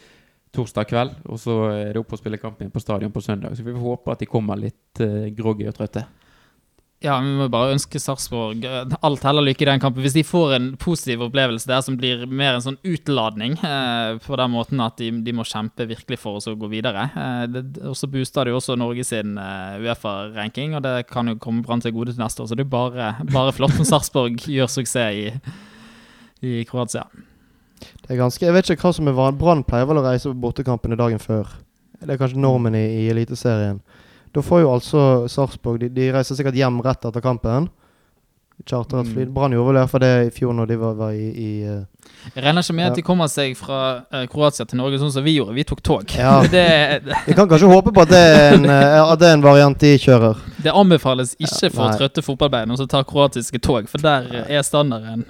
torsdag 0.56 0.88
kveld. 0.90 1.18
Og 1.28 1.38
så 1.40 1.56
er 1.70 1.92
det 1.92 2.00
opp 2.00 2.14
å 2.16 2.18
spille 2.18 2.40
kamp 2.40 2.60
igjen 2.60 2.72
på 2.72 2.82
stadion 2.82 3.12
på 3.12 3.22
søndag. 3.24 3.54
Så 3.56 3.66
vi 3.66 3.74
får 3.74 3.84
håpe 3.84 4.14
at 4.14 4.24
de 4.24 4.30
kommer 4.30 4.58
litt 4.58 5.02
uh, 5.04 5.28
groggy 5.36 5.68
og 5.70 5.76
trøtte. 5.76 6.06
Ja, 7.00 7.14
vi 7.24 7.30
må 7.32 7.46
bare 7.48 7.72
ønske 7.72 7.96
Sarpsborg 7.96 8.64
eh, 8.68 8.90
alt 9.06 9.22
heller 9.24 9.46
lykke 9.46 9.64
i 9.64 9.68
den 9.70 9.80
kampen. 9.80 10.02
Hvis 10.04 10.18
de 10.18 10.24
får 10.26 10.50
en 10.58 10.66
positiv 10.80 11.22
opplevelse 11.24 11.68
der 11.70 11.80
som 11.80 11.94
blir 11.96 12.26
mer 12.28 12.58
en 12.58 12.64
sånn 12.66 12.76
utladning, 12.84 13.54
eh, 13.64 14.18
på 14.20 14.36
den 14.36 14.52
måten 14.52 14.82
at 14.84 14.98
de, 15.00 15.08
de, 15.24 15.32
må 15.32 15.46
kjempe 15.48 15.86
virkelig 15.88 16.18
for 16.20 16.36
oss 16.36 16.50
å 16.50 16.52
gå 16.60 16.68
videre. 16.68 17.06
Eh, 17.16 17.56
og 17.88 17.96
så 17.96 18.04
booster 18.12 18.44
det 18.44 18.52
jo 18.52 18.58
også 18.58 18.76
Norge 18.76 19.06
sin 19.08 19.38
eh, 19.40 19.78
Uefa-ranking, 19.80 20.74
og 20.76 20.84
det 20.84 20.92
kan 21.08 21.32
jo 21.32 21.38
komme 21.40 21.64
Brann 21.64 21.80
til 21.80 21.94
gode 21.96 22.12
til 22.12 22.20
neste 22.20 22.44
år. 22.44 22.50
Så 22.52 22.60
det 22.60 22.66
er 22.66 22.74
bare, 22.76 23.08
bare 23.32 23.56
flott 23.56 23.80
om 23.80 23.88
Sarpsborg 23.88 24.36
gjør 24.58 24.68
suksess 24.68 25.16
i, 25.16 25.56
i 26.44 26.60
Kroatia. 26.68 27.06
Det 27.80 28.12
er 28.12 28.20
ganske, 28.20 28.44
Jeg 28.44 28.58
vet 28.58 28.74
ikke 28.74 28.90
hva 28.90 28.92
som 28.98 29.08
er 29.08 29.16
vanlig. 29.16 29.40
Brann 29.40 29.64
pleier 29.64 29.88
vel 29.88 30.02
å 30.02 30.04
reise 30.04 30.28
på 30.28 30.36
bortekampene 30.44 31.00
dagen 31.00 31.24
før. 31.24 31.48
Det 31.96 32.12
er 32.12 32.20
kanskje 32.20 32.44
normen 32.44 32.76
i, 32.76 32.84
i 33.06 33.08
Eliteserien. 33.08 33.80
Da 34.34 34.42
får 34.42 34.62
jo 34.62 34.72
altså 34.72 35.04
Sarpsborg 35.28 35.80
de, 35.82 35.90
de, 35.94 36.10
reiser 36.14 36.38
sikkert 36.38 36.58
hjem 36.58 36.80
rett 36.84 37.04
etter 37.08 37.24
kampen. 37.24 37.68
Chartret 38.66 39.08
fly. 39.08 39.24
Mm. 39.24 39.34
Brann 39.34 39.54
gjorde 39.56 39.70
vel 39.70 39.78
iallfall 39.80 40.02
det 40.04 40.10
i 40.26 40.30
fjor 40.36 40.52
når 40.52 40.68
de 40.68 40.76
var, 40.76 40.96
var 40.98 41.14
i, 41.16 41.30
i 41.32 41.50
uh, 41.64 42.10
Jeg 42.34 42.44
regner 42.44 42.60
ikke 42.60 42.74
med 42.76 42.84
ja. 42.84 42.90
at 42.90 42.98
de 42.98 43.04
kommer 43.06 43.30
seg 43.32 43.54
fra 43.56 43.78
uh, 44.04 44.26
Kroatia 44.28 44.66
til 44.68 44.76
Norge 44.76 45.00
sånn 45.00 45.12
som 45.14 45.24
vi 45.24 45.38
gjorde. 45.38 45.54
Vi 45.56 45.64
tok 45.64 45.80
tog. 45.86 46.12
Ja. 46.12 46.34
det, 46.54 46.66
vi 47.24 47.36
kan 47.38 47.48
kanskje 47.48 47.70
håpe 47.72 47.94
på 47.96 48.04
at 48.04 48.12
det 48.12 48.20
er 48.20 48.58
en, 48.58 48.68
uh, 48.68 49.14
det 49.16 49.30
er 49.30 49.38
en 49.38 49.46
variant 49.46 49.80
de 49.80 49.94
kjører. 50.04 50.44
Det 50.60 50.76
anbefales 50.76 51.32
ikke 51.40 51.72
for 51.72 51.88
ja, 51.88 51.96
trøtte 52.02 52.24
fotballbein 52.26 52.76
å 52.76 52.88
ta 52.90 53.00
kroatiske 53.06 53.62
tog, 53.64 53.88
for 53.88 54.04
der 54.04 54.28
er 54.44 54.66
standarden 54.66 55.24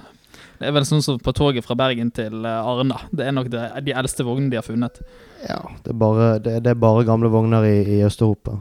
det 0.60 0.68
er 0.68 0.74
vel 0.76 0.84
sånn 0.84 1.00
som 1.04 1.18
på 1.20 1.32
toget 1.36 1.64
fra 1.64 1.74
Bergen 1.78 2.10
til 2.12 2.44
Arna. 2.44 2.98
Det 3.16 3.24
er 3.24 3.32
nok 3.32 3.48
det, 3.52 3.62
de 3.86 3.94
eldste 3.96 4.26
vognene 4.26 4.52
de 4.52 4.58
har 4.60 4.66
funnet. 4.66 5.00
Ja, 5.40 5.62
det 5.84 5.94
er 5.94 6.00
bare, 6.02 6.26
det, 6.38 6.58
det 6.66 6.74
er 6.74 6.82
bare 6.82 7.06
gamle 7.08 7.30
vogner 7.32 7.64
i, 7.64 7.78
i 7.96 8.02
Øst-Europa. 8.04 8.58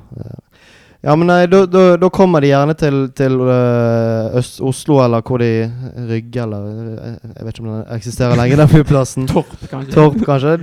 Ja, 1.00 1.14
men 1.16 1.30
nei, 1.32 1.46
da 1.48 2.10
kommer 2.12 2.44
de 2.44 2.50
gjerne 2.50 2.76
til, 2.76 3.06
til 3.16 3.38
uh, 3.40 4.36
Øst 4.36 4.58
Oslo, 4.60 4.98
eller 5.00 5.24
hvor 5.24 5.40
de 5.40 5.70
Rygge, 6.10 6.44
eller 6.44 6.66
eh, 6.98 7.14
Jeg 7.38 7.46
vet 7.46 7.54
ikke 7.54 7.64
om 7.64 7.70
den 7.70 7.86
eksisterer 7.96 8.40
lenger, 8.40 8.60
den 8.60 8.72
flyplassen. 8.74 9.28
Torp, 9.32 9.54
kanskje. 9.72 9.94
Torp, 9.96 10.18
kanskje. 10.28 10.58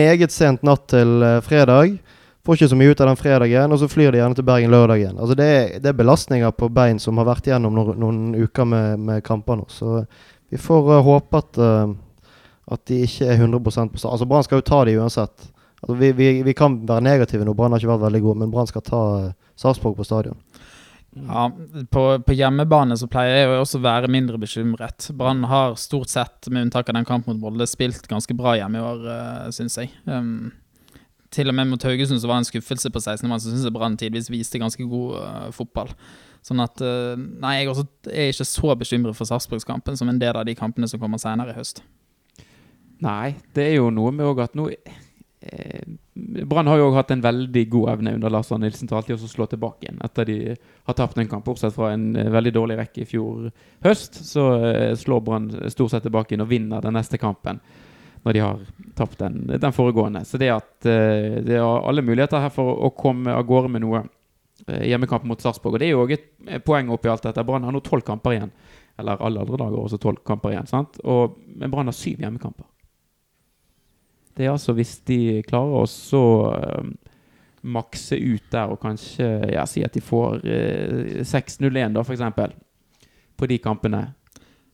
Meget 0.00 0.32
sent 0.32 0.64
natt 0.64 0.86
til 0.92 1.24
fredag. 1.44 1.98
Får 2.44 2.56
ikke 2.56 2.70
så 2.72 2.76
mye 2.76 2.92
ut 2.92 3.00
av 3.00 3.08
den 3.08 3.20
fredagen, 3.20 3.72
og 3.72 3.80
så 3.80 3.88
flyr 3.88 4.12
de 4.12 4.20
gjerne 4.20 4.36
til 4.36 4.44
Bergen 4.44 4.72
lørdagen. 4.72 5.16
Altså 5.16 5.36
det, 5.36 5.44
er, 5.48 5.76
det 5.80 5.92
er 5.92 5.96
belastninger 5.96 6.56
på 6.56 6.68
bein 6.72 7.00
som 7.00 7.20
har 7.20 7.28
vært 7.28 7.48
igjennom 7.48 7.76
noen, 7.76 8.00
noen 8.00 8.24
uker 8.36 8.68
med, 8.68 9.00
med 9.00 9.24
kamper 9.24 9.60
nå. 9.60 9.68
Så 9.72 10.02
vi 10.52 10.60
får 10.60 10.90
uh, 10.92 11.00
håpe 11.06 11.40
at, 11.40 11.60
at 12.74 12.86
de 12.90 13.02
ikke 13.06 13.28
er 13.30 13.40
100% 13.40 13.64
på 13.64 13.72
stand. 13.72 14.12
Altså 14.12 14.28
Brann 14.28 14.46
skal 14.46 14.60
jo 14.60 14.68
ta 14.68 14.84
de 14.84 14.98
uansett. 15.00 15.50
Altså, 15.84 15.96
vi, 16.00 16.12
vi, 16.12 16.42
vi, 16.42 16.54
kan 16.56 16.78
være 16.88 17.04
negative 17.04 17.44
nå. 17.44 17.52
Brann 17.56 17.74
har 17.74 17.82
ikke 17.82 17.92
vært 17.92 18.06
veldig 18.06 18.22
god, 18.24 18.38
men 18.40 18.52
Brann 18.52 18.70
skal 18.70 18.84
ta 18.86 19.02
uh, 19.26 19.32
Sarpsborg 19.60 19.98
på 19.98 20.06
stadion. 20.08 20.38
Ja, 21.14 21.46
på, 21.90 22.02
på, 22.26 22.34
hjemmebane 22.34 22.96
så 22.98 23.06
pleier 23.06 23.36
jeg 23.44 23.58
også 23.60 23.78
å 23.78 23.84
være 23.84 24.10
mindre 24.10 24.38
bekymret. 24.40 25.10
Brann 25.14 25.44
har 25.46 25.76
stort 25.78 26.10
sett, 26.10 26.48
med 26.50 26.66
unntak 26.66 26.88
av 26.90 26.96
den 26.96 27.06
kampen 27.06 27.34
mot 27.34 27.42
Molde, 27.44 27.68
spilt 27.70 28.08
ganske 28.10 28.34
bra 28.34 28.56
hjemme 28.58 28.80
i 28.80 28.84
år, 28.84 29.04
uh, 29.06 29.50
syns 29.54 29.78
jeg. 29.78 29.92
Um, 30.08 30.50
til 31.34 31.50
og 31.50 31.58
med 31.58 31.68
mot 31.70 31.84
Haugesund 31.86 32.22
så 32.22 32.30
var 32.30 32.38
det 32.38 32.46
en 32.46 32.50
skuffelse 32.54 32.90
på 32.94 33.02
16. 33.02 33.28
mann, 33.28 33.42
så 33.42 33.52
syns 33.52 33.66
jeg 33.68 33.74
Brann 33.74 33.98
tidvis 34.00 34.32
viste 34.32 34.62
ganske 34.62 34.88
god 34.90 35.20
uh, 35.20 35.48
fotball. 35.54 35.92
Sånn 36.44 36.60
at 36.60 36.82
uh, 36.84 37.14
Nei, 37.16 37.54
jeg 37.60 37.70
også 37.72 37.86
er 38.12 38.32
ikke 38.32 38.48
så 38.48 38.74
bekymret 38.76 39.16
for 39.16 39.28
Sarpsborgskampen 39.28 39.96
som 39.96 40.10
en 40.12 40.20
del 40.20 40.36
av 40.36 40.44
de 40.44 40.56
kampene 40.58 40.88
som 40.90 41.00
kommer 41.00 41.22
senere 41.22 41.54
i 41.54 41.58
høst. 41.58 41.80
Nei, 43.04 43.34
det 43.56 43.70
er 43.70 43.78
jo 43.78 43.90
noe 43.92 44.12
med 44.14 44.28
òg 44.28 44.44
at 44.44 44.58
nå 44.58 44.68
Eh, 45.46 45.80
Brann 46.46 46.66
har 46.66 46.78
jo 46.78 46.92
hatt 46.94 47.10
en 47.10 47.20
veldig 47.20 47.64
god 47.68 47.88
evne 47.92 48.14
under 48.16 48.32
Lars 48.32 48.52
Arne 48.52 48.64
Nilsen 48.64 48.88
til 48.88 48.96
alltid 48.96 49.18
å 49.18 49.28
slå 49.28 49.46
tilbake 49.50 49.84
igjen 49.84 49.98
etter 50.06 50.28
de 50.28 50.36
har 50.54 50.96
tapt 50.96 51.18
en 51.20 51.28
kamp. 51.28 51.44
Bortsett 51.44 51.74
fra 51.76 51.90
en 51.92 52.14
eh, 52.16 52.30
veldig 52.32 52.52
dårlig 52.54 52.78
rekke 52.80 53.02
i 53.02 53.08
fjor 53.08 53.50
høst, 53.84 54.22
så 54.24 54.46
eh, 54.70 54.92
slår 54.96 55.24
Brann 55.26 55.50
stort 55.74 55.92
sett 55.92 56.06
tilbake 56.06 56.32
igjen 56.32 56.46
og 56.46 56.52
vinner 56.52 56.84
den 56.84 56.96
neste 56.96 57.20
kampen 57.20 57.60
når 58.24 58.36
de 58.36 58.40
har 58.40 58.62
tapt 58.96 59.18
den, 59.20 59.42
den 59.60 59.74
foregående. 59.76 60.22
Så 60.24 60.40
det 60.40 60.48
at 60.48 60.86
det 60.86 61.58
er 61.58 61.60
alle 61.60 62.00
muligheter 62.00 62.40
her 62.40 62.52
for 62.54 62.78
å 62.86 62.88
komme 62.96 63.34
av 63.36 63.44
gårde 63.44 63.68
med 63.74 63.84
noe 63.84 64.00
hjemmekamp 64.66 65.26
mot 65.28 65.40
Sarpsborg. 65.40 65.76
Og 65.76 65.82
det 65.82 65.88
er 65.88 65.94
jo 65.94 66.04
òg 66.04 66.14
et 66.16 66.64
poeng 66.64 66.92
oppi 66.94 67.10
alt 67.12 67.26
dette. 67.26 67.44
Brann 67.44 67.66
har 67.66 67.74
nå 67.74 67.82
tolv 67.84 68.04
kamper 68.06 68.36
igjen. 68.36 68.52
Eller 68.98 69.22
alle 69.26 69.42
andre 69.42 69.58
dager 69.58 69.80
også 69.80 69.98
tolv 70.02 70.22
kamper 70.26 70.54
igjen. 70.54 70.70
sant? 70.70 71.00
Og, 71.04 71.38
men 71.56 71.72
Brann 71.72 71.90
har 71.90 71.96
syv 71.96 72.22
hjemmekamper. 72.22 72.66
Det 74.34 74.46
er 74.46 74.54
altså 74.54 74.74
hvis 74.74 74.96
de 75.06 75.18
klarer 75.46 75.84
å 75.84 75.86
så 75.90 76.24
uh, 76.50 76.86
makse 77.62 78.18
ut 78.18 78.48
der 78.50 78.72
og 78.74 78.80
kanskje 78.82 79.28
ja, 79.54 79.62
si 79.70 79.84
at 79.86 79.94
de 79.94 80.02
får 80.02 80.42
uh, 80.42 81.22
6-0-1, 81.22 81.94
da, 81.94 82.02
f.eks. 82.02 82.58
På 83.38 83.50
de 83.50 83.58
kampene. 83.62 84.02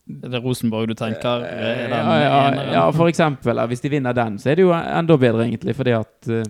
Det 0.05 0.33
er 0.33 0.43
Rosenborg 0.43 0.89
du 0.89 0.95
tenker? 0.97 1.45
Uh, 1.45 1.85
ja, 1.93 2.17
ja, 2.23 2.65
ja, 2.73 2.87
for 2.95 3.09
eksempel. 3.09 3.61
Hvis 3.69 3.85
de 3.85 3.93
vinner 3.93 4.17
den, 4.17 4.39
så 4.41 4.51
er 4.51 4.59
det 4.59 4.65
jo 4.65 4.73
enda 4.73 5.17
bedre, 5.17 5.45
egentlig. 5.45 5.77
Fordi 5.77 5.95
at 5.97 6.31
uh, 6.33 6.41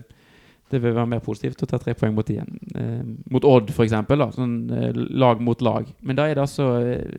det 0.72 0.80
vil 0.82 0.94
være 0.96 1.10
mer 1.12 1.22
positivt 1.24 1.62
å 1.64 1.68
ta 1.68 1.78
tre 1.80 1.94
poeng 1.98 2.14
mot 2.16 2.28
igjen. 2.32 2.48
Eh, 2.74 3.02
mot 3.32 3.44
Odd, 3.46 3.70
f.eks. 3.72 3.94
Sånn 4.36 4.56
eh, 4.72 5.00
lag 5.14 5.42
mot 5.44 5.62
lag. 5.64 5.88
Men 6.00 6.18
da 6.18 6.26
er 6.28 6.38
det 6.38 6.46
altså 6.46 6.68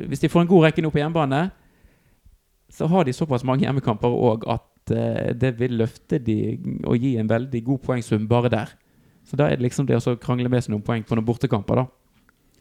Hvis 0.10 0.24
de 0.24 0.32
får 0.32 0.44
en 0.44 0.52
god 0.52 0.68
rekke 0.68 0.84
nå 0.84 0.92
på 0.94 1.02
hjemmebane, 1.02 1.46
så 2.74 2.90
har 2.90 3.06
de 3.06 3.14
såpass 3.14 3.46
mange 3.46 3.68
hjemmekamper 3.68 4.10
òg 4.10 4.48
at 4.50 4.94
uh, 4.96 5.30
det 5.38 5.52
vil 5.60 5.76
løfte 5.78 6.18
de 6.18 6.38
og 6.90 6.98
gi 6.98 7.12
en 7.22 7.30
veldig 7.30 7.62
god 7.68 7.84
poengsum 7.86 8.26
bare 8.28 8.50
der. 8.50 8.72
Så 9.24 9.38
da 9.38 9.46
er 9.48 9.60
det 9.60 9.68
liksom 9.68 9.86
det 9.88 10.00
å 10.00 10.16
krangle 10.18 10.50
med 10.50 10.66
seg 10.66 10.74
noen 10.74 10.86
poeng 10.86 11.06
på 11.06 11.16
noen 11.16 11.28
bortekamper, 11.28 11.84
da. 11.84 11.86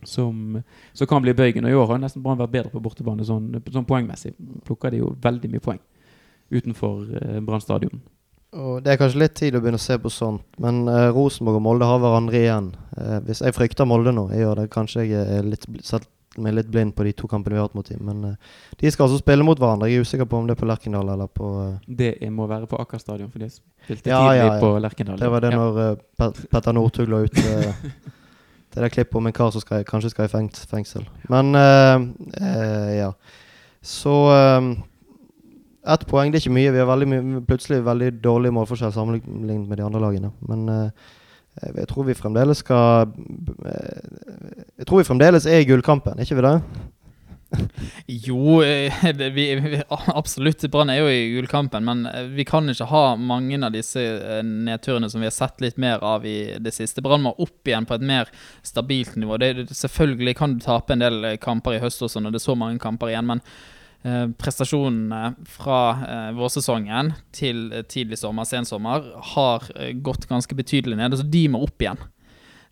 Som, 0.05 0.59
som 0.93 1.09
kan 1.09 1.23
bli 1.23 1.33
bøygen. 1.39 1.65
Og 1.65 1.73
i 1.73 1.79
år 1.79 1.89
har 1.95 2.03
nesten 2.03 2.23
Brann 2.23 2.41
vært 2.41 2.53
bedre 2.53 2.75
på 2.75 2.83
bortebane 2.83 3.25
sånn, 3.25 3.49
sånn 3.71 3.87
poengmessig. 3.89 4.35
Plukker 4.67 4.93
de 4.93 5.01
jo 5.01 5.13
veldig 5.23 5.51
mye 5.53 5.63
poeng 5.63 5.81
utenfor 6.53 7.07
eh, 7.17 7.39
Brann 7.41 7.63
stadion. 7.63 8.03
Og 8.53 8.83
Det 8.85 8.93
er 8.93 8.99
kanskje 9.01 9.19
litt 9.23 9.35
tid 9.39 9.55
å 9.57 9.61
begynne 9.65 9.79
å 9.81 9.83
se 9.83 9.97
på 9.99 10.11
sånt, 10.13 10.43
men 10.61 10.83
eh, 10.93 11.09
Rosenborg 11.15 11.57
og 11.57 11.63
Molde 11.65 11.87
har 11.89 12.01
hverandre 12.03 12.37
igjen. 12.43 12.67
Eh, 13.01 13.21
hvis 13.25 13.41
Jeg 13.41 13.55
frykter 13.57 13.89
Molde 13.89 14.13
nå, 14.13 14.27
jeg 14.35 14.43
gjør 14.45 14.59
det. 14.61 14.67
Kanskje 14.75 15.07
jeg 15.09 15.39
er 15.39 15.47
litt, 15.49 15.65
satt 15.89 16.05
meg 16.41 16.55
litt 16.57 16.69
blind 16.73 16.95
på 16.97 17.05
de 17.05 17.11
to 17.17 17.29
kampene 17.29 17.57
vi 17.57 17.61
har 17.61 17.67
hatt 17.69 17.75
mot 17.77 17.89
dem. 17.89 18.03
Men 18.05 18.25
eh, 18.29 18.53
de 18.81 18.93
skal 18.93 19.07
altså 19.09 19.19
spille 19.23 19.45
mot 19.45 19.57
hverandre. 19.61 19.89
Jeg 19.89 20.03
er 20.03 20.05
usikker 20.05 20.29
på 20.29 20.37
om 20.43 20.47
det 20.49 20.57
er 20.57 20.61
på 20.61 20.69
Lerkendal 20.69 21.15
eller 21.15 21.33
på 21.33 21.49
eh, 21.65 21.91
Det 22.03 22.13
må 22.33 22.47
være 22.51 22.69
på 22.69 22.81
Aker 22.85 23.01
stadion, 23.01 23.33
for 23.33 23.41
de 23.41 23.49
spilte 23.53 24.13
Ja, 24.13 24.21
tidlig 24.21 24.43
ja, 24.43 24.47
ja. 24.53 24.61
på 24.61 24.75
Lerkendal. 24.85 25.21
Det 25.25 25.33
var 25.33 25.45
det 25.47 25.55
når 25.57 25.81
eh, 25.87 25.97
Pet- 26.21 26.45
Petter 26.53 26.77
Northug 26.77 27.09
la 27.13 27.23
ut 27.25 27.41
eh, 27.43 27.91
det 28.73 28.81
der 28.85 28.93
klippet 28.93 29.17
om 29.21 29.27
en 29.33 29.37
kar 29.37 29.51
som 29.53 29.65
skal, 29.65 29.85
kanskje 29.89 30.13
skal 30.13 30.29
i 30.29 30.45
fengsel. 30.69 31.09
Men 31.29 31.53
ja. 32.97 33.11
Så 33.85 34.15
ett 35.83 36.07
poeng, 36.07 36.31
det 36.31 36.39
er 36.39 36.45
ikke 36.45 36.55
mye. 36.55 36.71
Vi 36.75 36.79
har 36.79 36.89
veldig 36.91 37.11
mye, 37.11 37.43
plutselig 37.49 37.83
veldig 37.87 38.13
dårlig 38.23 38.53
målforskjell 38.55 38.95
sammenlignet 38.95 39.67
med 39.67 39.81
de 39.81 39.87
andre 39.87 40.03
lagene. 40.05 40.31
Men 40.47 40.65
eh, 40.71 41.11
jeg 41.81 41.89
tror 41.91 42.07
vi 42.07 42.19
fremdeles 42.19 42.63
skal 42.63 43.11
eh, 43.67 44.01
Jeg 44.79 44.89
tror 44.89 45.03
vi 45.03 45.09
fremdeles 45.11 45.47
er 45.47 45.63
i 45.63 45.69
gullkampen, 45.69 46.23
ikke 46.23 46.39
vi 46.39 46.47
det? 46.47 46.57
Jo, 48.29 48.63
eh, 48.63 49.03
det, 49.19 49.33
vi, 49.35 49.49
vi, 49.59 49.83
absolutt. 49.91 50.63
Brann 50.71 50.95
er 50.95 51.03
jo 51.03 51.11
i 51.11 51.35
gullkampen, 51.35 51.85
men 51.85 52.07
vi 52.37 52.47
kan 52.49 52.71
ikke 52.71 52.89
ha 52.93 53.03
mange 53.19 53.59
av 53.59 53.75
disse 53.75 54.07
nedturene 54.47 55.11
som 55.11 55.21
vi 55.21 55.29
har 55.29 55.35
sett 55.35 55.61
litt 55.67 55.83
mer 55.83 55.99
av 56.07 56.25
i 56.25 56.55
det 56.63 56.77
siste. 56.79 57.03
Brann 57.03 57.27
må 57.27 57.35
opp 57.43 57.69
igjen 57.69 57.91
på 57.91 57.99
et 57.99 58.07
mer 58.07 58.31
stabilt 58.63 59.19
nivå. 59.19 59.43
Det, 59.43 59.69
selvfølgelig 59.75 60.39
kan 60.39 60.57
du 60.57 60.65
tape 60.65 60.95
en 60.95 61.05
del 61.05 61.33
kamper 61.43 61.77
i 61.77 61.83
høst 61.83 62.07
også 62.07 62.23
når 62.23 62.37
det 62.37 62.45
er 62.45 62.51
så 62.53 62.59
mange 62.59 62.81
kamper 62.81 63.11
igjen, 63.11 63.29
men 63.35 63.43
prestasjonene 64.03 65.35
fra 65.47 65.81
eh, 66.03 66.31
vårsesongen 66.35 67.13
til 67.35 67.69
eh, 67.71 67.85
tidlig 67.87 68.19
sommer, 68.19 68.49
sensommer, 68.49 69.07
har 69.35 69.69
eh, 69.77 69.93
gått 69.95 70.27
ganske 70.31 70.57
betydelig 70.59 70.99
ned. 70.99 71.15
Så 71.19 71.27
de 71.29 71.45
må 71.53 71.63
opp 71.63 71.83
igjen. 71.83 72.01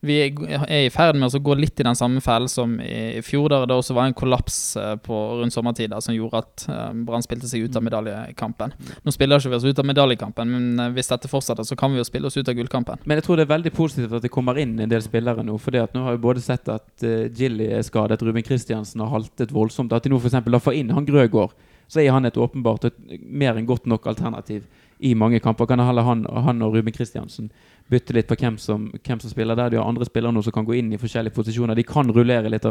Vi 0.00 0.14
er 0.16 0.86
i 0.86 0.92
ferd 0.92 1.18
med 1.20 1.34
å 1.36 1.40
gå 1.44 1.54
litt 1.58 1.80
i 1.82 1.84
den 1.84 1.96
samme 1.98 2.22
fellen 2.24 2.48
som 2.48 2.78
i 2.80 3.20
fjor, 3.24 3.50
der 3.52 3.66
det 3.68 3.76
også 3.76 3.96
var 3.96 4.08
en 4.08 4.16
kollaps 4.16 4.56
eh, 4.80 4.94
på 5.04 5.16
rundt 5.42 5.52
sommertid 5.52 5.92
som 6.00 6.16
gjorde 6.16 6.40
at 6.40 6.64
eh, 6.72 6.86
Brann 7.04 7.24
spilte 7.24 7.50
seg 7.50 7.66
ut 7.66 7.76
av 7.76 7.84
medaljekampen. 7.84 8.72
Nå 9.04 9.12
spiller 9.12 9.42
ikke 9.42 9.52
vi 9.52 9.58
oss 9.58 9.66
ut 9.68 9.82
av 9.82 9.88
medaljekampen, 9.90 10.54
men 10.54 10.86
eh, 10.86 10.94
hvis 10.96 11.12
dette 11.12 11.28
fortsetter, 11.28 11.68
så 11.68 11.76
kan 11.76 11.92
vi 11.92 12.00
jo 12.00 12.06
spille 12.08 12.30
oss 12.30 12.40
ut 12.40 12.48
av 12.48 12.56
gullkampen. 12.56 13.04
Men 13.04 13.20
jeg 13.20 13.28
tror 13.28 13.36
det 13.36 13.44
er 13.44 13.52
veldig 13.52 13.74
positivt 13.76 14.16
at 14.16 14.24
det 14.24 14.32
kommer 14.32 14.60
inn 14.62 14.78
en 14.80 14.92
del 14.92 15.04
spillere 15.04 15.44
nå. 15.44 15.58
For 15.60 15.76
nå 15.76 16.06
har 16.06 16.16
vi 16.16 16.24
både 16.24 16.44
sett 16.44 16.72
at 16.72 17.04
Gilly 17.36 17.68
er 17.68 17.84
skadet, 17.84 18.22
Ruben 18.24 18.46
Kristiansen 18.46 19.04
har 19.04 19.12
haltet 19.12 19.52
voldsomt. 19.52 19.92
At 19.92 20.08
de 20.08 20.14
nå 20.14 20.22
f.eks. 20.22 20.40
får 20.64 20.80
inn 20.80 20.96
han 20.96 21.08
Grøgaard, 21.08 21.52
så 21.90 22.00
er 22.00 22.14
han 22.14 22.24
et 22.24 22.40
åpenbart 22.40 22.88
et 22.88 23.00
mer 23.20 23.58
enn 23.58 23.68
godt 23.68 23.88
nok 23.90 24.08
alternativ 24.08 24.64
i 25.00 25.14
mange 25.14 25.40
kamper. 25.40 25.68
Kan 25.68 25.82
heller 25.82 26.06
han, 26.06 26.24
han 26.24 26.62
og 26.62 26.76
Ruben 26.76 26.94
Kristiansen 26.94 27.50
bytte 27.90 28.14
litt 28.14 28.29
på 28.31 28.37
hvem 28.38 28.59
som, 28.61 28.87
hvem 28.94 29.22
som 29.22 29.33
spiller 29.33 29.59
der. 29.59 29.72
De 29.72 29.81
har 29.81 29.88
andre 29.88 30.07
spillere 30.09 30.35
nå 30.35 30.42
som 30.46 30.55
kan 30.55 30.66
gå 30.68 30.76
inn 30.79 30.92
i 30.94 31.00
forskjellige 31.00 31.35
posisjoner. 31.37 31.79
De 31.79 31.87
kan 31.87 32.11
rullere 32.14 32.53
litt. 32.53 32.68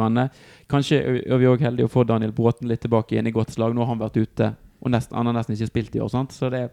Kanskje 0.71 1.01
er 1.01 1.41
vi 1.41 1.49
òg 1.49 1.65
heldige 1.65 1.89
å 1.89 1.91
få 1.91 2.05
Daniel 2.07 2.33
Bråten 2.35 2.69
litt 2.71 2.83
tilbake 2.85 3.15
igjen 3.15 3.27
i 3.27 3.35
godt 3.35 3.53
slag. 3.55 3.75
Nå 3.75 3.83
har 3.83 3.93
han 3.93 4.01
vært 4.03 4.21
ute, 4.21 4.53
og 4.79 4.93
nesten, 4.93 5.17
han 5.19 5.29
har 5.29 5.35
nesten 5.35 5.57
ikke 5.57 5.71
spilt 5.73 5.99
i 5.99 6.03
år. 6.03 6.13
sant? 6.13 6.35
Så 6.35 6.51
det 6.53 6.69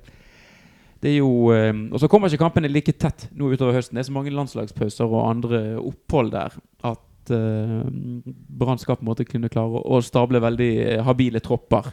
det 1.03 1.11
er 1.11 1.19
jo 1.19 1.53
Og 1.53 2.01
så 2.01 2.09
kommer 2.09 2.33
ikke 2.33 2.47
kampene 2.47 2.71
like 2.73 2.93
tett 2.97 3.29
nå 3.37 3.51
utover 3.53 3.77
høsten. 3.77 3.97
Det 3.97 4.05
er 4.05 4.09
så 4.09 4.17
mange 4.17 4.33
landslagspauser 4.33 5.05
og 5.05 5.29
andre 5.29 5.61
opphold 5.77 6.33
der 6.33 6.57
at 6.89 7.33
uh, 7.35 7.85
Brann 8.59 8.81
skal 8.81 8.97
på 8.97 9.05
en 9.05 9.11
måte 9.11 9.27
kunne 9.29 9.51
klare 9.53 9.83
å, 9.83 10.01
stable 10.01 10.41
veldig 10.41 11.03
habile 11.05 11.43
tropper 11.45 11.93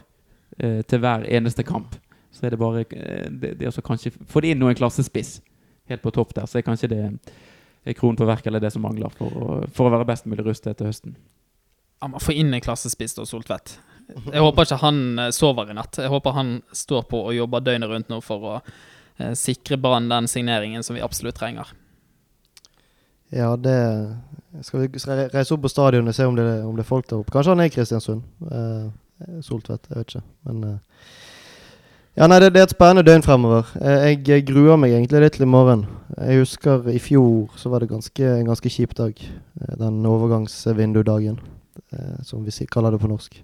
eh, 0.58 0.80
til 0.86 1.02
hver 1.02 1.26
eneste 1.28 1.64
kamp. 1.66 1.96
Så 2.34 2.46
er 2.46 2.54
det 2.54 2.58
bare 2.58 2.84
eh, 2.90 3.28
det, 3.30 3.58
det 3.58 3.66
er 3.66 3.70
også 3.70 3.84
kanskje 3.84 4.14
Få 4.26 4.40
det 4.40 4.54
inn 4.54 4.62
noen 4.62 4.78
klassespiss 4.78 5.36
helt 5.90 6.02
på 6.02 6.12
topp 6.14 6.34
der, 6.36 6.46
så 6.50 6.58
er 6.58 6.66
kanskje 6.66 6.90
det 6.92 7.00
er 7.84 7.96
kronen 7.96 8.16
på 8.16 8.28
verket 8.28 8.48
eller 8.50 8.62
det 8.64 8.72
som 8.72 8.84
mangler 8.84 9.12
for 9.12 9.32
å, 9.36 9.48
for 9.74 9.88
å 9.88 9.94
være 9.94 10.08
best 10.08 10.28
mulig 10.30 10.46
rustet 10.46 10.78
til 10.78 10.88
høsten. 10.88 11.16
Ja, 12.00 12.08
man 12.08 12.22
får 12.22 12.40
inn 12.40 12.54
en 12.54 12.64
klassespiss 12.64 13.16
og 13.20 13.28
Soltvedt. 13.28 13.78
Jeg 14.32 14.42
håper 14.44 14.66
ikke 14.66 14.80
han 14.82 14.98
eh, 15.20 15.30
sover 15.32 15.70
i 15.72 15.76
natt. 15.76 16.00
Jeg 16.00 16.12
håper 16.12 16.36
han 16.36 16.58
står 16.76 17.06
på 17.08 17.22
og 17.28 17.36
jobber 17.36 17.64
døgnet 17.64 17.88
rundt 17.88 18.10
nå 18.12 18.20
for 18.24 18.48
å 18.50 18.54
eh, 18.58 19.32
sikre 19.38 19.78
Brann 19.80 20.10
den 20.12 20.28
signeringen 20.28 20.84
som 20.84 20.98
vi 20.98 21.04
absolutt 21.04 21.38
trenger. 21.40 21.72
Ja, 23.34 23.54
det 23.56 23.78
Skal 24.62 24.84
vi 24.84 25.00
reise 25.32 25.56
opp 25.56 25.64
på 25.64 25.72
stadionet 25.72 26.12
og 26.12 26.14
se 26.14 26.26
om 26.28 26.36
det, 26.36 26.44
om 26.62 26.76
det 26.76 26.84
er 26.84 26.90
folk 26.90 27.08
der 27.10 27.22
oppe? 27.22 27.32
Kanskje 27.34 27.54
han 27.54 27.64
er 27.64 27.70
i 27.70 27.74
Kristiansund? 27.74 28.22
Eh, 28.52 29.40
Soltvedt, 29.42 29.88
jeg 29.90 29.98
vet 29.98 30.12
ikke. 30.12 30.26
Men 30.48 30.60
eh, 30.68 31.08
Ja, 32.14 32.28
nei, 32.30 32.36
det, 32.38 32.52
det 32.54 32.60
er 32.62 32.68
et 32.68 32.72
spennende 32.76 33.02
døgn 33.02 33.24
fremover. 33.26 33.70
Eh, 33.82 34.12
jeg, 34.22 34.44
gruer 34.46 34.76
meg 34.78 34.92
egentlig 34.94 35.24
litt 35.24 35.34
til 35.34 35.48
i 35.48 35.50
morgen. 35.50 35.80
Jeg 36.14 36.44
husker 36.44 36.86
i 36.92 37.00
fjor 37.02 37.56
så 37.58 37.72
var 37.72 37.82
det 37.82 37.88
ganske, 37.90 38.28
en 38.36 38.46
ganske 38.52 38.70
kjip 38.70 38.94
dag. 38.94 39.18
Eh, 39.18 39.72
den 39.80 39.96
overgangsvindudagen, 40.06 41.40
eh, 41.90 42.14
som 42.22 42.46
vi 42.46 42.68
kaller 42.70 42.94
det 42.94 43.02
på 43.02 43.10
norsk. 43.10 43.42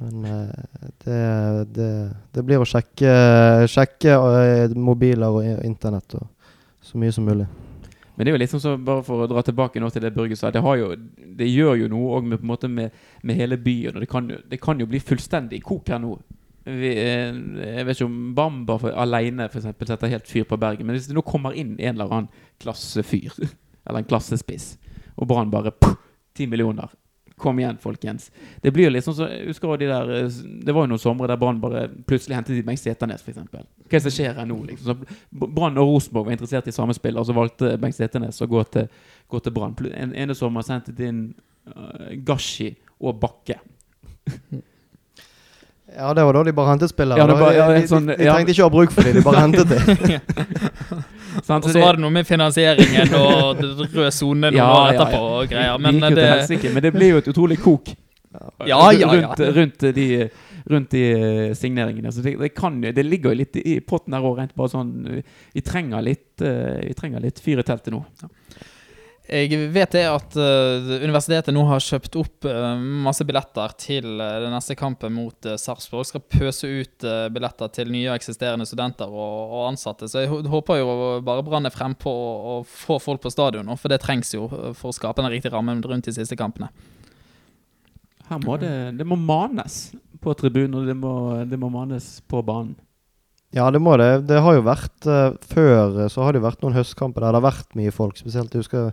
Men 0.00 0.24
det, 1.04 1.20
det, 1.76 1.90
det 2.32 2.42
blir 2.48 2.64
å 2.64 2.66
sjekke, 2.66 3.12
sjekke 3.70 4.16
mobiler 4.74 5.36
og 5.36 5.62
internett 5.62 6.16
og 6.16 6.24
så 6.82 6.98
mye 6.98 7.12
som 7.12 7.28
mulig. 7.28 7.44
Men 8.16 8.24
det 8.24 8.32
er 8.32 8.38
jo 8.38 8.40
liksom 8.40 8.64
så, 8.64 8.76
bare 8.80 9.04
for 9.04 9.22
å 9.22 9.28
dra 9.28 9.44
tilbake 9.44 9.84
nå 9.84 9.92
til 9.92 10.02
det 10.02 10.16
Børge 10.16 10.40
sa, 10.40 10.50
det, 10.50 10.64
jo, 10.80 10.94
det 11.36 11.52
gjør 11.52 11.84
jo 11.84 11.92
noe 11.92 12.16
òg 12.16 12.32
med, 12.32 12.52
med, 12.72 13.00
med 13.20 13.36
hele 13.36 13.60
byen. 13.60 13.94
Og 13.94 14.02
det 14.02 14.08
kan, 14.08 14.32
det 14.32 14.64
kan 14.64 14.80
jo 14.80 14.88
bli 14.88 15.04
fullstendig 15.12 15.60
kok 15.68 15.92
her 15.92 16.00
nå. 16.00 16.16
Vi, 16.64 16.90
eh, 16.94 17.34
jeg 17.76 17.86
vet 17.86 17.98
ikke 17.98 18.06
om 18.06 18.34
Bamba 18.38 18.78
for, 18.78 18.94
alene 18.94 19.48
for 19.50 19.58
eksempel, 19.62 19.88
setter 19.90 20.12
helt 20.12 20.28
fyr 20.30 20.46
på 20.48 20.58
Bergen. 20.60 20.86
Men 20.86 20.96
hvis 20.96 21.08
det 21.10 21.16
nå 21.16 21.24
kommer 21.26 21.56
inn 21.58 21.74
en 21.78 21.94
eller 21.96 22.12
annen 22.12 22.48
klassefyr, 22.62 23.34
eller 23.86 24.02
en 24.02 24.08
klassespiss, 24.08 24.76
og 25.16 25.28
Brann 25.30 25.52
bare 25.52 25.74
ti 26.36 26.46
millioner 26.48 26.92
Kom 27.42 27.58
igjen, 27.58 27.78
folkens. 27.80 28.28
Det 28.62 28.70
blir 28.70 28.90
litt 28.92 29.02
sånn 29.02 29.16
så, 29.16 29.26
husker 29.48 29.72
de 29.80 29.88
der 29.90 30.10
eh, 30.14 30.34
Det 30.62 30.74
var 30.74 30.84
jo 30.84 30.92
noen 30.92 31.00
somre 31.02 31.26
der 31.26 31.40
Brann 31.40 31.58
bare 31.62 31.88
plutselig 32.06 32.36
hentet 32.36 32.54
de 32.54 32.62
Bengt 32.66 32.78
Seternes, 32.78 33.24
f.eks. 33.24 33.40
Hva 33.50 33.62
er 33.62 33.96
det 33.96 34.02
som 34.04 34.14
skjer 34.14 34.36
her 34.36 34.46
nå? 34.46 34.60
liksom? 34.68 35.02
Brann 35.42 35.80
og 35.80 35.90
Rosenborg 35.90 36.28
var 36.28 36.36
interessert 36.36 36.70
i 36.70 36.74
samme 36.76 36.94
spiller, 36.94 37.18
og 37.18 37.26
så 37.26 37.34
valgte 37.34 37.72
Bengt 37.82 37.98
Seternes 37.98 38.38
å 38.44 38.50
gå 38.52 38.62
til, 38.76 38.86
til 39.32 39.56
Brann. 39.56 39.74
En 39.90 40.14
ene 40.14 40.36
sommer 40.38 40.62
sendte 40.66 40.94
de 40.94 41.08
inn 41.08 41.22
uh, 41.72 42.12
Gashi 42.22 42.70
og 43.02 43.18
Bakke. 43.24 43.58
Ja, 45.96 46.12
det 46.16 46.22
var 46.24 46.32
da 46.38 46.42
de 46.48 46.52
bare 46.56 46.70
hentet 46.72 46.90
spillere. 46.92 47.18
Ja, 47.20 47.26
bare, 47.28 47.54
ja, 47.56 47.66
de, 47.68 47.74
en 47.76 47.82
de, 47.84 47.88
sånn- 47.90 48.06
de 48.08 48.24
ja. 48.24 48.34
trengte 48.36 48.54
ikke 48.54 48.64
å 48.64 48.68
ha 48.68 48.72
bruk 48.72 48.92
for 48.94 49.04
dem, 49.08 49.18
de 49.18 49.24
bare 49.26 49.42
hentet 49.46 49.68
dem. 49.72 51.02
Og 51.32 51.66
så 51.68 51.80
var 51.80 51.96
det 51.98 52.02
noe 52.04 52.12
med 52.12 52.26
finansieringen 52.28 53.12
og 53.16 53.60
rød 53.60 53.82
røde 53.92 54.10
sone 54.12 54.50
Ja, 54.52 54.68
ja, 54.68 54.94
etterpå 54.94 55.18
ja. 55.20 55.34
og 55.42 55.52
greier. 55.52 55.78
Men 55.82 56.00
det, 56.02 56.10
det 56.18 56.26
helsike, 56.30 56.72
men 56.74 56.84
det 56.84 56.92
blir 56.96 57.14
jo 57.14 57.20
et 57.22 57.28
utrolig 57.32 57.58
kok 57.62 57.92
Ja, 58.32 58.56
ja, 58.66 58.88
ja. 58.96 59.10
rundt, 59.12 59.40
rundt 59.58 59.86
de, 59.96 60.06
rundt 60.72 60.90
de 60.96 61.02
eh, 61.12 61.54
signeringene. 61.58 62.12
Så 62.12 62.24
det, 62.24 62.36
det, 62.40 62.52
kan, 62.56 62.78
det 62.80 63.04
ligger 63.04 63.32
jo 63.34 63.40
litt 63.42 63.56
i 63.60 63.78
potten 63.84 64.16
her 64.16 64.24
òg, 64.24 64.38
rent 64.40 64.54
bare 64.56 64.72
sånn 64.72 64.92
Vi 65.52 65.64
trenger 65.64 66.04
litt, 66.04 66.40
vi 66.40 66.94
trenger 66.96 67.20
litt 67.24 67.40
fyr 67.44 67.60
i 67.60 67.66
teltet 67.68 67.92
nå. 67.92 68.04
Jeg 69.32 69.68
vet 69.72 69.94
det 69.94 70.02
at 70.04 70.34
eh, 70.36 70.90
universitetet 71.06 71.54
nå 71.56 71.62
har 71.64 71.80
kjøpt 71.80 72.16
opp 72.20 72.46
eh, 72.48 72.82
masse 73.06 73.24
billetter 73.24 73.72
til 73.80 74.20
eh, 74.20 74.34
den 74.42 74.52
neste 74.52 74.74
kampen 74.76 75.14
mot 75.16 75.48
uh, 75.48 75.54
Sarpsborg. 75.56 76.04
Skal 76.04 76.24
pøse 76.26 76.68
ut 76.68 77.06
billetter 77.32 77.70
til 77.72 77.88
nye 77.94 78.10
og 78.10 78.18
eksisterende 78.18 78.66
studenter 78.68 79.08
og, 79.08 79.54
og 79.56 79.62
ansatte. 79.70 80.10
Så 80.10 80.26
jeg 80.26 80.48
håper 80.52 80.82
jo 80.82 80.96
bare 81.24 81.44
Brann 81.46 81.68
er 81.68 81.72
frempå 81.72 82.12
og, 82.12 82.50
og 82.52 82.66
får 82.68 83.00
folk 83.06 83.22
på 83.24 83.32
stadion 83.32 83.64
nå, 83.68 83.78
for 83.80 83.92
det 83.92 84.02
trengs 84.02 84.34
jo 84.36 84.50
for 84.50 84.90
å 84.90 84.96
skape 84.96 85.24
den 85.24 85.32
riktige 85.32 85.54
rammen 85.54 85.80
rundt 85.80 86.10
de 86.10 86.14
siste 86.18 86.36
kampene. 86.36 86.68
Her 88.28 88.42
må 88.44 88.58
det, 88.60 88.74
det 89.00 89.08
må 89.08 89.16
manes 89.16 89.94
på 90.22 90.36
tribunen, 90.38 90.76
og 90.82 90.92
det 90.92 90.98
må, 90.98 91.14
det 91.48 91.60
må 91.60 91.72
manes 91.72 92.18
på 92.28 92.44
banen. 92.44 92.76
Ja, 93.56 93.70
det 93.72 93.80
må 93.84 93.96
det. 94.00 94.26
Det 94.28 94.44
har 94.44 94.54
jo 94.56 94.62
vært 94.64 95.08
uh, 95.08 95.40
Før 95.48 96.04
så 96.12 96.24
har 96.24 96.32
det 96.32 96.40
jo 96.40 96.46
vært 96.50 96.62
noen 96.64 96.76
høstkamper 96.76 97.24
der 97.24 97.32
det 97.32 97.40
har 97.40 97.48
vært 97.48 97.80
mye 97.80 97.96
folk. 97.96 98.20
Spesielt 98.20 98.52
jeg 98.52 98.66
husker 98.66 98.92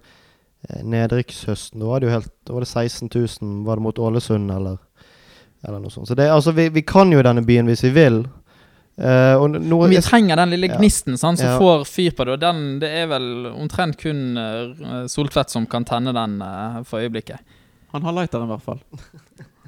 nedrykkshøsten. 0.84 1.80
Da 1.80 1.88
var 1.88 2.02
det 2.02 2.10
jo 2.10 2.16
helt 2.18 2.32
Da 2.48 2.54
var 2.54 2.66
det 2.66 2.70
16 2.70 3.10
000. 3.16 3.66
Var 3.66 3.80
det 3.80 3.86
mot 3.86 4.00
Ålesund, 4.00 4.52
eller, 4.52 4.78
eller 5.68 5.80
noe 5.80 5.94
sånt. 5.94 6.10
Så 6.10 6.18
det, 6.20 6.30
altså, 6.32 6.52
vi, 6.52 6.70
vi 6.70 6.84
kan 6.84 7.12
jo 7.12 7.24
denne 7.26 7.46
byen 7.48 7.70
hvis 7.72 7.84
vi 7.88 7.94
vil. 7.96 8.24
Uh, 9.00 9.40
og 9.40 9.54
nå, 9.54 9.78
Men 9.86 9.94
vi 9.94 10.02
trenger 10.04 10.36
den 10.42 10.52
lille 10.52 10.68
gnisten 10.74 11.16
ja. 11.16 11.20
som 11.22 11.38
Ja. 11.40 11.54
får 11.60 11.86
fyr 11.88 12.12
på 12.12 12.26
det. 12.28 12.36
Og 12.36 12.42
den, 12.42 12.66
det 12.82 12.90
er 13.04 13.08
vel 13.08 13.48
omtrent 13.54 13.96
kun 14.02 14.36
uh, 14.36 15.06
Soltvedt 15.08 15.54
som 15.54 15.68
kan 15.72 15.88
tenne 15.88 16.12
den 16.16 16.42
uh, 16.44 16.82
for 16.84 17.00
øyeblikket. 17.00 17.40
Han 17.94 18.04
har 18.04 18.18
lighteren, 18.18 18.50
i 18.50 18.52
hvert 18.52 18.66
fall. 18.66 18.84